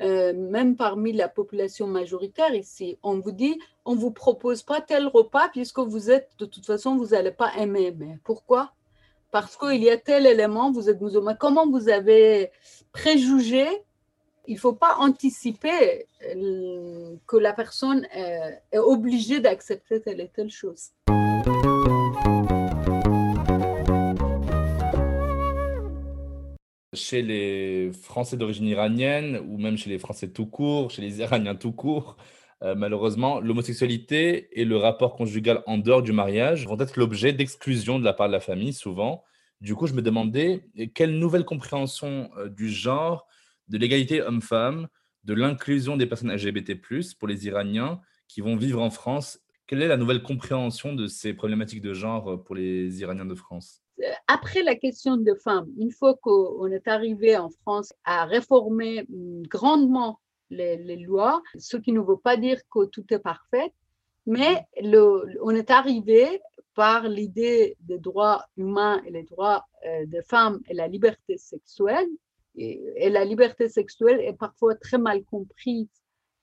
euh, 0.02 0.34
même 0.34 0.76
parmi 0.76 1.14
la 1.14 1.30
population 1.30 1.86
majoritaire 1.86 2.54
ici, 2.56 2.98
on 3.04 3.20
vous 3.20 3.32
dit, 3.32 3.60
on 3.86 3.94
ne 3.94 4.00
vous 4.00 4.12
propose 4.12 4.64
pas 4.64 4.82
tel 4.82 5.08
repas 5.08 5.50
puisque 5.50 5.80
vous 5.80 6.10
êtes, 6.10 6.32
de 6.40 6.46
toute 6.46 6.66
façon, 6.66 6.98
vous 6.98 7.10
n'allez 7.10 7.32
pas 7.32 7.56
aimer. 7.58 7.94
Mais 7.98 8.18
pourquoi? 8.24 8.74
Parce 9.32 9.56
qu'il 9.56 9.84
y 9.84 9.90
a 9.90 9.98
tel 9.98 10.26
élément, 10.26 10.72
vous 10.72 10.90
êtes 10.90 11.00
musulman. 11.00 11.36
Comment 11.40 11.70
vous 11.70 11.90
avez 11.90 12.52
préjugé 12.92 13.68
Il 14.46 14.56
ne 14.56 14.60
faut 14.60 14.74
pas 14.74 14.98
anticiper 15.00 16.06
euh, 16.36 17.16
que 17.26 17.38
la 17.38 17.54
personne 17.54 18.06
est, 18.14 18.62
est 18.72 18.78
obligée 18.78 19.40
d'accepter 19.40 20.02
telle 20.02 20.20
et 20.20 20.30
telle 20.30 20.50
chose. 20.52 20.90
chez 26.96 27.24
les 27.24 27.92
Français 27.92 28.38
d'origine 28.38 28.68
iranienne 28.68 29.40
ou 29.48 29.58
même 29.58 29.78
chez 29.78 29.90
les 29.90 29.98
Français 29.98 30.30
tout 30.30 30.46
court, 30.46 30.92
chez 30.92 31.02
les 31.02 31.20
Iraniens 31.20 31.56
tout 31.56 31.72
court, 31.72 32.18
euh, 32.64 32.76
malheureusement, 32.76 33.40
l'homosexualité 33.40 34.48
et 34.60 34.64
le 34.64 34.78
rapport 34.78 35.16
conjugal 35.16 35.64
en 35.66 35.78
dehors 35.78 36.02
du 36.02 36.14
mariage 36.14 36.66
vont 36.68 36.80
être 36.80 36.98
l'objet 36.98 37.34
d'exclusion 37.34 38.00
de 38.00 38.06
la 38.06 38.14
part 38.14 38.28
de 38.28 38.34
la 38.34 38.40
famille, 38.40 38.74
souvent. 38.74 39.24
Du 39.60 39.76
coup, 39.76 39.88
je 39.88 39.94
me 39.94 40.02
demandais 40.02 40.66
quelle 40.94 41.18
nouvelle 41.18 41.46
compréhension 41.46 42.30
euh, 42.38 42.48
du 42.48 42.70
genre, 42.70 43.28
de 43.68 43.78
l'égalité 43.78 44.22
homme-femme, 44.22 44.88
de 45.24 45.34
l'inclusion 45.34 45.98
des 45.98 46.06
personnes 46.06 46.34
LGBT, 46.34 46.74
pour 47.18 47.28
les 47.28 47.48
Iraniens 47.48 48.02
qui 48.28 48.42
vont 48.42 48.56
vivre 48.56 48.82
en 48.82 48.90
France. 48.90 49.40
Quelle 49.68 49.82
est 49.82 49.88
la 49.88 49.98
nouvelle 49.98 50.24
compréhension 50.24 50.94
de 50.94 51.08
ces 51.08 51.34
problématiques 51.34 51.82
de 51.82 51.94
genre 51.94 52.32
euh, 52.32 52.38
pour 52.38 52.56
les 52.56 53.02
Iraniens 53.02 53.26
de 53.26 53.36
France? 53.36 53.82
Après 54.28 54.64
la 54.64 54.76
question 54.76 55.18
de 55.18 55.34
femmes, 55.36 55.70
une 55.78 55.92
fois 55.92 56.16
qu'on 56.16 56.68
est 56.68 56.88
arrivé 56.88 57.38
en 57.38 57.50
France 57.50 57.94
à 58.04 58.26
réformer 58.26 59.06
grandement 59.48 60.20
les, 60.50 60.98
lois, 60.98 61.42
ce 61.58 61.78
qui 61.78 61.92
ne 61.92 62.00
veut 62.00 62.18
pas 62.18 62.38
dire 62.38 62.60
que 62.70 62.86
tout 62.86 63.06
est 63.12 63.20
parfait, 63.20 63.72
mais 64.26 64.66
on 65.42 65.50
est 65.52 65.72
arrivé 65.72 66.42
par 66.76 67.08
l'idée 67.08 67.78
des 67.82 68.00
droits 68.00 68.46
humains 68.58 69.02
et 69.06 69.12
les 69.12 69.24
droits 69.24 69.66
euh, 69.86 70.06
des 70.08 70.24
femmes 70.24 70.60
et 70.68 70.74
la 70.74 70.88
liberté 70.88 71.38
sexuelle. 71.38 72.08
Et, 72.56 73.10
la 73.10 73.26
liberté 73.26 73.70
sexuelle 73.70 74.20
est 74.22 74.34
parfois 74.34 74.76
très 74.76 74.98
mal 74.98 75.24
comprise 75.24 75.90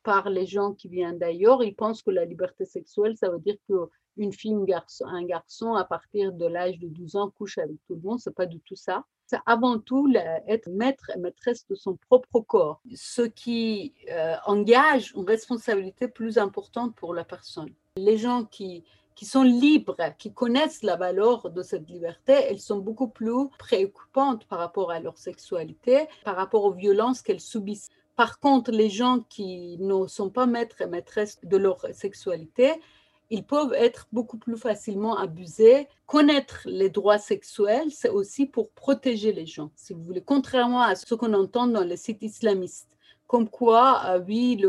par 0.03 0.31
les 0.31 0.47
gens 0.47 0.73
qui 0.73 0.89
viennent 0.89 1.19
d'ailleurs. 1.19 1.63
Ils 1.63 1.75
pensent 1.75 2.03
que 2.03 2.11
la 2.11 2.25
liberté 2.25 2.65
sexuelle, 2.65 3.17
ça 3.17 3.31
veut 3.31 3.39
dire 3.39 3.57
qu'une 3.67 4.33
fille, 4.33 4.55
un 4.55 4.65
garçon, 4.65 5.05
un 5.07 5.25
garçon, 5.25 5.75
à 5.75 5.85
partir 5.85 6.33
de 6.33 6.47
l'âge 6.47 6.79
de 6.79 6.89
12 6.89 7.17
ans, 7.17 7.31
couche 7.31 7.59
avec 7.59 7.77
tout 7.87 7.95
le 7.95 8.01
monde. 8.01 8.19
C'est 8.19 8.35
pas 8.35 8.47
du 8.47 8.61
tout 8.61 8.77
ça. 8.77 9.05
C'est 9.27 9.39
avant 9.47 9.79
tout 9.79 10.13
être 10.49 10.69
maître 10.71 11.11
et 11.15 11.19
maîtresse 11.19 11.65
de 11.69 11.77
son 11.77 11.97
propre 12.09 12.41
corps, 12.41 12.83
ce 12.97 13.23
qui 13.23 13.95
euh, 14.11 14.35
engage 14.45 15.13
une 15.15 15.25
responsabilité 15.25 16.09
plus 16.09 16.37
importante 16.37 16.97
pour 16.97 17.15
la 17.15 17.25
personne. 17.25 17.73
Les 17.97 18.19
gens 18.19 18.45
qui, 18.45 18.83
qui 19.15 19.27
sont 19.27 19.43
libres, 19.43 19.97
qui 20.19 20.33
connaissent 20.33 20.83
la 20.83 20.97
valeur 20.97 21.51
de 21.51 21.63
cette 21.63 21.89
liberté, 21.89 22.33
elles 22.33 22.61
sont 22.61 22.79
beaucoup 22.79 23.09
plus 23.09 23.49
préoccupantes 23.59 24.47
par 24.47 24.59
rapport 24.59 24.91
à 24.91 25.01
leur 25.01 25.19
sexualité, 25.19 26.07
par 26.25 26.37
rapport 26.37 26.65
aux 26.65 26.73
violences 26.73 27.23
qu'elles 27.23 27.41
subissent. 27.41 27.91
Par 28.17 28.41
contre, 28.41 28.71
les 28.71 28.91
gens 28.91 29.21
qui 29.29 29.79
ne 29.79 30.07
sont 30.07 30.31
pas 30.31 30.47
maîtres 30.47 30.81
et 30.81 30.87
maîtresses 30.87 31.39
de 31.43 31.57
leur 31.57 31.81
sexualité, 31.93 32.73
ils 33.31 33.45
peuvent 33.45 33.73
être 33.75 34.09
beaucoup 34.13 34.39
plus 34.39 34.57
facilement 34.57 35.17
abusés. 35.17 35.87
Connaître 36.07 36.63
les 36.67 36.91
droits 36.91 37.19
sexuels, 37.19 37.93
c'est 37.93 38.09
aussi 38.09 38.45
pour 38.47 38.71
protéger 38.71 39.33
les 39.33 39.47
gens, 39.47 39.71
si 39.77 39.95
vous 39.95 40.03
voulez, 40.03 40.23
contrairement 40.23 40.83
à 40.83 40.97
ce 40.97 41.15
qu'on 41.15 41.33
entend 41.33 41.69
dans 41.69 41.85
les 41.85 41.97
sites 41.97 42.23
islamistes. 42.23 42.97
Comme 43.31 43.49
quoi, 43.49 44.03
euh, 44.07 44.21
oui, 44.27 44.61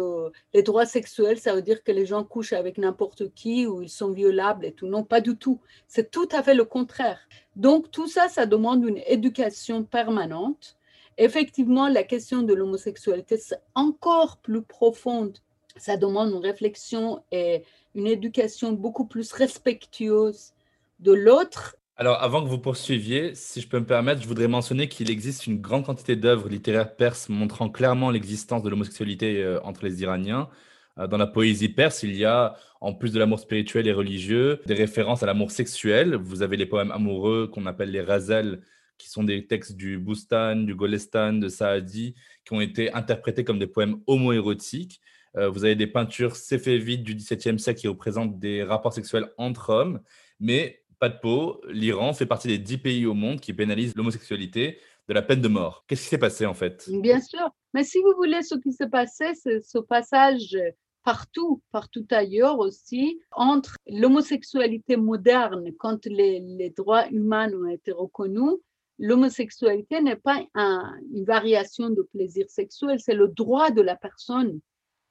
les 0.53 0.61
droits 0.61 0.85
sexuels, 0.85 1.39
ça 1.39 1.55
veut 1.55 1.63
dire 1.63 1.83
que 1.83 1.91
les 1.91 2.05
gens 2.05 2.23
couchent 2.23 2.53
avec 2.53 2.77
n'importe 2.77 3.33
qui 3.33 3.65
ou 3.65 3.81
ils 3.81 3.89
sont 3.89 4.11
violables 4.11 4.65
et 4.65 4.71
tout. 4.71 4.85
Non, 4.85 5.03
pas 5.03 5.19
du 5.19 5.35
tout. 5.35 5.59
C'est 5.87 6.11
tout 6.11 6.29
à 6.31 6.43
fait 6.43 6.53
le 6.53 6.63
contraire. 6.63 7.19
Donc, 7.55 7.89
tout 7.89 8.07
ça, 8.07 8.29
ça 8.29 8.45
demande 8.45 8.85
une 8.85 9.01
éducation 9.07 9.83
permanente 9.83 10.77
Effectivement, 11.17 11.87
la 11.87 12.03
question 12.03 12.43
de 12.43 12.53
l'homosexualité, 12.53 13.37
c'est 13.37 13.61
encore 13.73 14.37
plus 14.37 14.61
profonde. 14.61 15.37
Ça 15.75 15.97
demande 15.97 16.29
une 16.29 16.37
réflexion 16.37 17.23
et 17.31 17.63
une 17.95 18.07
éducation 18.07 18.73
beaucoup 18.73 19.05
plus 19.05 19.31
respectueuse 19.33 20.53
de 20.99 21.13
l'autre. 21.13 21.77
Alors, 22.01 22.23
avant 22.23 22.43
que 22.43 22.49
vous 22.49 22.57
poursuiviez, 22.57 23.35
si 23.35 23.61
je 23.61 23.67
peux 23.67 23.79
me 23.79 23.85
permettre, 23.85 24.23
je 24.23 24.27
voudrais 24.27 24.47
mentionner 24.47 24.87
qu'il 24.87 25.11
existe 25.11 25.45
une 25.45 25.61
grande 25.61 25.85
quantité 25.85 26.15
d'œuvres 26.15 26.49
littéraires 26.49 26.95
perses 26.95 27.29
montrant 27.29 27.69
clairement 27.69 28.09
l'existence 28.09 28.63
de 28.63 28.69
l'homosexualité 28.69 29.43
euh, 29.43 29.61
entre 29.61 29.85
les 29.85 30.01
Iraniens. 30.01 30.49
Euh, 30.97 31.05
dans 31.05 31.19
la 31.19 31.27
poésie 31.27 31.69
perse, 31.69 32.01
il 32.01 32.15
y 32.15 32.25
a, 32.25 32.55
en 32.79 32.95
plus 32.95 33.13
de 33.13 33.19
l'amour 33.19 33.39
spirituel 33.39 33.85
et 33.87 33.93
religieux, 33.93 34.61
des 34.65 34.73
références 34.73 35.21
à 35.21 35.27
l'amour 35.27 35.51
sexuel. 35.51 36.15
Vous 36.15 36.41
avez 36.41 36.57
les 36.57 36.65
poèmes 36.65 36.89
amoureux 36.89 37.45
qu'on 37.45 37.67
appelle 37.67 37.91
les 37.91 38.01
razels, 38.01 38.63
qui 38.97 39.07
sont 39.07 39.23
des 39.23 39.45
textes 39.45 39.75
du 39.75 39.99
Boustan, 39.99 40.55
du 40.55 40.73
Golestan, 40.73 41.33
de 41.33 41.49
Saadi, 41.49 42.15
qui 42.45 42.53
ont 42.53 42.61
été 42.61 42.91
interprétés 42.93 43.43
comme 43.43 43.59
des 43.59 43.67
poèmes 43.67 43.97
homoérotiques. 44.07 45.01
Euh, 45.37 45.49
vous 45.49 45.65
avez 45.65 45.75
des 45.75 45.85
peintures 45.85 46.35
séfévides 46.35 47.03
du 47.03 47.13
XVIIe 47.13 47.59
siècle 47.59 47.81
qui 47.81 47.87
représentent 47.87 48.39
des 48.39 48.63
rapports 48.63 48.93
sexuels 48.93 49.31
entre 49.37 49.69
hommes, 49.69 50.01
mais 50.39 50.80
pas 51.01 51.09
de 51.09 51.17
peau, 51.17 51.59
l'Iran 51.67 52.13
fait 52.13 52.27
partie 52.27 52.47
des 52.47 52.59
dix 52.59 52.77
pays 52.77 53.07
au 53.07 53.15
monde 53.15 53.39
qui 53.39 53.53
pénalisent 53.53 53.95
l'homosexualité 53.95 54.77
de 55.09 55.13
la 55.15 55.23
peine 55.23 55.41
de 55.41 55.47
mort. 55.47 55.83
Qu'est-ce 55.87 56.03
qui 56.03 56.09
s'est 56.09 56.19
passé 56.19 56.45
en 56.45 56.53
fait? 56.53 56.87
Bien 57.01 57.19
sûr, 57.19 57.49
mais 57.73 57.83
si 57.83 57.97
vous 57.97 58.13
voulez, 58.15 58.43
ce 58.43 58.53
qui 58.53 58.71
s'est 58.71 58.87
passé, 58.87 59.33
c'est 59.33 59.61
ce 59.61 59.79
passage 59.79 60.55
partout, 61.03 61.63
partout 61.71 62.05
ailleurs 62.11 62.59
aussi, 62.59 63.19
entre 63.31 63.77
l'homosexualité 63.87 64.95
moderne, 64.95 65.71
quand 65.79 66.05
les, 66.05 66.71
droits 66.77 67.09
humains 67.09 67.51
ont 67.51 67.67
été 67.67 67.91
reconnus, 67.91 68.59
l'homosexualité 68.99 70.03
n'est 70.03 70.17
pas 70.17 70.45
une 70.55 71.25
variation 71.25 71.89
de 71.89 72.03
plaisir 72.03 72.47
sexuel, 72.47 72.99
c'est 72.99 73.15
le 73.15 73.27
droit 73.27 73.71
de 73.71 73.81
la 73.81 73.95
personne. 73.95 74.59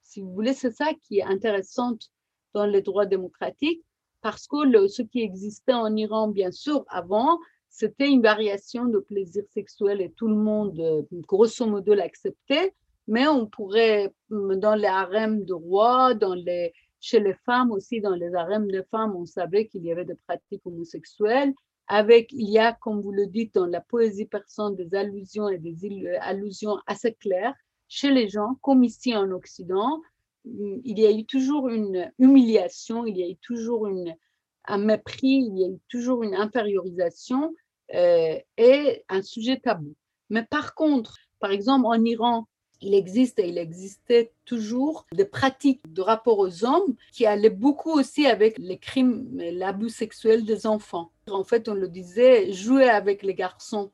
Si 0.05 0.21
vous 0.21 0.33
voulez, 0.33 0.55
c'est 0.55 0.71
ça 0.71 0.93
qui 1.03 1.19
est 1.19 1.25
intéressant 1.25 1.97
dans 2.55 2.67
les 2.67 2.81
droits 2.81 3.07
démocratiques, 3.07 3.83
parce 4.23 4.47
que 4.47 4.89
ce 4.89 5.03
qui 5.03 5.23
existait 5.23 5.73
en 5.73 5.95
Iran, 5.97 6.29
bien 6.29 6.51
sûr, 6.51 6.85
avant, 6.89 7.39
c'était 7.69 8.09
une 8.09 8.23
variation 8.23 8.85
de 8.85 8.99
plaisir 8.99 9.45
sexuel 9.49 10.01
et 10.01 10.11
tout 10.11 10.29
le 10.29 10.35
monde, 10.35 11.07
grosso 11.29 11.67
modo, 11.67 11.95
l'acceptait. 11.95 12.75
Mais 13.07 13.27
on 13.27 13.47
pourrait, 13.47 14.13
dans 14.31 14.75
les 14.75 14.87
harems 14.87 15.45
de 15.45 15.55
rois, 15.55 16.15
dans 16.15 16.35
les, 16.35 16.73
chez 17.01 17.19
les 17.19 17.35
femmes 17.47 17.73
aussi, 17.73 18.01
dans 18.01 18.15
les 18.15 18.35
harems 18.35 18.71
de 18.71 18.83
femmes, 18.91 19.17
on 19.17 19.27
savait 19.27 19.67
qu'il 19.67 19.85
y 19.85 19.93
avait 19.93 20.05
des 20.05 20.15
pratiques 20.27 20.65
homosexuelles 20.65 21.55
avec, 21.93 22.31
il 22.33 22.49
y 22.49 22.59
a, 22.59 22.73
comme 22.73 23.01
vous 23.01 23.11
le 23.11 23.27
dites, 23.27 23.55
dans 23.55 23.67
la 23.67 23.81
poésie 23.81 24.27
persane, 24.27 24.77
des 24.77 24.95
allusions 24.95 25.49
et 25.49 25.59
des 25.59 26.07
allusions 26.21 26.79
assez 26.87 27.15
claires 27.15 27.55
chez 27.89 28.13
les 28.13 28.29
gens, 28.29 28.57
comme 28.63 28.85
ici 28.85 29.17
en 29.17 29.29
Occident. 29.33 30.01
Il 30.85 30.99
y 30.99 31.07
a 31.07 31.11
eu 31.11 31.25
toujours 31.25 31.69
une 31.69 32.11
humiliation, 32.19 33.07
il 33.07 33.17
y 33.17 33.23
a 33.23 33.29
eu 33.29 33.37
toujours 33.37 33.89
un 34.67 34.79
mépris, 34.79 35.45
il 35.49 35.59
y 35.59 35.65
a 35.65 35.69
eu 35.69 35.79
toujours 35.89 36.23
une 36.23 36.35
infériorisation 36.35 37.55
euh, 37.95 38.39
et 38.57 39.05
un 39.09 39.23
sujet 39.23 39.59
tabou. 39.59 39.95
Mais 40.29 40.45
par 40.45 40.75
contre, 40.75 41.17
par 41.41 41.51
exemple, 41.51 41.87
en 41.87 42.05
Iran, 42.05 42.47
il 42.81 42.95
existe 42.95 43.39
et 43.39 43.49
il 43.49 43.59
existait 43.59 44.33
toujours 44.45 45.07
des 45.13 45.25
pratiques 45.25 45.93
de 45.93 46.01
rapport 46.01 46.39
aux 46.39 46.65
hommes 46.65 46.95
qui 47.13 47.27
allaient 47.27 47.51
beaucoup 47.51 47.91
aussi 47.91 48.27
avec 48.27 48.57
les 48.59 48.79
crimes, 48.79 49.29
l'abus 49.37 49.91
sexuel 49.91 50.45
des 50.45 50.67
enfants. 50.67 51.13
En 51.31 51.45
fait, 51.45 51.69
on 51.69 51.75
le 51.75 51.89
disait, 51.89 52.53
jouer 52.53 52.89
avec 52.89 53.23
les 53.23 53.35
garçons. 53.35 53.93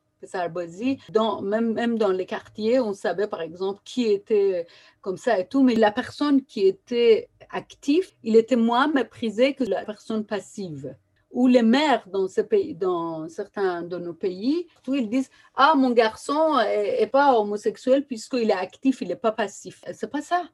Dans, 1.10 1.42
même, 1.42 1.72
même 1.72 1.98
dans 1.98 2.12
les 2.12 2.26
quartiers, 2.26 2.80
on 2.80 2.92
savait 2.92 3.28
par 3.28 3.40
exemple 3.40 3.80
qui 3.84 4.04
était 4.04 4.66
comme 5.00 5.16
ça 5.16 5.38
et 5.38 5.46
tout, 5.46 5.62
mais 5.62 5.74
la 5.74 5.92
personne 5.92 6.44
qui 6.44 6.66
était 6.66 7.28
active, 7.50 8.10
il 8.22 8.36
était 8.36 8.56
moins 8.56 8.88
méprisé 8.88 9.54
que 9.54 9.64
la 9.64 9.84
personne 9.84 10.24
passive 10.24 10.96
ou 11.30 11.46
les 11.48 11.62
mères 11.62 12.08
dans, 12.08 12.28
ce 12.28 12.40
pays, 12.40 12.74
dans 12.74 13.28
certains 13.28 13.82
de 13.82 13.98
nos 13.98 14.14
pays, 14.14 14.66
où 14.88 14.94
ils 14.94 15.08
disent 15.08 15.30
Ah, 15.54 15.74
mon 15.76 15.90
garçon 15.90 16.58
est, 16.60 17.06
pas 17.08 17.38
homosexuel 17.38 18.06
puisqu'il 18.06 18.50
est 18.50 18.54
actif, 18.54 19.02
il 19.02 19.08
n'est 19.08 19.16
pas 19.16 19.32
passif. 19.32 19.82
C'est 19.92 20.10
pas 20.10 20.22
ça. 20.22 20.44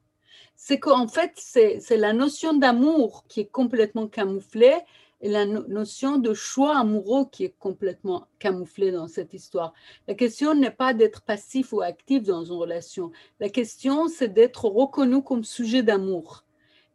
C'est 0.57 0.81
qu'en 0.81 1.07
fait, 1.07 1.33
c'est 1.37 1.97
la 1.97 2.13
notion 2.13 2.55
d'amour 2.55 3.25
qui 3.29 3.41
est 3.41 3.51
complètement 3.51 4.09
camouflée 4.09 4.79
et 5.23 5.29
la 5.29 5.47
notion 5.47 6.19
de 6.19 6.35
choix 6.35 6.77
amoureux 6.77 7.27
qui 7.31 7.45
est 7.45 7.55
complètement 7.59 8.27
camouflée 8.41 8.91
dans 8.91 9.07
cette 9.07 9.33
histoire. 9.33 9.73
La 10.09 10.15
question 10.15 10.53
n'est 10.55 10.73
pas 10.73 10.95
d'être 10.95 11.23
passif 11.23 11.73
ou 11.73 11.81
actif 11.81 12.25
dans 12.25 12.45
une 12.45 12.57
relation. 12.57 13.13
La 13.39 13.49
question, 13.49 14.09
c'est 14.09 14.33
d'être 14.35 14.65
reconnu 14.65 15.23
comme 15.23 15.45
sujet 15.45 15.85
d'amour. 15.85 16.45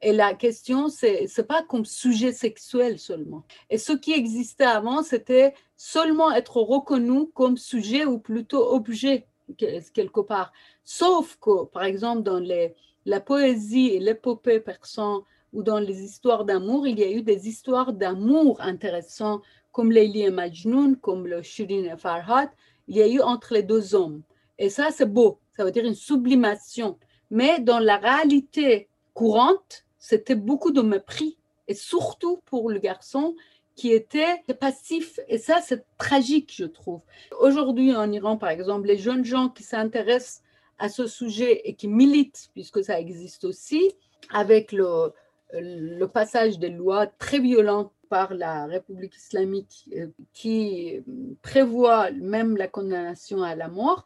Et 0.01 0.11
la 0.11 0.33
question, 0.33 0.89
c'est 0.89 1.25
n'est 1.37 1.43
pas 1.45 1.63
comme 1.63 1.85
sujet 1.85 2.33
sexuel 2.33 2.99
seulement. 2.99 3.45
Et 3.69 3.77
ce 3.77 3.93
qui 3.93 4.11
existait 4.11 4.65
avant, 4.65 5.03
c'était 5.03 5.53
seulement 5.77 6.31
être 6.33 6.57
reconnu 6.57 7.27
comme 7.33 7.57
sujet 7.57 8.05
ou 8.05 8.19
plutôt 8.19 8.73
objet 8.73 9.25
quelque 9.57 10.19
part. 10.19 10.51
Sauf 10.83 11.37
que, 11.39 11.63
par 11.65 11.83
exemple, 11.83 12.23
dans 12.23 12.39
les, 12.39 12.75
la 13.05 13.21
poésie 13.21 13.87
et 13.87 13.99
l'épopée 13.99 14.59
persan 14.59 15.23
ou 15.53 15.63
dans 15.63 15.79
les 15.79 16.03
histoires 16.03 16.45
d'amour, 16.45 16.87
il 16.87 16.99
y 16.99 17.03
a 17.03 17.11
eu 17.11 17.21
des 17.21 17.47
histoires 17.47 17.93
d'amour 17.93 18.61
intéressantes, 18.61 19.41
comme 19.71 19.91
Leili 19.91 20.23
et 20.23 20.31
Majnun, 20.31 20.95
comme 20.95 21.27
le 21.27 21.41
Shirin 21.41 21.83
et 21.83 21.97
Farhad. 21.97 22.49
Il 22.87 22.95
y 22.95 23.01
a 23.01 23.07
eu 23.07 23.21
entre 23.21 23.53
les 23.53 23.63
deux 23.63 23.95
hommes. 23.95 24.23
Et 24.57 24.69
ça, 24.69 24.89
c'est 24.91 25.11
beau. 25.11 25.39
Ça 25.55 25.63
veut 25.63 25.71
dire 25.71 25.85
une 25.85 25.95
sublimation. 25.95 26.97
Mais 27.29 27.59
dans 27.59 27.79
la 27.79 27.97
réalité 27.97 28.87
courante, 29.13 29.85
c'était 29.97 30.35
beaucoup 30.35 30.71
de 30.71 30.81
mépris, 30.81 31.37
et 31.67 31.73
surtout 31.73 32.41
pour 32.45 32.69
le 32.69 32.79
garçon 32.79 33.35
qui 33.75 33.91
était 33.91 34.41
passif. 34.59 35.19
Et 35.27 35.37
ça, 35.37 35.61
c'est 35.61 35.85
tragique, 35.97 36.51
je 36.55 36.65
trouve. 36.65 37.01
Aujourd'hui, 37.39 37.95
en 37.95 38.11
Iran, 38.11 38.37
par 38.37 38.49
exemple, 38.49 38.87
les 38.87 38.97
jeunes 38.97 39.25
gens 39.25 39.49
qui 39.49 39.63
s'intéressent 39.63 40.41
à 40.79 40.89
ce 40.89 41.07
sujet 41.07 41.61
et 41.65 41.75
qui 41.75 41.87
militent, 41.87 42.49
puisque 42.53 42.83
ça 42.83 42.99
existe 42.99 43.43
aussi, 43.43 43.91
avec 44.31 44.71
le, 44.71 45.13
le 45.53 46.05
passage 46.05 46.59
des 46.59 46.69
lois 46.69 47.07
très 47.07 47.39
violentes 47.39 47.91
par 48.09 48.33
la 48.33 48.65
République 48.65 49.15
islamique 49.15 49.89
euh, 49.95 50.07
qui 50.33 51.03
prévoit 51.41 52.11
même 52.11 52.57
la 52.57 52.67
condamnation 52.67 53.43
à 53.43 53.55
la 53.55 53.67
mort, 53.67 54.05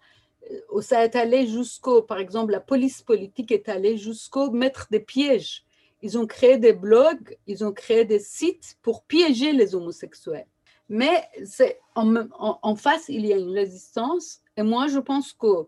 euh, 0.52 0.82
ça 0.82 1.04
est 1.04 1.16
allé 1.16 1.48
jusqu'au, 1.48 2.02
par 2.02 2.20
exemple, 2.20 2.52
la 2.52 2.60
police 2.60 3.02
politique 3.02 3.52
est 3.52 3.70
allée 3.70 3.98
jusqu'au 3.98 4.52
mettre 4.52 4.88
des 4.92 5.00
pièges 5.00 5.66
ils 6.02 6.18
ont 6.18 6.26
créé 6.26 6.58
des 6.58 6.74
blogs, 6.74 7.38
ils 7.48 7.64
ont 7.64 7.72
créé 7.72 8.06
des 8.06 8.20
sites 8.20 8.78
pour 8.82 9.04
piéger 9.04 9.52
les 9.54 9.76
homosexuels. 9.76 10.48
Mais 10.90 11.24
c'est 11.46 11.80
en, 11.96 12.76
face, 12.76 13.08
il 13.08 13.26
y 13.26 13.34
a 13.34 13.38
une 13.38 13.54
résistance. 13.54 14.42
Et 14.58 14.64
moi, 14.64 14.88
je 14.88 15.00
pense 15.00 15.32
que 15.32 15.68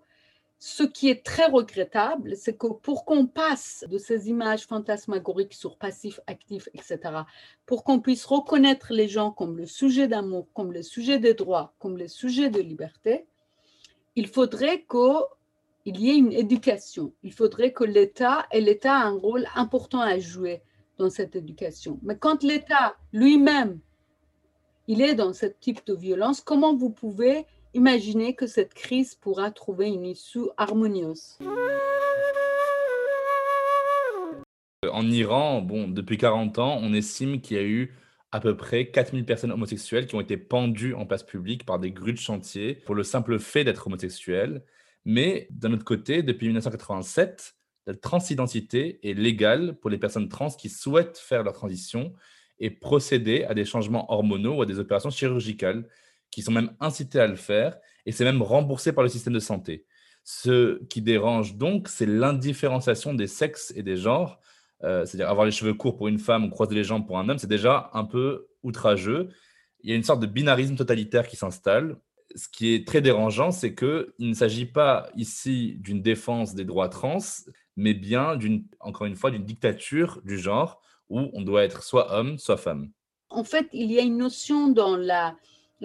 ce 0.66 0.84
qui 0.84 1.10
est 1.10 1.26
très 1.26 1.48
regrettable, 1.48 2.38
c'est 2.38 2.56
que 2.56 2.68
pour 2.68 3.04
qu'on 3.04 3.28
passe 3.28 3.84
de 3.90 3.98
ces 3.98 4.30
images 4.30 4.66
fantasmagoriques 4.66 5.56
sur 5.56 5.76
passif, 5.76 6.22
actif, 6.26 6.70
etc., 6.74 7.00
pour 7.66 7.84
qu'on 7.84 8.00
puisse 8.00 8.24
reconnaître 8.24 8.94
les 8.94 9.10
gens 9.10 9.30
comme 9.30 9.58
le 9.58 9.66
sujet 9.66 10.08
d'amour, 10.08 10.48
comme 10.54 10.72
le 10.72 10.82
sujet 10.82 11.20
des 11.20 11.34
droits, 11.34 11.74
comme 11.80 11.98
le 11.98 12.08
sujet 12.08 12.50
de 12.50 12.62
liberté, 12.62 13.26
il 14.16 14.26
faudrait 14.26 14.84
que 14.84 15.26
il 15.84 16.00
y 16.00 16.12
ait 16.12 16.18
une 16.18 16.32
éducation. 16.32 17.12
Il 17.24 17.34
faudrait 17.34 17.74
que 17.74 17.84
l'État, 17.84 18.46
et 18.54 18.62
l'État 18.62 18.94
a 18.94 19.04
un 19.04 19.18
rôle 19.18 19.46
important 19.56 20.00
à 20.00 20.18
jouer 20.18 20.62
dans 20.98 21.10
cette 21.10 21.36
éducation. 21.36 22.00
Mais 22.04 22.18
quand 22.18 22.42
l'État 22.42 22.96
lui-même, 23.12 23.82
il 24.88 25.02
est 25.02 25.16
dans 25.16 25.34
ce 25.34 25.48
type 25.48 25.86
de 25.86 25.94
violence, 25.94 26.40
comment 26.40 26.74
vous 26.74 26.90
pouvez 26.90 27.48
imaginer 27.74 28.36
que 28.36 28.48
cette 28.48 28.74
crise 28.74 29.16
pourra 29.16 29.52
trouver 29.52 29.88
une 29.88 30.06
issue 30.06 30.48
harmonieuse 30.58 31.38
En 34.92 35.10
Iran, 35.10 35.62
bon, 35.62 35.88
depuis 35.88 36.18
40 36.18 36.60
ans, 36.60 36.78
on 36.82 36.94
estime 36.94 37.42
qu'il 37.42 37.58
y 37.58 37.60
a 37.60 37.64
eu 37.64 37.96
à 38.32 38.40
peu 38.40 38.56
près 38.58 38.88
4000 38.88 39.26
personnes 39.26 39.52
homosexuelles 39.52 40.08
qui 40.08 40.16
ont 40.16 40.22
été 40.22 40.38
pendues 40.38 40.94
en 40.94 41.06
place 41.06 41.24
publique 41.24 41.66
par 41.66 41.80
des 41.80 41.92
grues 41.92 42.14
de 42.14 42.18
chantier 42.18 42.76
pour 42.76 42.96
le 42.96 43.04
simple 43.04 43.40
fait 43.40 43.64
d'être 43.64 43.88
homosexuels. 43.88 44.64
Mais 45.06 45.48
d'un 45.52 45.74
autre 45.74 45.86
côté, 45.86 46.24
depuis 46.24 46.48
1987, 46.48 47.56
la 47.86 47.94
transidentité 47.96 49.00
est 49.08 49.14
légale 49.14 49.76
pour 49.80 49.90
les 49.90 49.98
personnes 49.98 50.30
trans 50.30 50.50
qui 50.50 50.70
souhaitent 50.70 51.18
faire 51.18 51.44
leur 51.44 51.54
transition 51.54 52.14
et 52.60 52.70
procéder 52.70 53.44
à 53.44 53.54
des 53.54 53.66
changements 53.66 54.12
hormonaux 54.12 54.56
ou 54.58 54.62
à 54.62 54.66
des 54.66 54.80
opérations 54.80 55.10
chirurgicales 55.10 55.88
qui 56.36 56.42
sont 56.42 56.52
même 56.52 56.76
incitées 56.80 57.20
à 57.20 57.28
le 57.28 57.36
faire 57.36 57.78
et 58.06 58.12
c'est 58.12 58.24
même 58.24 58.42
remboursé 58.42 58.94
par 58.94 59.04
le 59.04 59.10
système 59.10 59.34
de 59.34 59.40
santé. 59.40 59.86
Ce 60.24 60.84
qui 60.86 61.02
dérange 61.02 61.56
donc, 61.56 61.90
c'est 61.90 62.06
l'indifférenciation 62.06 63.14
des 63.14 63.28
sexes 63.28 63.74
et 63.76 63.84
des 63.84 63.98
genres. 63.98 64.40
Euh, 64.84 65.06
c'est-à-dire 65.06 65.30
avoir 65.30 65.46
les 65.46 65.52
cheveux 65.52 65.74
courts 65.74 65.96
pour 65.96 66.08
une 66.08 66.20
femme 66.20 66.46
ou 66.46 66.50
croiser 66.50 66.76
les 66.76 66.84
jambes 66.84 67.06
pour 67.06 67.18
un 67.18 67.30
homme, 67.30 67.38
c'est 67.38 67.48
déjà 67.48 67.90
un 67.94 68.04
peu 68.04 68.48
outrageux. 68.64 69.30
Il 69.82 69.90
y 69.90 69.94
a 69.94 69.96
une 69.96 70.04
sorte 70.04 70.22
de 70.22 70.28
binarisme 70.28 70.76
totalitaire 70.76 71.28
qui 71.28 71.36
s'installe 71.36 71.98
ce 72.36 72.48
qui 72.48 72.74
est 72.74 72.88
très 72.88 73.02
dérangeant, 73.02 73.52
c'est 73.52 73.76
qu'il 73.76 74.14
ne 74.20 74.34
s'agit 74.34 74.66
pas 74.66 75.10
ici 75.16 75.76
d'une 75.80 76.02
défense 76.02 76.56
des 76.56 76.66
droits 76.66 76.90
trans, 76.90 77.20
mais 77.76 77.94
bien, 77.94 78.36
d'une, 78.36 78.66
encore 78.80 79.08
une 79.08 79.16
fois, 79.16 79.32
d'une 79.32 79.46
dictature 79.46 80.22
du 80.24 80.38
genre 80.38 80.82
où 81.10 81.30
on 81.34 81.42
doit 81.42 81.64
être 81.64 81.84
soit 81.84 82.14
homme, 82.14 82.38
soit 82.38 82.58
femme. 82.58 82.90
En 83.30 83.44
fait, 83.44 83.68
il 83.74 83.92
y 83.92 84.00
a 84.00 84.04
une 84.04 84.18
notion 84.18 84.70
dans 84.70 84.96
la 84.96 85.36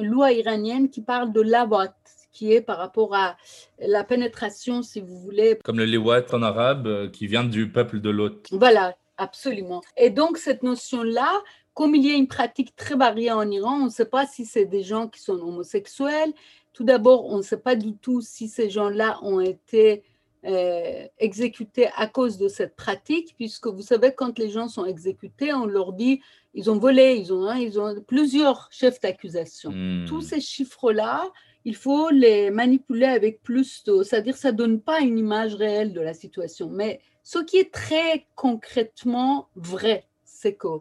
loi 0.02 0.32
iranienne 0.32 0.90
qui 0.90 1.02
parle 1.02 1.32
de 1.32 1.40
l'awat, 1.40 1.94
qui 2.32 2.52
est 2.52 2.60
par 2.60 2.78
rapport 2.78 3.14
à 3.14 3.36
la 3.80 4.04
pénétration, 4.04 4.82
si 4.82 5.00
vous 5.00 5.18
voulez. 5.18 5.58
Comme 5.64 5.78
le 5.78 5.86
lewat 5.86 6.32
en 6.32 6.42
arabe, 6.42 6.86
euh, 6.86 7.08
qui 7.08 7.26
vient 7.26 7.44
du 7.44 7.70
peuple 7.70 8.00
de 8.00 8.10
l'hôte. 8.10 8.48
Voilà, 8.52 8.96
absolument. 9.16 9.82
Et 9.96 10.10
donc, 10.10 10.38
cette 10.38 10.62
notion-là, 10.62 11.42
comme 11.74 11.94
il 11.94 12.06
y 12.06 12.10
a 12.10 12.14
une 12.14 12.28
pratique 12.28 12.74
très 12.76 12.96
variée 12.96 13.32
en 13.32 13.48
Iran, 13.50 13.80
on 13.82 13.84
ne 13.86 13.90
sait 13.90 14.04
pas 14.04 14.26
si 14.26 14.44
c'est 14.44 14.66
des 14.66 14.82
gens 14.82 15.08
qui 15.08 15.20
sont 15.20 15.38
homosexuels. 15.38 16.32
Tout 16.72 16.84
d'abord, 16.84 17.26
on 17.26 17.38
ne 17.38 17.42
sait 17.42 17.58
pas 17.58 17.76
du 17.76 17.94
tout 17.94 18.20
si 18.20 18.48
ces 18.48 18.70
gens-là 18.70 19.18
ont 19.22 19.40
été 19.40 20.02
euh, 20.44 21.04
exécutés 21.18 21.88
à 21.96 22.06
cause 22.06 22.38
de 22.38 22.46
cette 22.46 22.76
pratique, 22.76 23.34
puisque 23.36 23.66
vous 23.66 23.82
savez, 23.82 24.12
quand 24.14 24.38
les 24.38 24.50
gens 24.50 24.68
sont 24.68 24.84
exécutés, 24.84 25.52
on 25.52 25.66
leur 25.66 25.92
dit 25.92 26.20
ils 26.58 26.68
ont 26.72 26.78
volé, 26.78 27.14
ils 27.14 27.32
ont, 27.32 27.46
hein, 27.48 27.56
ils 27.56 27.78
ont 27.78 27.94
plusieurs 28.04 28.68
chefs 28.72 29.00
d'accusation. 29.00 29.70
Hmm. 29.70 30.06
Tous 30.08 30.22
ces 30.22 30.40
chiffres-là, 30.40 31.30
il 31.64 31.76
faut 31.76 32.10
les 32.10 32.50
manipuler 32.50 33.06
avec 33.06 33.44
plus 33.44 33.84
de, 33.84 34.02
c'est-à-dire 34.02 34.36
ça 34.36 34.50
donne 34.50 34.80
pas 34.80 34.98
une 34.98 35.18
image 35.18 35.54
réelle 35.54 35.92
de 35.92 36.00
la 36.00 36.14
situation. 36.14 36.68
Mais 36.68 37.00
ce 37.22 37.38
qui 37.38 37.58
est 37.58 37.72
très 37.72 38.26
concrètement 38.34 39.48
vrai, 39.54 40.08
c'est 40.24 40.54
que 40.54 40.80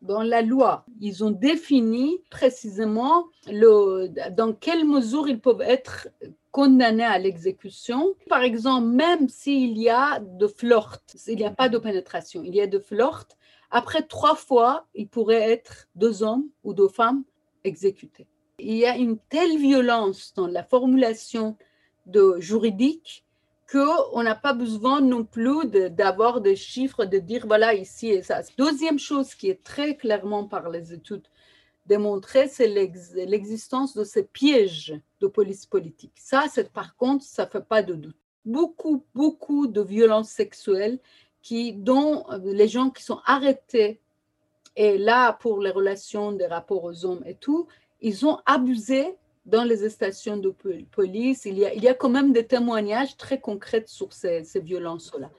dans 0.00 0.22
la 0.22 0.40
loi, 0.40 0.86
ils 1.00 1.22
ont 1.24 1.30
défini 1.30 2.22
précisément 2.30 3.26
le, 3.50 4.08
dans 4.30 4.54
quelle 4.54 4.86
mesure 4.86 5.28
ils 5.28 5.40
peuvent 5.40 5.60
être 5.60 6.08
condamnés 6.52 7.04
à 7.04 7.18
l'exécution. 7.18 8.14
Par 8.30 8.42
exemple, 8.42 8.86
même 8.86 9.28
s'il 9.28 9.76
y 9.76 9.90
a 9.90 10.20
de 10.20 10.46
flirt, 10.46 11.02
il 11.26 11.36
n'y 11.36 11.44
a 11.44 11.50
pas 11.50 11.68
de 11.68 11.76
pénétration, 11.76 12.42
il 12.44 12.54
y 12.54 12.62
a 12.62 12.66
de 12.66 12.78
flirt, 12.78 13.37
après 13.70 14.02
trois 14.02 14.34
fois, 14.34 14.86
ils 14.94 15.08
pourraient 15.08 15.50
être 15.50 15.88
deux 15.94 16.22
hommes 16.22 16.48
ou 16.64 16.74
deux 16.74 16.88
femmes 16.88 17.24
exécutés. 17.64 18.26
Il 18.58 18.74
y 18.74 18.86
a 18.86 18.96
une 18.96 19.18
telle 19.28 19.58
violence 19.58 20.32
dans 20.34 20.46
la 20.46 20.64
formulation 20.64 21.56
de 22.06 22.36
juridique 22.38 23.24
qu'on 23.70 24.22
n'a 24.22 24.34
pas 24.34 24.54
besoin 24.54 25.00
non 25.00 25.24
plus 25.24 25.66
d'avoir 25.66 26.40
des 26.40 26.56
chiffres, 26.56 27.04
de 27.04 27.18
dire 27.18 27.46
voilà 27.46 27.74
ici 27.74 28.08
et 28.08 28.22
ça. 28.22 28.40
Deuxième 28.56 28.98
chose 28.98 29.34
qui 29.34 29.50
est 29.50 29.62
très 29.62 29.96
clairement 29.96 30.44
par 30.44 30.70
les 30.70 30.92
études 30.94 31.28
démontrée, 31.88 32.48
c'est 32.48 32.68
l'existence 32.68 33.94
de 33.94 34.04
ces 34.04 34.22
pièges 34.22 34.94
de 35.20 35.26
police 35.26 35.66
politique. 35.66 36.12
Ça, 36.16 36.44
par 36.72 36.96
contre, 36.96 37.24
ça 37.24 37.46
ne 37.46 37.50
fait 37.50 37.64
pas 37.64 37.82
de 37.82 37.94
doute. 37.94 38.16
Beaucoup, 38.44 39.04
beaucoup 39.14 39.66
de 39.66 39.80
violences 39.80 40.30
sexuelles 40.30 40.98
qui, 41.42 41.72
dont 41.72 42.24
les 42.44 42.68
gens 42.68 42.90
qui 42.90 43.02
sont 43.02 43.20
arrêtés, 43.24 44.00
et 44.76 44.96
là, 44.96 45.32
pour 45.32 45.60
les 45.60 45.70
relations 45.70 46.32
des 46.32 46.46
rapports 46.46 46.84
aux 46.84 47.04
hommes 47.04 47.22
et 47.26 47.34
tout, 47.34 47.66
ils 48.00 48.24
ont 48.26 48.38
abusé 48.46 49.16
dans 49.44 49.64
les 49.64 49.88
stations 49.88 50.36
de 50.36 50.54
police, 50.90 51.46
il 51.46 51.58
y 51.58 51.64
a, 51.64 51.72
il 51.72 51.82
y 51.82 51.88
a 51.88 51.94
quand 51.94 52.10
même 52.10 52.32
des 52.32 52.46
témoignages 52.46 53.16
très 53.16 53.40
concrets 53.40 53.84
sur 53.86 54.12
ces, 54.12 54.44
ces 54.44 54.60
violences-là. 54.60 55.30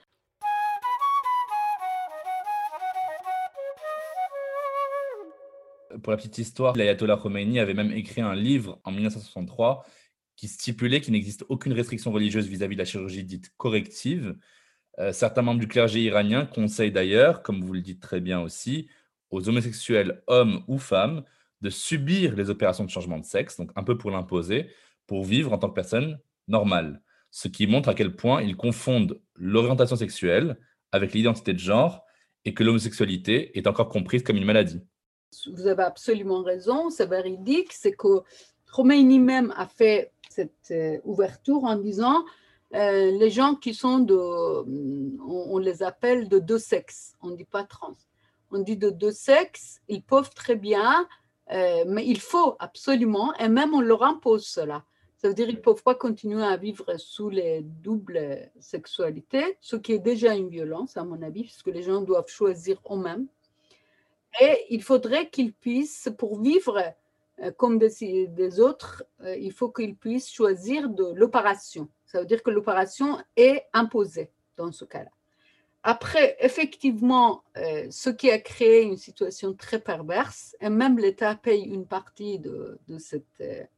Pour 6.02 6.10
la 6.10 6.16
petite 6.16 6.38
histoire, 6.38 6.76
l'ayatollah 6.76 7.16
Khomeini 7.16 7.60
avait 7.60 7.74
même 7.74 7.92
écrit 7.92 8.20
un 8.20 8.34
livre 8.34 8.80
en 8.84 8.90
1963 8.90 9.84
qui 10.36 10.48
stipulait 10.48 11.00
qu'il 11.00 11.12
n'existe 11.12 11.44
aucune 11.48 11.72
restriction 11.72 12.10
religieuse 12.12 12.46
vis-à-vis 12.46 12.74
de 12.74 12.80
la 12.80 12.84
chirurgie 12.84 13.24
dite 13.24 13.52
corrective. 13.56 14.36
Euh, 14.98 15.12
certains 15.12 15.42
membres 15.42 15.60
du 15.60 15.68
clergé 15.68 16.00
iranien 16.00 16.46
conseillent 16.46 16.92
d'ailleurs, 16.92 17.42
comme 17.42 17.62
vous 17.62 17.72
le 17.72 17.80
dites 17.80 18.00
très 18.00 18.20
bien 18.20 18.40
aussi, 18.40 18.88
aux 19.30 19.48
homosexuels, 19.48 20.22
hommes 20.26 20.62
ou 20.66 20.78
femmes, 20.78 21.22
de 21.60 21.70
subir 21.70 22.34
les 22.34 22.50
opérations 22.50 22.84
de 22.84 22.90
changement 22.90 23.18
de 23.18 23.24
sexe, 23.24 23.56
donc 23.56 23.70
un 23.76 23.84
peu 23.84 23.96
pour 23.96 24.10
l'imposer, 24.10 24.70
pour 25.06 25.24
vivre 25.24 25.52
en 25.52 25.58
tant 25.58 25.68
que 25.68 25.74
personne 25.74 26.18
normale. 26.48 27.02
Ce 27.30 27.48
qui 27.48 27.66
montre 27.66 27.88
à 27.88 27.94
quel 27.94 28.16
point 28.16 28.42
ils 28.42 28.56
confondent 28.56 29.20
l'orientation 29.36 29.96
sexuelle 29.96 30.58
avec 30.92 31.12
l'identité 31.12 31.52
de 31.52 31.58
genre 31.58 32.04
et 32.44 32.54
que 32.54 32.64
l'homosexualité 32.64 33.56
est 33.56 33.66
encore 33.66 33.88
comprise 33.88 34.22
comme 34.22 34.36
une 34.36 34.44
maladie. 34.44 34.80
Vous 35.52 35.66
avez 35.66 35.84
absolument 35.84 36.42
raison, 36.42 36.90
c'est 36.90 37.06
véridique, 37.06 37.72
c'est 37.72 37.92
que 37.92 38.22
Khomeini 38.72 39.20
même 39.20 39.52
a 39.56 39.66
fait 39.66 40.12
cette 40.28 40.70
euh, 40.70 40.98
ouverture 41.04 41.64
en 41.64 41.76
disant 41.76 42.24
euh, 42.74 43.10
les 43.10 43.30
gens 43.30 43.56
qui 43.56 43.74
sont 43.74 43.98
de, 43.98 44.14
on, 44.14 45.58
les 45.58 45.82
appelle 45.82 46.28
de 46.28 46.38
deux 46.38 46.58
sexes, 46.58 47.16
on 47.20 47.30
ne 47.30 47.36
dit 47.36 47.44
pas 47.44 47.64
trans, 47.64 47.96
on 48.52 48.60
dit 48.60 48.76
de 48.76 48.90
deux 48.90 49.10
sexes, 49.10 49.80
ils 49.88 50.02
peuvent 50.02 50.30
très 50.30 50.54
bien, 50.54 51.08
euh, 51.50 51.84
mais 51.86 52.06
il 52.06 52.20
faut 52.20 52.54
absolument, 52.60 53.34
et 53.38 53.48
même 53.48 53.74
on 53.74 53.80
leur 53.80 54.04
impose 54.04 54.46
cela. 54.46 54.84
Ça 55.16 55.28
veut 55.28 55.34
dire 55.34 55.46
qu'ils 55.46 55.56
ne 55.56 55.60
peuvent 55.60 55.82
pas 55.82 55.96
continuer 55.96 56.44
à 56.44 56.56
vivre 56.56 56.96
sous 56.96 57.28
les 57.28 57.62
doubles 57.62 58.50
sexualités, 58.60 59.58
ce 59.60 59.76
qui 59.76 59.92
est 59.92 59.98
déjà 59.98 60.34
une 60.34 60.48
violence, 60.48 60.96
à 60.96 61.04
mon 61.04 61.20
avis, 61.22 61.42
puisque 61.42 61.66
les 61.66 61.82
gens 61.82 62.00
doivent 62.00 62.28
choisir 62.28 62.80
eux-mêmes. 62.88 63.26
Et 64.40 64.66
il 64.70 64.82
faudrait 64.82 65.28
qu'ils 65.28 65.52
puissent, 65.52 66.08
pour 66.16 66.40
vivre 66.40 66.80
euh, 67.42 67.50
comme 67.50 67.78
des, 67.78 68.28
des 68.28 68.60
autres, 68.60 69.04
il 69.36 69.52
faut 69.52 69.70
qu'ils 69.70 69.96
puissent 69.96 70.30
choisir 70.30 70.88
de 70.88 71.12
l'opération. 71.14 71.88
Ça 72.10 72.18
veut 72.18 72.26
dire 72.26 72.42
que 72.42 72.50
l'opération 72.50 73.18
est 73.36 73.66
imposée 73.72 74.32
dans 74.56 74.72
ce 74.72 74.84
cas-là. 74.84 75.10
Après, 75.84 76.36
effectivement, 76.40 77.44
euh, 77.56 77.86
ce 77.88 78.10
qui 78.10 78.32
a 78.32 78.40
créé 78.40 78.82
une 78.82 78.96
situation 78.96 79.54
très 79.54 79.78
perverse, 79.78 80.56
et 80.60 80.70
même 80.70 80.98
l'État 80.98 81.36
paye 81.36 81.62
une 81.62 81.86
partie 81.86 82.40
de, 82.40 82.80
cette 82.98 83.70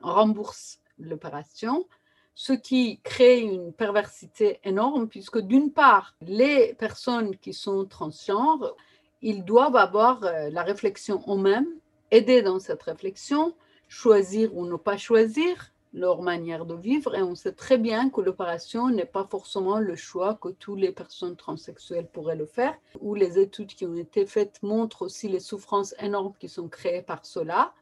rembourse 0.00 0.80
l'opération, 0.98 1.88
ce 2.34 2.52
qui 2.52 3.00
crée 3.00 3.40
une 3.40 3.72
perversité 3.72 4.60
énorme, 4.62 5.08
puisque 5.08 5.38
d'une 5.38 5.72
part, 5.72 6.16
les 6.20 6.74
personnes 6.74 7.34
qui 7.38 7.54
sont 7.54 7.86
transgenres, 7.86 8.76
ils 9.22 9.42
doivent 9.42 9.76
avoir 9.76 10.20
la 10.20 10.62
réflexion 10.62 11.24
eux-mêmes 11.26 11.72
aider 12.10 12.42
dans 12.42 12.60
cette 12.60 12.82
réflexion, 12.82 13.54
choisir 13.88 14.54
ou 14.54 14.66
ne 14.66 14.76
pas 14.76 14.98
choisir 14.98 15.72
leur 15.92 16.22
manière 16.22 16.66
de 16.66 16.74
vivre. 16.74 17.14
Et 17.14 17.22
on 17.22 17.34
sait 17.34 17.52
très 17.52 17.78
bien 17.78 18.10
que 18.10 18.20
l'opération 18.20 18.88
n'est 18.88 19.04
pas 19.04 19.24
forcément 19.24 19.78
le 19.78 19.96
choix 19.96 20.38
que 20.40 20.48
toutes 20.48 20.80
les 20.80 20.92
personnes 20.92 21.36
transsexuelles 21.36 22.08
pourraient 22.08 22.36
le 22.36 22.46
faire, 22.46 22.76
ou 23.00 23.14
les 23.14 23.38
études 23.38 23.74
qui 23.74 23.86
ont 23.86 23.94
été 23.94 24.26
faites 24.26 24.62
montrent 24.62 25.02
aussi 25.02 25.28
les 25.28 25.40
souffrances 25.40 25.94
énormes 26.00 26.34
qui 26.38 26.48
sont 26.48 26.68
créées 26.68 27.02
par 27.02 27.24
cela. 27.24 27.72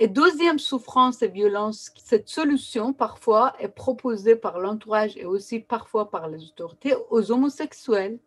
Et 0.00 0.06
deuxième 0.06 0.60
souffrance 0.60 1.22
et 1.22 1.28
violence, 1.28 1.90
cette 1.96 2.28
solution 2.28 2.92
parfois 2.92 3.54
est 3.58 3.68
proposée 3.68 4.36
par 4.36 4.60
l'entourage 4.60 5.16
et 5.16 5.24
aussi 5.24 5.58
parfois 5.58 6.08
par 6.10 6.28
les 6.28 6.44
autorités 6.44 6.94
aux 7.10 7.32
homosexuels 7.32 8.20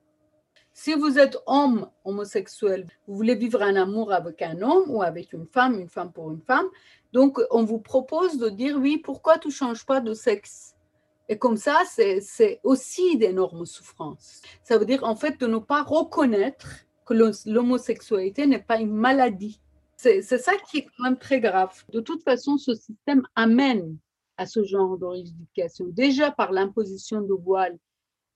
si 0.73 0.93
vous 0.93 1.19
êtes 1.19 1.37
homme 1.47 1.89
homosexuel, 2.05 2.87
vous 3.05 3.15
voulez 3.15 3.35
vivre 3.35 3.61
un 3.61 3.75
amour 3.75 4.13
avec 4.13 4.41
un 4.41 4.61
homme 4.61 4.85
ou 4.87 5.03
avec 5.03 5.33
une 5.33 5.45
femme, 5.45 5.77
une 5.79 5.89
femme 5.89 6.13
pour 6.13 6.31
une 6.31 6.41
femme, 6.41 6.67
donc 7.13 7.39
on 7.49 7.63
vous 7.63 7.79
propose 7.79 8.37
de 8.37 8.49
dire 8.49 8.77
oui, 8.77 8.97
pourquoi 8.97 9.37
tu 9.37 9.49
ne 9.49 9.53
changes 9.53 9.85
pas 9.85 10.01
de 10.01 10.13
sexe? 10.13 10.75
Et 11.29 11.37
comme 11.37 11.57
ça, 11.57 11.83
c'est 11.85 12.59
aussi 12.63 13.17
d'énormes 13.17 13.65
souffrances. 13.65 14.41
Ça 14.63 14.77
veut 14.77 14.85
dire 14.85 15.03
en 15.03 15.15
fait 15.15 15.39
de 15.39 15.47
ne 15.47 15.59
pas 15.59 15.83
reconnaître 15.83 16.67
que 17.05 17.13
l'homosexualité 17.45 18.47
n'est 18.47 18.63
pas 18.63 18.79
une 18.79 18.93
maladie. 18.93 19.61
C'est 19.95 20.21
ça 20.21 20.53
qui 20.69 20.79
est 20.79 20.85
quand 20.85 21.03
même 21.03 21.17
très 21.17 21.39
grave. 21.39 21.71
De 21.93 21.99
toute 21.99 22.23
façon, 22.23 22.57
ce 22.57 22.73
système 22.73 23.21
amène 23.35 23.97
à 24.37 24.45
ce 24.45 24.63
genre 24.63 24.97
de 24.97 25.91
déjà 25.91 26.31
par 26.31 26.51
l'imposition 26.51 27.21
de 27.21 27.33
voile 27.33 27.77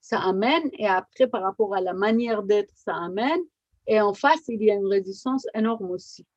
ça 0.05 0.19
amène, 0.19 0.69
et 0.73 0.85
après, 0.85 1.25
par 1.25 1.41
rapport 1.41 1.73
à 1.73 1.81
la 1.81 1.93
manière 1.93 2.43
d'être, 2.43 2.71
ça 2.75 2.95
amène, 2.95 3.41
et 3.87 3.99
en 3.99 4.13
face, 4.13 4.43
il 4.49 4.61
y 4.61 4.69
a 4.69 4.75
une 4.75 4.85
résistance 4.85 5.47
énorme 5.55 5.89
aussi. 5.89 6.27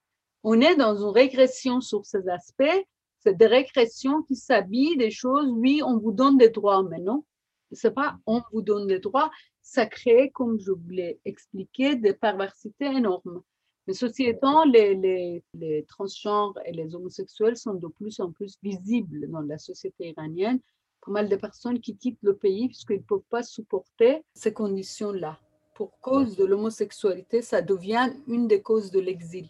On 0.44 0.60
est 0.60 0.76
dans 0.76 0.96
une 0.96 1.12
régression 1.12 1.80
sur 1.80 2.06
ces 2.06 2.28
aspects, 2.28 2.86
c'est 3.20 3.36
des 3.36 3.46
régressions 3.46 4.22
qui 4.22 4.36
s'habillent 4.36 4.96
des 4.96 5.10
choses, 5.10 5.50
oui, 5.50 5.82
on 5.84 5.98
vous 5.98 6.12
donne 6.12 6.38
des 6.38 6.50
droits, 6.50 6.82
mais 6.84 7.00
non, 7.00 7.24
c'est 7.72 7.94
pas 7.94 8.16
on 8.26 8.42
vous 8.52 8.62
donne 8.62 8.86
des 8.86 9.00
droits, 9.00 9.30
ça 9.62 9.86
crée, 9.86 10.30
comme 10.30 10.58
je 10.58 10.70
vous 10.70 10.88
l'ai 10.88 11.20
expliqué, 11.24 11.96
des 11.96 12.14
perversités 12.14 12.86
énormes. 12.86 13.42
Mais 13.86 13.94
ceci 13.94 14.24
étant, 14.24 14.64
les 14.64 15.42
transgenres 15.88 16.58
et 16.64 16.72
les 16.72 16.94
homosexuels 16.94 17.56
sont 17.56 17.74
de 17.74 17.88
plus 17.88 18.20
en 18.20 18.30
plus 18.30 18.56
visibles 18.62 19.28
dans 19.30 19.40
la 19.40 19.58
société 19.58 20.10
iranienne 20.10 20.60
pas 21.04 21.12
mal 21.12 21.28
de 21.28 21.36
personnes 21.36 21.80
qui 21.80 21.96
quittent 21.96 22.22
le 22.22 22.36
pays 22.36 22.68
puisqu'ils 22.68 22.98
ne 22.98 23.02
peuvent 23.02 23.20
pas 23.30 23.42
supporter 23.42 24.22
ces 24.34 24.52
conditions-là. 24.52 25.38
Pour 25.74 25.98
cause 26.00 26.36
de 26.36 26.44
l'homosexualité, 26.44 27.40
ça 27.40 27.62
devient 27.62 28.12
une 28.26 28.48
des 28.48 28.62
causes 28.62 28.90
de 28.90 29.00
l'exil. 29.00 29.48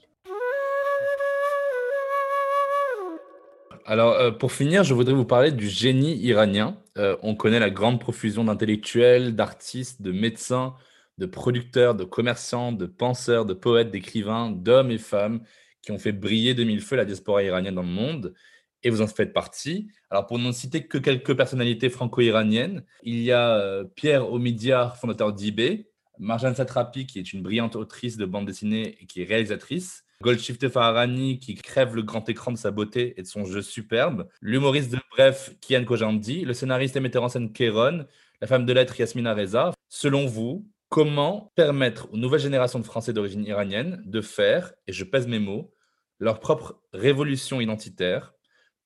Alors, 3.91 4.16
euh, 4.16 4.30
pour 4.30 4.53
finir, 4.53 4.84
je 4.84 4.93
voudrais 4.93 5.14
vous 5.14 5.24
parler 5.24 5.51
du 5.51 5.66
génie 5.66 6.14
iranien. 6.18 6.76
Euh, 6.99 7.16
on 7.22 7.34
connaît 7.34 7.59
la 7.59 7.70
grande 7.70 7.99
profusion 7.99 8.45
d'intellectuels, 8.45 9.34
d'artistes, 9.34 10.03
de 10.03 10.12
médecins, 10.12 10.74
de 11.16 11.24
producteurs, 11.24 11.95
de 11.95 12.05
commerçants, 12.05 12.70
de 12.70 12.84
penseurs, 12.84 13.47
de 13.47 13.55
poètes, 13.55 13.91
d'écrivains, 13.91 14.51
d'hommes 14.51 14.91
et 14.91 14.99
femmes 14.99 15.41
qui 15.80 15.91
ont 15.91 15.99
fait 15.99 16.12
briller 16.12 16.53
de 16.53 16.64
mille 16.64 16.82
feux 16.82 16.97
la 16.97 17.07
diaspora 17.07 17.43
iranienne 17.43 17.76
dans 17.76 17.82
le 17.82 17.89
monde 17.89 18.34
et 18.82 18.91
vous 18.91 19.01
en 19.01 19.07
faites 19.07 19.32
partie. 19.32 19.89
Alors, 20.11 20.26
pour 20.26 20.39
ne 20.39 20.53
citer 20.53 20.86
que 20.86 20.99
quelques 20.99 21.34
personnalités 21.34 21.89
franco-iraniennes, 21.89 22.84
il 23.05 23.22
y 23.22 23.32
a 23.32 23.57
euh, 23.57 23.84
Pierre 23.84 24.30
Omidyar, 24.30 24.99
fondateur 24.99 25.32
d'IB, 25.32 25.86
Marjane 26.18 26.55
Satrapi, 26.55 27.07
qui 27.07 27.20
est 27.20 27.32
une 27.32 27.41
brillante 27.41 27.74
autrice 27.74 28.18
de 28.18 28.26
bande 28.26 28.45
dessinée 28.45 28.99
et 29.01 29.07
qui 29.07 29.22
est 29.22 29.24
réalisatrice, 29.24 30.05
Goldshifteh 30.21 30.69
Farahani, 30.69 31.39
qui 31.39 31.55
crève 31.55 31.95
le 31.95 32.03
grand 32.03 32.29
écran 32.29 32.51
de 32.51 32.57
sa 32.57 32.73
beauté 32.73 33.14
et 33.16 33.23
de 33.23 33.27
son 33.27 33.45
jeu 33.45 33.62
superbe, 33.62 34.29
l'humoriste 34.41 34.91
de 34.91 34.99
Bref, 35.12 35.55
Kian 35.61 35.85
Kojandi, 35.85 36.45
le 36.45 36.55
scénariste 36.55 36.97
et 36.97 37.01
metteur 37.01 37.23
en 37.23 37.29
scène 37.29 37.53
Kéron, 37.53 38.05
la 38.41 38.47
femme 38.49 38.66
de 38.66 38.73
lettres 38.73 38.99
Yasmina 38.99 39.33
Reza. 39.33 39.73
Selon 39.89 40.27
vous, 40.27 40.66
comment 40.89 41.53
permettre 41.55 42.12
aux 42.12 42.16
nouvelles 42.16 42.41
générations 42.41 42.81
de 42.81 42.85
Français 42.85 43.12
d'origine 43.12 43.45
iranienne 43.45 44.03
de 44.07 44.21
faire, 44.21 44.73
et 44.89 44.93
je 44.93 45.05
pèse 45.05 45.29
mes 45.29 45.39
mots, 45.39 45.73
leur 46.19 46.41
propre 46.41 46.83
révolution 46.93 47.61
identitaire 47.61 48.35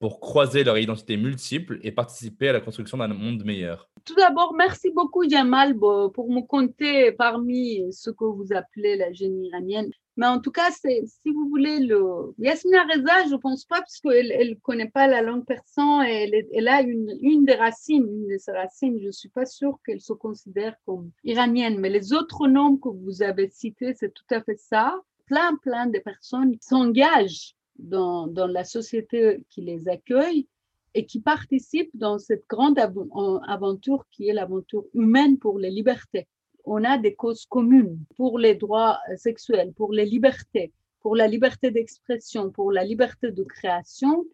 pour 0.00 0.20
croiser 0.20 0.64
leur 0.64 0.76
identité 0.76 1.16
multiple 1.16 1.78
et 1.82 1.92
participer 1.92 2.48
à 2.50 2.52
la 2.52 2.60
construction 2.60 2.98
d'un 2.98 3.08
monde 3.08 3.42
meilleur? 3.44 3.88
Tout 4.04 4.16
d'abord, 4.16 4.52
merci 4.52 4.90
beaucoup 4.90 5.26
Jamal 5.26 5.78
pour 5.78 6.30
me 6.30 6.44
compter 6.46 7.12
parmi 7.12 7.80
ce 7.90 8.10
que 8.10 8.24
vous 8.24 8.52
appelez 8.52 8.96
la 8.96 9.12
génie 9.12 9.46
iranienne. 9.48 9.90
Mais 10.16 10.26
en 10.26 10.40
tout 10.40 10.50
cas, 10.50 10.70
si 10.70 11.30
vous 11.30 11.48
voulez, 11.48 11.80
le... 11.80 12.34
Yasmina 12.38 12.84
Reza, 12.84 13.24
je 13.28 13.32
ne 13.32 13.36
pense 13.38 13.64
pas, 13.64 13.78
parce 13.78 13.98
qu'elle 13.98 14.50
ne 14.50 14.54
connaît 14.54 14.90
pas 14.90 15.06
la 15.06 15.22
langue 15.22 15.46
persan 15.46 16.02
et 16.02 16.48
elle, 16.52 16.68
a 16.68 16.82
une, 16.82 17.16
une, 17.22 17.46
des 17.46 17.54
racines, 17.54 18.06
une 18.06 18.28
de 18.28 18.36
ses 18.36 18.52
racines. 18.52 18.98
Je 19.00 19.06
ne 19.06 19.12
suis 19.12 19.30
pas 19.30 19.46
sûre 19.46 19.78
qu'elle 19.86 20.02
se 20.02 20.12
considère 20.12 20.76
comme 20.84 21.10
iranienne. 21.24 21.78
Mais 21.78 21.88
les 21.88 22.12
autres 22.12 22.46
noms 22.46 22.76
que 22.76 22.90
vous 22.90 23.22
avez 23.22 23.48
cités, 23.48 23.94
c'est 23.94 24.12
tout 24.12 24.26
à 24.30 24.42
fait 24.42 24.58
ça. 24.58 25.00
Plein, 25.26 25.56
plein 25.62 25.86
de 25.86 25.98
personnes 25.98 26.56
s'engagent 26.60 27.54
dans, 27.78 28.26
dans, 28.26 28.46
la 28.46 28.64
société 28.64 29.42
qui 29.48 29.62
les 29.62 29.88
accueille 29.88 30.46
et 30.94 31.06
qui 31.06 31.20
participent 31.20 31.96
dans 31.96 32.18
cette 32.18 32.46
grande 32.48 32.78
aventure 32.78 34.04
qui 34.10 34.28
est 34.28 34.34
l'aventure 34.34 34.84
humaine 34.92 35.38
pour 35.38 35.58
les 35.58 35.70
libertés. 35.70 36.28
On 36.64 36.84
a 36.84 36.98
des 36.98 37.14
causes 37.14 37.46
communes 37.46 37.98
pour 38.16 38.38
les 38.38 38.54
droits 38.54 38.98
sexuels, 39.16 39.72
pour 39.72 39.92
les 39.92 40.04
libertés, 40.04 40.72
pour 41.00 41.16
la 41.16 41.26
liberté 41.26 41.70
d'expression, 41.70 42.50
pour 42.50 42.72
la 42.72 42.84
liberté 42.84 43.32
de 43.32 43.42
création. 43.42 44.24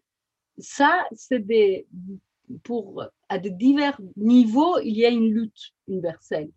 Ça, 0.57 1.05
c'est 1.13 1.39
des, 1.39 1.87
pour, 2.63 3.03
à 3.29 3.39
de 3.39 3.49
divers 3.49 3.99
niveaux, 4.15 4.79
il 4.79 4.97
y 4.97 5.05
a 5.05 5.09
une 5.09 5.31
lutte 5.33 5.73
universelle. 5.87 6.49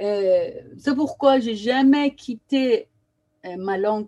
Euh, 0.00 0.50
c'est 0.76 0.94
pourquoi 0.94 1.40
j'ai 1.40 1.56
jamais 1.56 2.14
quitté 2.14 2.88
euh, 3.44 3.56
ma 3.56 3.78
langue, 3.78 4.06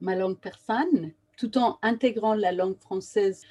ma 0.00 0.16
langue 0.16 0.38
persane 0.38 1.12
tout 1.36 1.56
en 1.56 1.78
intégrant 1.82 2.34
la 2.34 2.52
langue 2.52 2.76
française. 2.78 3.42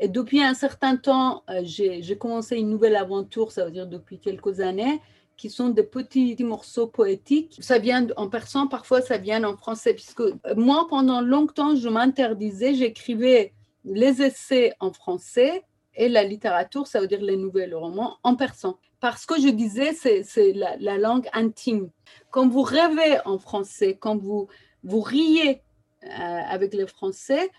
Et 0.00 0.08
depuis 0.08 0.42
un 0.42 0.54
certain 0.54 0.96
temps, 0.96 1.44
euh, 1.48 1.60
j'ai 1.62 2.18
commencé 2.18 2.56
une 2.56 2.68
nouvelle 2.68 2.96
aventure, 2.96 3.52
ça 3.52 3.64
veut 3.64 3.70
dire 3.70 3.86
depuis 3.86 4.18
quelques 4.18 4.60
années, 4.60 5.00
qui 5.38 5.48
sont 5.48 5.70
des 5.70 5.84
petits 5.84 6.36
morceaux 6.40 6.88
poétiques. 6.88 7.56
Ça 7.60 7.78
vient 7.78 8.06
en 8.16 8.28
persan, 8.28 8.66
parfois 8.66 9.00
ça 9.00 9.16
vient 9.16 9.44
en 9.44 9.56
français, 9.56 9.94
puisque 9.94 10.20
euh, 10.20 10.34
moi, 10.56 10.86
pendant 10.90 11.22
longtemps, 11.22 11.76
je 11.76 11.88
m'interdisais, 11.88 12.74
j'écrivais 12.74 13.54
les 13.84 14.20
essais 14.20 14.74
en 14.80 14.92
français 14.92 15.62
et 15.94 16.08
la 16.08 16.24
littérature, 16.24 16.86
ça 16.86 17.00
veut 17.00 17.06
dire 17.06 17.22
les 17.22 17.36
nouvelles 17.36 17.74
romans, 17.74 18.18
en 18.24 18.34
persan. 18.34 18.78
Parce 19.00 19.24
que 19.26 19.40
je 19.40 19.48
disais, 19.48 19.92
c'est 19.94 20.52
la, 20.52 20.76
la, 20.78 20.98
langue 20.98 21.28
intime. 21.32 21.90
Quand 22.30 22.48
vous 22.48 22.62
rêvez 22.62 23.18
en 23.24 23.38
français, 23.38 23.96
quand 23.98 24.16
vous, 24.16 24.48
vous 24.82 25.00
riez 25.00 25.62
euh, 26.04 26.08
avec 26.08 26.74
les 26.74 26.86
Français, 26.86 27.50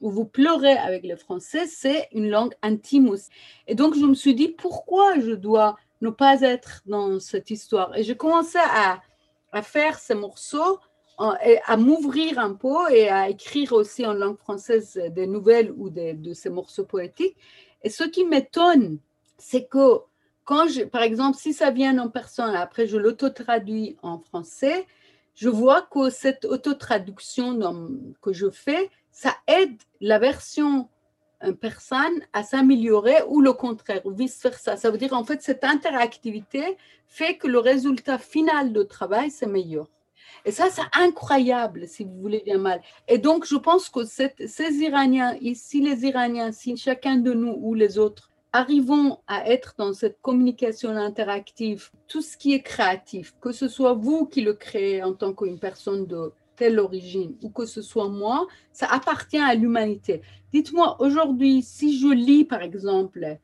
ou 0.00 0.10
vous 0.10 0.26
pleurez 0.26 0.76
avec 0.76 1.02
les 1.04 1.16
Français, 1.16 1.66
c'est 1.66 2.08
une 2.12 2.28
langue 2.28 2.54
intime 2.62 3.08
aussi. 3.08 3.30
Et 3.66 3.74
donc, 3.74 3.94
je 3.94 4.04
me 4.04 4.14
suis 4.14 4.34
dit, 4.34 4.48
pourquoi 4.48 5.18
je 5.18 5.32
dois 5.32 5.76
ne 6.04 6.10
pas 6.10 6.40
être 6.42 6.82
dans 6.86 7.18
cette 7.20 7.50
histoire. 7.50 7.96
Et 7.96 8.02
j'ai 8.04 8.16
commencé 8.16 8.58
à, 8.58 9.00
faire 9.62 9.98
ces 9.98 10.14
morceaux, 10.14 10.80
à 11.18 11.76
m'ouvrir 11.76 12.38
un 12.38 12.54
peu 12.54 12.90
et 12.90 13.08
à 13.08 13.28
écrire 13.28 13.72
aussi 13.72 14.04
en 14.04 14.12
langue 14.12 14.38
française 14.38 15.00
des 15.10 15.26
nouvelles 15.26 15.72
ou 15.76 15.90
de 15.90 16.32
ces 16.32 16.50
morceaux 16.50 16.84
poétiques. 16.84 17.36
Et 17.82 17.90
ce 17.90 18.02
qui 18.02 18.24
m'étonne, 18.24 18.98
c'est 19.38 19.66
que 19.66 20.00
quand 20.44 20.68
je, 20.68 20.82
par 20.82 21.02
exemple, 21.02 21.38
si 21.38 21.52
ça 21.52 21.70
vient 21.70 21.96
en 21.98 22.08
personne, 22.08 22.54
après 22.54 22.86
je 22.86 22.96
l'auto-traduis 22.96 23.96
en 24.02 24.18
français, 24.18 24.86
je 25.34 25.48
vois 25.48 25.82
que 25.82 26.10
cette 26.10 26.44
auto-traduction 26.44 27.58
que 28.22 28.32
je 28.32 28.50
fais, 28.50 28.90
ça 29.10 29.34
aide 29.46 29.76
la 30.00 30.18
version 30.18 30.88
personne 31.52 32.20
à 32.32 32.42
s'améliorer 32.42 33.16
ou 33.28 33.40
le 33.40 33.52
contraire, 33.52 34.04
ou 34.04 34.10
vice-versa. 34.10 34.76
Ça 34.76 34.90
veut 34.90 34.98
dire 34.98 35.12
en 35.12 35.24
fait 35.24 35.42
cette 35.42 35.64
interactivité 35.64 36.76
fait 37.06 37.36
que 37.36 37.46
le 37.46 37.58
résultat 37.58 38.18
final 38.18 38.72
de 38.72 38.82
travail, 38.82 39.30
c'est 39.30 39.46
meilleur. 39.46 39.86
Et 40.46 40.50
ça, 40.50 40.68
c'est 40.70 40.82
incroyable, 40.92 41.86
si 41.88 42.04
vous 42.04 42.20
voulez 42.20 42.42
bien 42.44 42.58
mal. 42.58 42.82
Et 43.08 43.18
donc, 43.18 43.46
je 43.46 43.56
pense 43.56 43.88
que 43.88 44.04
ces 44.04 44.74
Iraniens, 44.80 45.36
ici 45.40 45.80
les 45.80 46.04
Iraniens, 46.04 46.52
si 46.52 46.76
chacun 46.76 47.16
de 47.16 47.32
nous 47.32 47.56
ou 47.60 47.74
les 47.74 47.98
autres 47.98 48.30
arrivons 48.52 49.18
à 49.26 49.50
être 49.50 49.74
dans 49.78 49.92
cette 49.92 50.20
communication 50.20 50.90
interactive, 50.90 51.90
tout 52.06 52.22
ce 52.22 52.36
qui 52.36 52.54
est 52.54 52.62
créatif, 52.62 53.34
que 53.40 53.50
ce 53.50 53.68
soit 53.68 53.94
vous 53.94 54.26
qui 54.26 54.42
le 54.42 54.54
créez 54.54 55.02
en 55.02 55.12
tant 55.12 55.32
qu'une 55.32 55.58
personne 55.58 56.06
de 56.06 56.32
telle 56.56 56.78
origine 56.78 57.36
ou 57.42 57.50
que 57.50 57.66
ce 57.66 57.82
soit 57.82 58.08
moi, 58.08 58.46
ça 58.72 58.86
appartient 58.86 59.38
à 59.38 59.54
l'humanité. 59.54 60.22
Dites-moi 60.52 60.96
aujourd'hui, 61.00 61.62
si 61.62 61.98
je 61.98 62.08
lis 62.08 62.44
par 62.44 62.62
exemple 62.62 63.38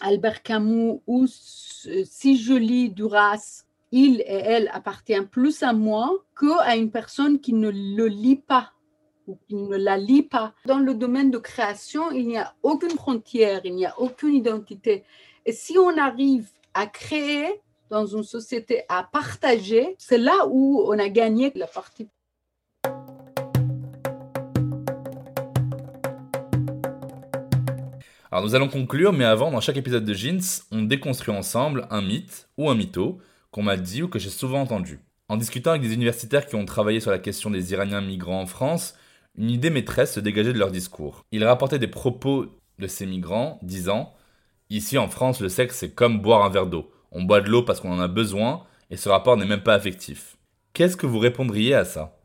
Albert 0.00 0.42
Camus 0.42 1.00
ou 1.06 1.26
si 1.26 2.36
je 2.36 2.54
lis 2.54 2.90
Duras, 2.90 3.64
il 3.92 4.20
et 4.22 4.24
elle 4.26 4.68
appartient 4.72 5.20
plus 5.30 5.62
à 5.62 5.72
moi 5.72 6.10
qu'à 6.38 6.76
une 6.76 6.90
personne 6.90 7.38
qui 7.38 7.52
ne 7.52 7.70
le 7.70 8.06
lit 8.06 8.36
pas 8.36 8.72
ou 9.26 9.38
qui 9.48 9.54
ne 9.54 9.76
la 9.76 9.96
lit 9.96 10.22
pas. 10.22 10.52
Dans 10.66 10.78
le 10.78 10.94
domaine 10.94 11.30
de 11.30 11.38
création, 11.38 12.10
il 12.10 12.26
n'y 12.26 12.38
a 12.38 12.54
aucune 12.62 12.90
frontière, 12.90 13.60
il 13.64 13.74
n'y 13.74 13.86
a 13.86 13.98
aucune 13.98 14.34
identité. 14.34 15.04
Et 15.46 15.52
si 15.52 15.78
on 15.78 15.96
arrive 15.96 16.50
à 16.74 16.86
créer 16.86 17.60
dans 17.90 18.06
une 18.06 18.24
société, 18.24 18.82
à 18.88 19.04
partager, 19.04 19.94
c'est 19.98 20.18
là 20.18 20.48
où 20.50 20.84
on 20.86 20.98
a 20.98 21.08
gagné 21.08 21.52
la 21.54 21.66
partie 21.66 22.08
Alors 28.34 28.42
nous 28.42 28.56
allons 28.56 28.68
conclure, 28.68 29.12
mais 29.12 29.24
avant, 29.24 29.52
dans 29.52 29.60
chaque 29.60 29.76
épisode 29.76 30.04
de 30.04 30.12
Jeans, 30.12 30.40
on 30.72 30.82
déconstruit 30.82 31.32
ensemble 31.32 31.86
un 31.88 32.02
mythe 32.02 32.48
ou 32.58 32.68
un 32.68 32.74
mytho 32.74 33.20
qu'on 33.52 33.62
m'a 33.62 33.76
dit 33.76 34.02
ou 34.02 34.08
que 34.08 34.18
j'ai 34.18 34.28
souvent 34.28 34.60
entendu. 34.60 34.98
En 35.28 35.36
discutant 35.36 35.70
avec 35.70 35.82
des 35.82 35.94
universitaires 35.94 36.44
qui 36.44 36.56
ont 36.56 36.64
travaillé 36.64 36.98
sur 36.98 37.12
la 37.12 37.20
question 37.20 37.48
des 37.48 37.70
Iraniens 37.70 38.00
migrants 38.00 38.40
en 38.40 38.46
France, 38.46 38.96
une 39.36 39.50
idée 39.50 39.70
maîtresse 39.70 40.14
se 40.14 40.18
dégageait 40.18 40.52
de 40.52 40.58
leur 40.58 40.72
discours. 40.72 41.24
Ils 41.30 41.44
rapportaient 41.44 41.78
des 41.78 41.86
propos 41.86 42.46
de 42.80 42.86
ces 42.88 43.06
migrants 43.06 43.60
disant 43.62 44.12
Ici 44.68 44.98
en 44.98 45.06
France, 45.06 45.40
le 45.40 45.48
sexe 45.48 45.76
c'est 45.78 45.94
comme 45.94 46.20
boire 46.20 46.44
un 46.44 46.50
verre 46.50 46.66
d'eau. 46.66 46.90
On 47.12 47.22
boit 47.22 47.40
de 47.40 47.48
l'eau 47.48 47.62
parce 47.62 47.78
qu'on 47.78 47.92
en 47.92 48.00
a 48.00 48.08
besoin 48.08 48.64
et 48.90 48.96
ce 48.96 49.08
rapport 49.08 49.36
n'est 49.36 49.46
même 49.46 49.62
pas 49.62 49.74
affectif. 49.74 50.38
Qu'est-ce 50.72 50.96
que 50.96 51.06
vous 51.06 51.20
répondriez 51.20 51.74
à 51.74 51.84
ça? 51.84 52.18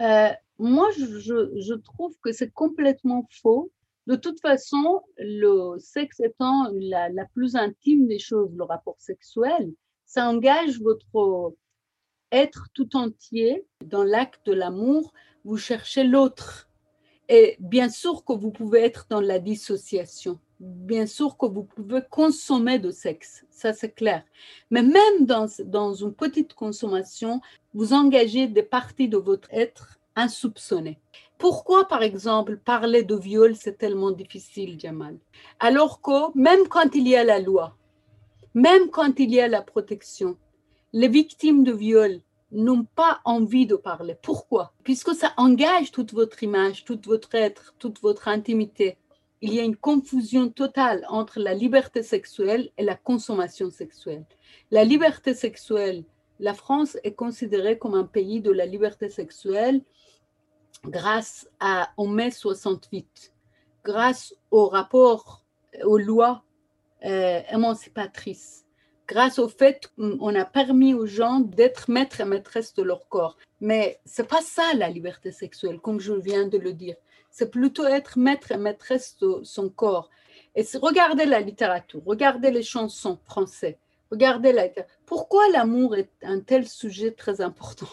Euh, 0.00 0.30
Moi, 0.58 0.88
je, 0.96 1.60
je 1.60 1.74
trouve 1.74 2.14
que 2.22 2.32
c'est 2.32 2.50
complètement 2.50 3.28
faux 3.42 3.70
de 4.06 4.14
toute 4.16 4.40
façon, 4.40 5.02
le 5.18 5.78
sexe 5.78 6.20
étant 6.20 6.70
la, 6.72 7.10
plus 7.34 7.56
intime 7.56 8.06
des 8.06 8.18
choses, 8.18 8.50
le 8.56 8.64
rapport 8.64 8.96
sexuel, 8.98 9.72
ça 10.04 10.28
engage 10.28 10.80
votre 10.80 11.54
être 12.32 12.68
tout 12.72 12.96
entier 12.96 13.64
dans 13.84 14.04
l'acte 14.04 14.46
de 14.46 14.52
l'amour. 14.52 15.12
Vous 15.44 15.56
cherchez 15.56 16.04
l'autre. 16.04 16.68
Et 17.28 17.56
bien 17.58 17.88
sûr 17.88 18.24
que 18.24 18.32
vous 18.32 18.52
pouvez 18.52 18.82
être 18.82 19.06
dans 19.10 19.20
la 19.20 19.38
dissociation. 19.38 20.38
Bien 20.60 21.06
sûr 21.06 21.36
que 21.36 21.46
vous 21.46 21.64
pouvez 21.64 22.00
consommer 22.08 22.78
de 22.78 22.90
sexe, 22.90 23.44
ça 23.50 23.74
c'est 23.74 23.90
clair. 23.90 24.24
Mais 24.70 24.82
même 24.82 25.26
dans, 25.26 25.94
une 25.94 26.14
petite 26.14 26.54
consommation, 26.54 27.40
vous 27.74 27.92
engagez 27.92 28.46
des 28.46 28.62
parties 28.62 29.08
de 29.08 29.18
votre 29.18 29.48
être 29.52 29.98
insoupçonnées. 30.14 30.98
Pourquoi, 31.38 31.86
par 31.86 32.02
exemple, 32.02 32.56
parler 32.56 33.02
de 33.02 33.14
viol, 33.14 33.56
c'est 33.56 33.76
tellement 33.76 34.10
difficile, 34.10 34.80
Jamal? 34.80 35.18
Alors 35.60 36.00
que 36.00 36.36
même 36.36 36.66
quand 36.68 36.94
il 36.94 37.06
y 37.06 37.16
a 37.16 37.24
la 37.24 37.38
loi, 37.38 37.76
même 38.54 38.88
quand 38.90 39.18
il 39.18 39.34
y 39.34 39.40
a 39.40 39.48
la 39.48 39.60
protection, 39.60 40.38
les 40.94 41.08
victimes 41.08 41.62
de 41.62 41.72
viol 41.72 42.20
n'ont 42.52 42.84
pas 42.84 43.20
envie 43.24 43.66
de 43.66 43.76
parler. 43.76 44.16
Pourquoi? 44.22 44.72
Puisque 44.82 45.14
ça 45.14 45.34
engage 45.36 45.90
toute 45.90 46.14
votre 46.14 46.42
image, 46.42 46.84
tout 46.84 47.00
votre 47.04 47.34
être, 47.34 47.74
toute 47.78 48.00
votre 48.00 48.28
intimité. 48.28 48.96
Il 49.42 49.52
y 49.52 49.60
a 49.60 49.64
une 49.64 49.76
confusion 49.76 50.48
totale 50.48 51.04
entre 51.10 51.38
la 51.38 51.52
liberté 51.52 52.02
sexuelle 52.02 52.70
et 52.78 52.82
la 52.82 52.94
consommation 52.94 53.70
sexuelle. 53.70 54.24
La 54.70 54.84
liberté 54.84 55.34
sexuelle, 55.34 56.04
la 56.40 56.54
France 56.54 56.96
est 57.04 57.14
considérée 57.14 57.78
comme 57.78 57.94
un 57.94 58.04
pays 58.04 58.40
de 58.40 58.50
la 58.50 58.64
liberté 58.64 59.10
sexuelle 59.10 59.82
grâce 60.88 61.48
à, 61.60 61.90
au 61.96 62.06
mai 62.06 62.30
68, 62.30 63.32
grâce 63.84 64.34
au 64.50 64.68
rapport, 64.68 65.44
aux 65.84 65.98
lois 65.98 66.42
euh, 67.04 67.40
émancipatrices, 67.50 68.64
grâce 69.06 69.38
au 69.38 69.48
fait 69.48 69.90
qu'on 69.96 70.34
a 70.34 70.44
permis 70.44 70.94
aux 70.94 71.06
gens 71.06 71.40
d'être 71.40 71.90
maîtres 71.90 72.20
et 72.20 72.24
maîtresses 72.24 72.74
de 72.74 72.82
leur 72.82 73.08
corps. 73.08 73.36
Mais 73.60 74.00
c'est 74.04 74.28
pas 74.28 74.42
ça 74.42 74.74
la 74.74 74.88
liberté 74.88 75.30
sexuelle, 75.30 75.80
comme 75.80 76.00
je 76.00 76.12
viens 76.12 76.46
de 76.46 76.58
le 76.58 76.72
dire. 76.72 76.96
C'est 77.30 77.50
plutôt 77.50 77.86
être 77.86 78.18
maître 78.18 78.52
et 78.52 78.56
maîtresse 78.56 79.16
de 79.18 79.40
son 79.44 79.68
corps. 79.68 80.10
Et 80.54 80.64
regardez 80.80 81.26
la 81.26 81.40
littérature, 81.40 82.00
regardez 82.06 82.50
les 82.50 82.62
chansons 82.62 83.18
françaises, 83.24 83.76
regardez 84.10 84.52
la... 84.52 84.68
Pourquoi 85.04 85.48
l'amour 85.50 85.96
est 85.96 86.10
un 86.22 86.40
tel 86.40 86.66
sujet 86.66 87.12
très 87.12 87.40
important? 87.42 87.88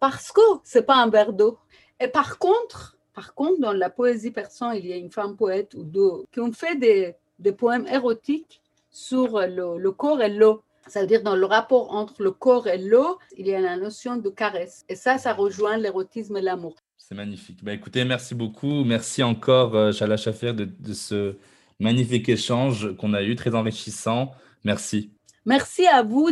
Parce 0.00 0.32
que 0.32 0.40
c'est 0.64 0.82
pas 0.82 0.96
un 0.96 1.08
verre 1.08 1.32
d'eau, 1.32 1.58
et 2.00 2.08
par 2.08 2.38
contre, 2.38 2.96
par 3.14 3.34
contre, 3.34 3.60
dans 3.60 3.72
la 3.72 3.90
poésie 3.90 4.30
persane, 4.30 4.76
il 4.76 4.86
y 4.86 4.92
a 4.92 4.96
une 4.96 5.10
femme 5.10 5.36
poète 5.36 5.74
ou 5.74 5.82
deux 5.82 6.24
qui 6.32 6.40
ont 6.40 6.52
fait 6.52 6.76
des, 6.76 7.14
des 7.38 7.52
poèmes 7.52 7.86
érotiques 7.88 8.60
sur 8.90 9.40
le, 9.40 9.90
corps 9.90 10.22
et 10.22 10.28
l'eau. 10.28 10.62
Ça 10.86 11.00
veut 11.00 11.06
dire 11.06 11.22
dans 11.22 11.36
le 11.36 11.44
rapport 11.44 11.94
entre 11.94 12.22
le 12.22 12.30
corps 12.30 12.68
et 12.68 12.78
l'eau, 12.78 13.18
il 13.36 13.46
y 13.46 13.54
a 13.54 13.60
la 13.60 13.76
notion 13.76 14.16
de 14.16 14.28
caresse. 14.30 14.84
Et 14.88 14.94
ça, 14.94 15.18
ça 15.18 15.34
rejoint 15.34 15.76
l'érotisme 15.76 16.36
et 16.36 16.40
l'amour. 16.40 16.76
C'est 16.96 17.14
magnifique. 17.14 17.62
Bah, 17.62 17.72
écoutez, 17.72 18.04
merci 18.04 18.34
beaucoup. 18.34 18.84
Merci 18.84 19.22
encore, 19.22 19.74
euh, 19.74 19.92
Chala 19.92 20.16
Chafer, 20.16 20.54
de, 20.54 20.64
de 20.64 20.92
ce 20.92 21.36
magnifique 21.80 22.28
échange 22.28 22.94
qu'on 22.96 23.14
a 23.14 23.22
eu, 23.22 23.34
très 23.34 23.54
enrichissant. 23.54 24.32
Merci. 24.64 25.10
Merci 25.48 25.86
à 25.86 26.02
vous. 26.02 26.28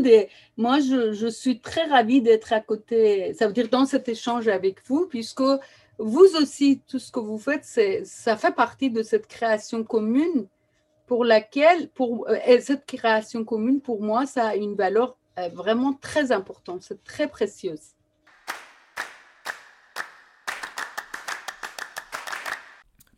Moi, 0.58 0.78
je, 0.80 1.26
suis 1.26 1.58
très 1.58 1.86
ravie 1.86 2.20
d'être 2.20 2.52
à 2.52 2.60
côté, 2.60 3.32
ça 3.32 3.46
veut 3.46 3.54
dire 3.54 3.70
dans 3.70 3.86
cet 3.86 4.10
échange 4.10 4.46
avec 4.46 4.86
vous, 4.86 5.06
puisque 5.06 5.42
vous 5.98 6.36
aussi, 6.38 6.82
tout 6.86 6.98
ce 6.98 7.10
que 7.10 7.20
vous 7.20 7.38
faites, 7.38 7.64
ça 8.04 8.36
fait 8.36 8.54
partie 8.54 8.90
de 8.90 9.02
cette 9.02 9.26
création 9.26 9.84
commune 9.84 10.46
pour 11.06 11.24
laquelle, 11.24 11.88
pour, 11.88 12.28
euh, 12.28 12.60
cette 12.60 12.84
création 12.84 13.42
commune, 13.42 13.80
pour 13.80 14.02
moi, 14.02 14.26
ça 14.26 14.48
a 14.48 14.54
une 14.54 14.74
valeur 14.74 15.16
euh, 15.38 15.48
vraiment 15.48 15.94
très 15.94 16.30
importante, 16.30 16.82
c'est 16.82 17.02
très 17.02 17.26
précieuse. 17.26 17.94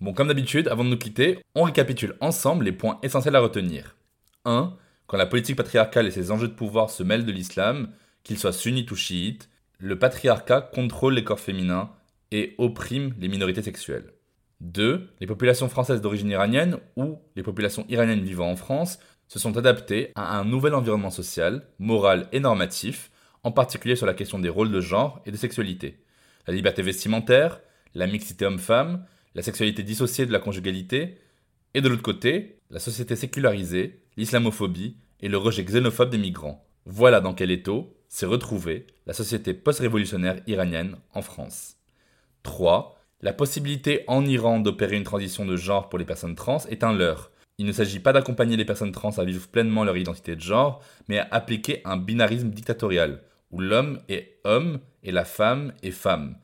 Bon, 0.00 0.12
comme 0.12 0.28
d'habitude, 0.28 0.68
avant 0.68 0.84
de 0.84 0.90
nous 0.90 0.98
quitter, 0.98 1.42
on 1.56 1.64
récapitule 1.64 2.16
ensemble 2.20 2.66
les 2.66 2.72
points 2.72 3.00
essentiels 3.02 3.34
à 3.34 3.40
retenir. 3.40 3.96
1 4.44 4.76
quand 5.08 5.16
la 5.16 5.26
politique 5.26 5.56
patriarcale 5.56 6.06
et 6.06 6.10
ses 6.10 6.30
enjeux 6.30 6.48
de 6.48 6.52
pouvoir 6.52 6.90
se 6.90 7.02
mêlent 7.02 7.24
de 7.24 7.32
l'islam, 7.32 7.88
qu'ils 8.22 8.38
soient 8.38 8.52
sunnites 8.52 8.90
ou 8.90 8.96
chiites, 8.96 9.48
le 9.78 9.98
patriarcat 9.98 10.60
contrôle 10.60 11.14
les 11.14 11.24
corps 11.24 11.40
féminins 11.40 11.90
et 12.30 12.54
oppriment 12.58 13.14
les 13.18 13.28
minorités 13.28 13.62
sexuelles. 13.62 14.12
2. 14.60 15.08
Les 15.20 15.26
populations 15.26 15.68
françaises 15.68 16.02
d'origine 16.02 16.30
iranienne 16.30 16.78
ou 16.96 17.18
les 17.36 17.42
populations 17.42 17.86
iraniennes 17.88 18.22
vivant 18.22 18.50
en 18.50 18.56
France 18.56 18.98
se 19.28 19.38
sont 19.38 19.56
adaptées 19.56 20.12
à 20.14 20.38
un 20.38 20.44
nouvel 20.44 20.74
environnement 20.74 21.10
social, 21.10 21.66
moral 21.78 22.28
et 22.32 22.40
normatif, 22.40 23.10
en 23.44 23.52
particulier 23.52 23.96
sur 23.96 24.06
la 24.06 24.14
question 24.14 24.38
des 24.38 24.48
rôles 24.50 24.72
de 24.72 24.80
genre 24.80 25.22
et 25.24 25.30
de 25.30 25.36
sexualité. 25.36 26.02
La 26.46 26.52
liberté 26.52 26.82
vestimentaire, 26.82 27.60
la 27.94 28.06
mixité 28.06 28.44
homme-femme, 28.44 29.06
la 29.34 29.42
sexualité 29.42 29.82
dissociée 29.82 30.26
de 30.26 30.32
la 30.32 30.38
conjugalité, 30.38 31.18
et 31.74 31.80
de 31.80 31.88
l'autre 31.88 32.02
côté, 32.02 32.60
la 32.70 32.78
société 32.78 33.16
sécularisée, 33.16 34.02
l'islamophobie 34.16 34.96
et 35.20 35.28
le 35.28 35.38
rejet 35.38 35.64
xénophobe 35.64 36.10
des 36.10 36.18
migrants. 36.18 36.64
Voilà 36.86 37.20
dans 37.20 37.34
quel 37.34 37.50
étau 37.50 37.94
s'est 38.08 38.26
retrouvée 38.26 38.86
la 39.06 39.12
société 39.12 39.54
post-révolutionnaire 39.54 40.40
iranienne 40.46 40.96
en 41.14 41.22
France. 41.22 41.76
3. 42.42 42.98
La 43.20 43.32
possibilité 43.32 44.04
en 44.06 44.24
Iran 44.24 44.60
d'opérer 44.60 44.96
une 44.96 45.04
transition 45.04 45.44
de 45.44 45.56
genre 45.56 45.88
pour 45.88 45.98
les 45.98 46.04
personnes 46.04 46.36
trans 46.36 46.64
est 46.70 46.84
un 46.84 46.92
leurre. 46.92 47.30
Il 47.58 47.66
ne 47.66 47.72
s'agit 47.72 47.98
pas 47.98 48.12
d'accompagner 48.12 48.56
les 48.56 48.64
personnes 48.64 48.92
trans 48.92 49.18
à 49.18 49.24
vivre 49.24 49.48
pleinement 49.48 49.84
leur 49.84 49.96
identité 49.96 50.36
de 50.36 50.40
genre, 50.40 50.80
mais 51.08 51.18
à 51.18 51.28
appliquer 51.32 51.82
un 51.84 51.96
binarisme 51.96 52.50
dictatorial, 52.50 53.22
où 53.50 53.60
l'homme 53.60 54.00
est 54.08 54.38
homme 54.44 54.78
et 55.02 55.10
la 55.10 55.24
femme 55.24 55.72
est 55.82 55.90
femme. 55.90 56.36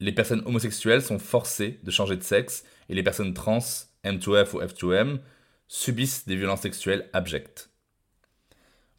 Les 0.00 0.12
personnes 0.12 0.42
homosexuelles 0.46 1.02
sont 1.02 1.18
forcées 1.18 1.78
de 1.82 1.90
changer 1.90 2.16
de 2.16 2.22
sexe 2.22 2.64
et 2.88 2.94
les 2.94 3.02
personnes 3.02 3.34
trans, 3.34 3.58
M2F 4.04 4.54
ou 4.54 4.60
F2M, 4.60 5.18
subissent 5.68 6.26
des 6.26 6.36
violences 6.36 6.60
sexuelles 6.60 7.08
abjectes. 7.12 7.70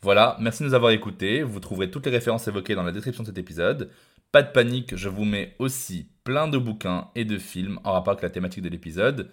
Voilà, 0.01 0.36
merci 0.39 0.64
de 0.64 0.68
nous 0.68 0.74
avoir 0.74 0.91
écoutés. 0.91 1.43
Vous 1.43 1.60
trouverez 1.60 1.89
toutes 1.89 2.06
les 2.06 2.12
références 2.12 2.47
évoquées 2.47 2.76
dans 2.76 2.84
la 2.84 2.91
description 2.91 3.24
de 3.24 3.28
cet 3.28 3.38
épisode. 3.38 3.89
Pas 4.34 4.43
de 4.43 4.51
panique, 4.51 4.95
je 4.95 5.08
vous 5.08 5.26
mets 5.26 5.56
aussi 5.60 6.08
plein 6.24 6.47
de 6.47 6.58
bouquins 6.58 7.10
et 7.16 7.24
de 7.24 7.38
films 7.38 7.80
en 7.84 7.93
rapport 7.93 8.12
avec 8.14 8.24
la 8.24 8.30
thématique 8.30 8.64
de 8.64 8.70
l'épisode. 8.70 9.30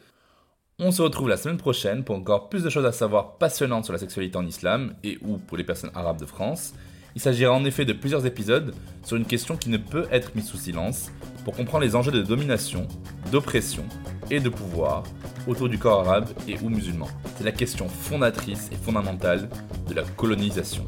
On 0.78 0.92
se 0.92 1.02
retrouve 1.02 1.28
la 1.28 1.36
semaine 1.36 1.56
prochaine 1.56 2.04
pour 2.04 2.14
encore 2.14 2.48
plus 2.48 2.62
de 2.62 2.70
choses 2.70 2.86
à 2.86 2.92
savoir 2.92 3.38
passionnantes 3.38 3.84
sur 3.84 3.92
la 3.92 3.98
sexualité 3.98 4.36
en 4.36 4.46
islam 4.46 4.94
et 5.02 5.18
ou 5.22 5.38
pour 5.38 5.56
les 5.56 5.64
personnes 5.64 5.90
arabes 5.94 6.20
de 6.20 6.26
France. 6.26 6.74
Il 7.14 7.20
s'agira 7.20 7.52
en 7.52 7.64
effet 7.64 7.84
de 7.84 7.92
plusieurs 7.92 8.24
épisodes 8.24 8.74
sur 9.02 9.16
une 9.16 9.26
question 9.26 9.56
qui 9.56 9.70
ne 9.70 9.78
peut 9.78 10.06
être 10.12 10.34
mise 10.36 10.46
sous 10.46 10.56
silence 10.56 11.10
pour 11.44 11.54
comprendre 11.54 11.84
les 11.84 11.96
enjeux 11.96 12.12
de 12.12 12.22
domination, 12.22 12.86
d'oppression 13.30 13.84
et 14.30 14.40
de 14.40 14.48
pouvoir 14.48 15.04
autour 15.46 15.68
du 15.68 15.78
corps 15.78 16.06
arabe 16.08 16.28
et 16.46 16.56
ou 16.62 16.68
musulman. 16.68 17.08
C'est 17.36 17.44
la 17.44 17.52
question 17.52 17.88
fondatrice 17.88 18.68
et 18.72 18.76
fondamentale 18.76 19.48
de 19.88 19.94
la 19.94 20.02
colonisation. 20.02 20.84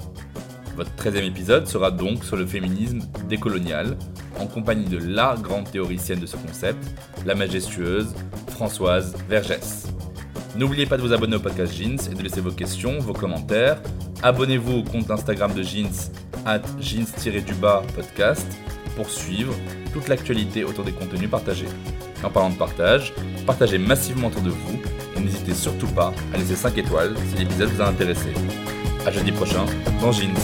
Votre 0.77 0.91
13e 0.97 1.25
épisode 1.25 1.67
sera 1.67 1.91
donc 1.91 2.25
sur 2.25 2.37
le 2.37 2.47
féminisme 2.47 3.01
décolonial, 3.29 3.97
en 4.39 4.47
compagnie 4.47 4.87
de 4.89 4.99
la 4.99 5.37
grande 5.41 5.71
théoricienne 5.71 6.21
de 6.21 6.27
ce 6.27 6.37
concept, 6.37 6.83
la 7.27 7.35
majestueuse 7.35 8.15
Françoise 8.49 9.15
Vergès. 9.29 9.89
N'oubliez 10.57 10.87
pas 10.87 10.97
de 10.97 11.03
vous 11.03 11.13
abonner 11.13 11.37
au 11.37 11.41
podcast 11.41 11.75
Jeans 11.75 11.99
et 12.11 12.15
de 12.15 12.23
laisser 12.23 12.41
vos 12.41 12.51
questions, 12.51 12.99
vos 13.01 13.13
commentaires. 13.13 13.83
Abonnez-vous 14.23 14.79
au 14.79 14.83
compte 14.83 15.11
Instagram 15.11 15.53
de 15.55 15.63
Jeans, 15.63 16.11
at 16.47 16.63
jeans-du-bas 16.81 17.83
podcast, 17.95 18.47
pour 18.97 19.11
suivre 19.11 19.55
toute 19.93 20.09
l'actualité 20.09 20.64
autour 20.64 20.84
des 20.84 20.93
contenus 20.93 21.30
partagés. 21.30 21.68
En 22.22 22.30
parlant 22.30 22.51
de 22.51 22.57
partage, 22.57 23.12
partagez 23.47 23.78
massivement 23.78 24.28
autour 24.28 24.43
de 24.43 24.51
vous 24.51 24.80
et 25.16 25.20
n'hésitez 25.20 25.55
surtout 25.55 25.88
pas 25.88 26.12
à 26.32 26.38
laisser 26.38 26.57
5 26.57 26.78
étoiles 26.78 27.16
si 27.30 27.38
l'épisode 27.38 27.70
vous 27.70 27.82
a 27.82 27.88
intéressé. 27.88 28.32
A 29.07 29.11
jeudi 29.11 29.32
prochain 29.32 29.66
dans 30.01 30.12
Jeans. 30.12 30.34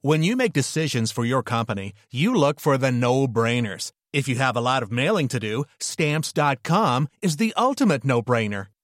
When 0.00 0.22
you 0.22 0.36
make 0.36 0.52
decisions 0.52 1.12
for 1.12 1.24
your 1.24 1.42
company, 1.42 1.92
you 2.10 2.34
look 2.34 2.60
for 2.60 2.78
the 2.78 2.90
no-brainers. 2.90 3.90
If 4.12 4.26
you 4.26 4.36
have 4.36 4.56
a 4.56 4.60
lot 4.60 4.82
of 4.82 4.90
mailing 4.90 5.28
to 5.28 5.38
do, 5.38 5.64
stamps.com 5.80 7.08
is 7.20 7.36
the 7.36 7.52
ultimate 7.56 8.04
no-brainer. 8.04 8.68